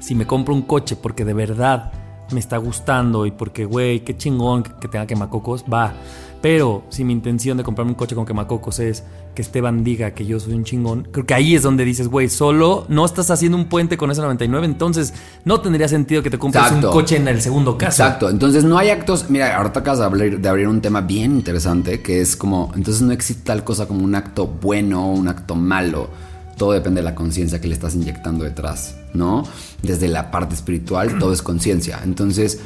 si 0.00 0.14
me 0.14 0.26
compro 0.26 0.52
un 0.54 0.62
coche 0.62 0.96
porque 0.96 1.24
de 1.24 1.32
verdad 1.32 1.92
me 2.32 2.40
está 2.40 2.56
gustando 2.56 3.24
y 3.24 3.30
porque, 3.30 3.64
güey, 3.64 4.00
qué 4.04 4.16
chingón 4.16 4.62
que, 4.62 4.72
que 4.80 4.88
tenga 4.88 5.06
quemacocos, 5.06 5.64
va. 5.72 5.94
Pero 6.42 6.82
si 6.88 7.04
mi 7.04 7.12
intención 7.12 7.56
de 7.56 7.62
comprarme 7.62 7.92
un 7.92 7.94
coche 7.96 8.16
con 8.16 8.26
quemacocos 8.26 8.80
es 8.80 9.04
que 9.32 9.42
Esteban 9.42 9.84
diga 9.84 10.10
que 10.10 10.26
yo 10.26 10.40
soy 10.40 10.54
un 10.54 10.64
chingón, 10.64 11.06
creo 11.12 11.24
que 11.24 11.34
ahí 11.34 11.54
es 11.54 11.62
donde 11.62 11.84
dices, 11.84 12.08
güey, 12.08 12.28
solo 12.28 12.84
no 12.88 13.06
estás 13.06 13.30
haciendo 13.30 13.56
un 13.56 13.66
puente 13.66 13.96
con 13.96 14.10
ese 14.10 14.20
99, 14.20 14.66
entonces 14.66 15.14
no 15.44 15.60
tendría 15.60 15.86
sentido 15.86 16.20
que 16.20 16.30
te 16.30 16.38
compres 16.38 16.64
Exacto. 16.64 16.88
un 16.88 16.92
coche 16.92 17.16
en 17.16 17.28
el 17.28 17.40
segundo 17.40 17.78
caso. 17.78 18.02
Exacto, 18.02 18.28
entonces 18.28 18.64
no 18.64 18.76
hay 18.76 18.90
actos, 18.90 19.30
mira, 19.30 19.56
ahorita 19.56 19.80
acabas 19.80 20.00
de 20.00 20.04
abrir, 20.04 20.40
de 20.40 20.48
abrir 20.48 20.66
un 20.66 20.80
tema 20.80 21.00
bien 21.00 21.36
interesante 21.36 22.02
que 22.02 22.20
es 22.20 22.34
como, 22.34 22.72
entonces 22.74 23.02
no 23.02 23.12
existe 23.12 23.44
tal 23.44 23.62
cosa 23.62 23.86
como 23.86 24.02
un 24.02 24.16
acto 24.16 24.48
bueno 24.48 25.06
o 25.06 25.12
un 25.12 25.28
acto 25.28 25.54
malo, 25.54 26.10
todo 26.58 26.72
depende 26.72 27.02
de 27.02 27.04
la 27.04 27.14
conciencia 27.14 27.60
que 27.60 27.68
le 27.68 27.74
estás 27.74 27.94
inyectando 27.94 28.42
detrás, 28.44 28.96
¿no? 29.14 29.44
Desde 29.80 30.08
la 30.08 30.32
parte 30.32 30.56
espiritual 30.56 31.20
todo 31.20 31.32
es 31.32 31.40
conciencia, 31.40 32.00
entonces 32.02 32.58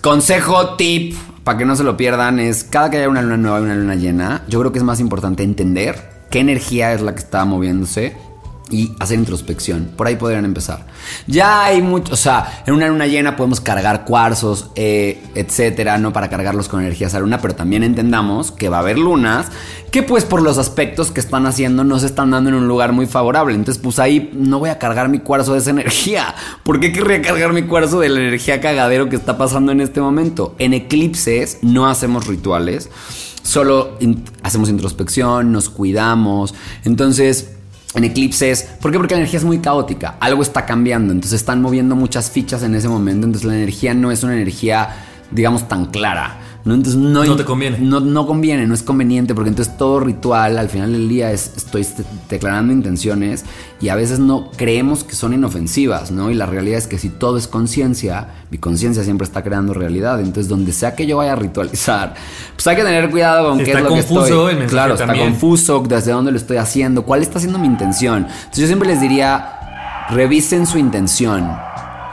consejo, 0.00 0.76
tip, 0.76 1.16
para 1.44 1.58
que 1.58 1.64
no 1.66 1.76
se 1.76 1.84
lo 1.84 1.96
pierdan, 1.96 2.40
es 2.40 2.64
cada 2.64 2.90
que 2.90 2.96
haya 2.96 3.08
una 3.08 3.22
luna 3.22 3.36
nueva 3.36 3.60
y 3.60 3.62
una 3.62 3.74
luna 3.74 3.94
llena, 3.94 4.42
yo 4.48 4.58
creo 4.60 4.72
que 4.72 4.78
es 4.78 4.84
más 4.84 4.98
importante 4.98 5.42
entender 5.42 6.10
qué 6.30 6.40
energía 6.40 6.92
es 6.94 7.02
la 7.02 7.14
que 7.14 7.20
está 7.20 7.44
moviéndose 7.44 8.16
y 8.70 8.92
hacer 8.98 9.18
introspección. 9.18 9.90
Por 9.96 10.06
ahí 10.06 10.16
podrían 10.16 10.44
empezar. 10.44 10.86
Ya 11.26 11.64
hay 11.64 11.82
mucho, 11.82 12.14
o 12.14 12.16
sea, 12.16 12.62
en 12.66 12.74
una 12.74 12.88
luna 12.88 13.06
llena 13.06 13.36
podemos 13.36 13.60
cargar 13.60 14.04
cuarzos, 14.04 14.70
eh, 14.74 15.22
etcétera, 15.34 15.98
¿no? 15.98 16.12
Para 16.12 16.30
cargarlos 16.30 16.68
con 16.68 16.80
energía 16.80 17.08
esa 17.08 17.20
luna, 17.20 17.40
pero 17.40 17.54
también 17.54 17.82
entendamos 17.82 18.52
que 18.52 18.68
va 18.68 18.78
a 18.78 18.80
haber 18.80 18.98
lunas 18.98 19.48
que, 19.90 20.02
pues, 20.02 20.24
por 20.24 20.42
los 20.42 20.58
aspectos 20.58 21.10
que 21.10 21.20
están 21.20 21.46
haciendo, 21.46 21.84
no 21.84 21.98
se 21.98 22.06
están 22.06 22.30
dando 22.30 22.50
en 22.50 22.56
un 22.56 22.66
lugar 22.66 22.92
muy 22.92 23.06
favorable. 23.06 23.54
Entonces, 23.54 23.80
pues 23.82 23.98
ahí 23.98 24.30
no 24.32 24.58
voy 24.58 24.70
a 24.70 24.78
cargar 24.78 25.08
mi 25.08 25.20
cuarzo 25.20 25.52
de 25.52 25.58
esa 25.58 25.70
energía. 25.70 26.34
¿Por 26.62 26.80
qué 26.80 26.90
querría 26.90 27.22
cargar 27.22 27.52
mi 27.52 27.62
cuarzo 27.62 28.00
de 28.00 28.08
la 28.08 28.20
energía 28.20 28.60
cagadero 28.60 29.08
que 29.08 29.16
está 29.16 29.38
pasando 29.38 29.72
en 29.72 29.80
este 29.80 30.00
momento? 30.00 30.56
En 30.58 30.72
eclipses 30.72 31.58
no 31.62 31.86
hacemos 31.86 32.26
rituales, 32.26 32.90
solo 33.42 33.98
hacemos 34.42 34.68
introspección, 34.68 35.52
nos 35.52 35.68
cuidamos. 35.70 36.54
Entonces, 36.84 37.50
en 37.94 38.04
eclipses, 38.04 38.62
¿por 38.80 38.90
qué? 38.90 38.98
Porque 38.98 39.14
la 39.14 39.20
energía 39.20 39.38
es 39.38 39.44
muy 39.44 39.58
caótica, 39.58 40.16
algo 40.20 40.42
está 40.42 40.66
cambiando, 40.66 41.12
entonces 41.12 41.40
están 41.40 41.62
moviendo 41.62 41.94
muchas 41.94 42.30
fichas 42.30 42.62
en 42.62 42.74
ese 42.74 42.88
momento, 42.88 43.26
entonces 43.26 43.48
la 43.48 43.56
energía 43.56 43.94
no 43.94 44.10
es 44.10 44.22
una 44.22 44.34
energía, 44.34 44.88
digamos, 45.30 45.68
tan 45.68 45.86
clara. 45.86 46.38
¿No? 46.64 46.74
Entonces 46.74 46.98
no, 47.00 47.24
No 47.24 47.36
te 47.36 47.44
conviene. 47.44 47.78
No, 47.78 48.00
no 48.00 48.26
conviene, 48.26 48.66
no 48.66 48.72
es 48.74 48.82
conveniente, 48.82 49.34
porque 49.34 49.50
entonces 49.50 49.76
todo 49.76 50.00
ritual 50.00 50.56
al 50.58 50.68
final 50.70 50.92
del 50.92 51.08
día 51.08 51.30
es, 51.30 51.52
estoy 51.56 51.84
te- 51.84 52.04
declarando 52.30 52.72
intenciones 52.72 53.44
y 53.80 53.90
a 53.90 53.94
veces 53.96 54.18
no 54.18 54.50
creemos 54.56 55.04
que 55.04 55.14
son 55.14 55.34
inofensivas, 55.34 56.10
¿no? 56.10 56.30
Y 56.30 56.34
la 56.34 56.46
realidad 56.46 56.78
es 56.78 56.86
que 56.86 56.98
si 56.98 57.10
todo 57.10 57.36
es 57.36 57.46
conciencia, 57.48 58.28
mi 58.50 58.56
conciencia 58.58 59.04
siempre 59.04 59.26
está 59.26 59.42
creando 59.42 59.74
realidad. 59.74 60.20
Entonces, 60.20 60.48
donde 60.48 60.72
sea 60.72 60.94
que 60.94 61.06
yo 61.06 61.18
vaya 61.18 61.32
a 61.34 61.36
ritualizar, 61.36 62.14
pues 62.54 62.66
hay 62.66 62.76
que 62.76 62.82
tener 62.82 63.10
cuidado 63.10 63.50
con 63.50 63.58
qué 63.58 63.72
es 63.72 63.82
lo 63.82 63.88
confuso 63.90 64.20
que 64.20 64.26
estoy. 64.30 64.50
el 64.52 64.58
mensaje 64.60 64.70
claro, 64.70 64.94
está 64.94 65.06
confuso 65.18 65.84
desde 65.86 66.12
dónde 66.12 66.30
lo 66.30 66.38
estoy 66.38 66.56
haciendo, 66.56 67.02
cuál 67.04 67.20
está 67.22 67.38
siendo 67.40 67.58
mi 67.58 67.66
intención. 67.66 68.24
Entonces, 68.26 68.58
yo 68.60 68.66
siempre 68.66 68.88
les 68.88 69.00
diría, 69.02 70.06
revisen 70.10 70.66
su 70.66 70.78
intención. 70.78 71.46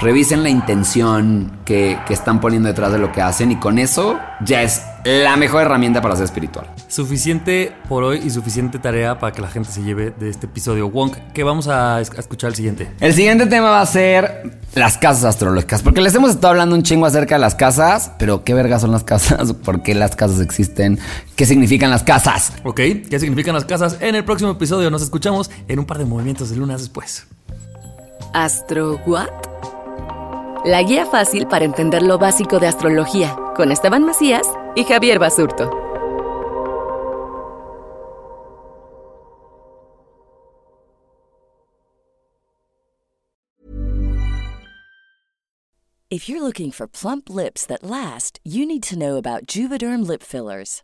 Revisen 0.02 0.41
la 0.41 0.49
intención 0.49 1.60
que, 1.64 1.99
que 2.08 2.14
están 2.16 2.39
poniendo 2.41 2.68
detrás 2.68 2.91
de 2.91 2.97
lo 2.97 3.12
que 3.12 3.22
hacen 3.22 3.52
y 3.52 3.58
con 3.58 3.78
eso 3.78 4.18
ya 4.43 4.64
es 4.64 4.82
la 5.04 5.36
mejor 5.38 5.62
herramienta 5.62 6.02
para 6.02 6.16
ser 6.16 6.26
espiritual. 6.26 6.66
Suficiente 6.88 7.72
por 7.88 8.04
hoy 8.04 8.20
y 8.24 8.32
suficiente 8.32 8.80
tarea 8.80 9.20
para 9.20 9.32
que 9.32 9.41
la 9.43 9.47
gente 9.47 9.70
se 9.72 9.84
lleve 9.84 10.10
de 10.10 10.30
este 10.30 10.47
episodio. 10.47 10.88
Wonk, 10.88 11.16
que 11.34 11.43
vamos 11.43 11.68
a, 11.68 12.02
es- 12.02 12.10
a 12.18 12.20
escuchar 12.20 12.49
el 12.49 12.56
siguiente. 12.56 12.89
El 12.99 13.14
siguiente 13.14 13.45
tema 13.45 13.70
va 13.70 13.82
a 13.82 13.86
ser 13.86 14.60
las 14.74 14.97
casas 14.97 15.24
astrológicas, 15.26 15.84
porque 15.84 16.02
les 16.02 16.16
hemos 16.16 16.32
estado 16.32 16.49
hablando 16.49 16.76
un 16.76 16.82
chingo 16.82 17.06
acerca 17.06 17.36
de 17.36 17.41
las 17.41 17.54
casas, 17.54 18.12
pero 18.18 18.43
¿qué 18.43 18.56
vergas 18.56 18.82
son 18.82 18.91
las 18.91 19.04
casas? 19.04 19.54
¿Por 19.66 19.84
qué 19.84 19.93
las 19.93 20.16
casas 20.16 20.39
existen? 20.39 20.97
¿Qué 21.36 21.45
significan 21.45 21.91
las 21.91 22.02
casas? 22.02 22.54
¿Ok? 22.64 22.80
¿Qué 23.08 23.20
significan 23.20 23.54
las 23.54 23.66
casas? 23.66 23.97
En 24.02 24.16
el 24.16 24.26
próximo 24.26 24.49
episodio 24.49 24.89
nos 24.89 25.04
escuchamos 25.04 25.52
en 25.68 25.78
un 25.78 25.86
par 25.86 25.99
de 25.99 26.06
movimientos 26.06 26.49
de 26.49 26.56
lunas 26.56 26.82
después. 26.82 27.28
¿Astro 28.34 28.99
what? 29.06 29.28
La 30.64 30.84
guía 30.84 31.07
fácil 31.07 31.47
para 31.47 31.66
entender 31.66 32.03
lo 32.03 32.20
básico 32.20 32.59
de 32.59 32.68
astrología 32.68 33.36
con 33.55 33.72
Esteban 33.72 34.05
Macías 34.05 34.47
y 34.76 34.84
Javier 34.84 35.18
Basurto. 35.18 35.72
If 46.12 46.30
you're 46.30 46.43
looking 46.43 46.72
for 46.72 46.88
plump 46.88 47.28
lips 47.28 47.66
that 47.66 47.82
last, 47.82 48.39
you 48.43 48.64
need 48.68 48.84
to 48.84 48.99
know 48.99 49.18
about 49.18 49.47
Juvederm 49.47 50.05
lip 50.05 50.22
fillers. 50.22 50.84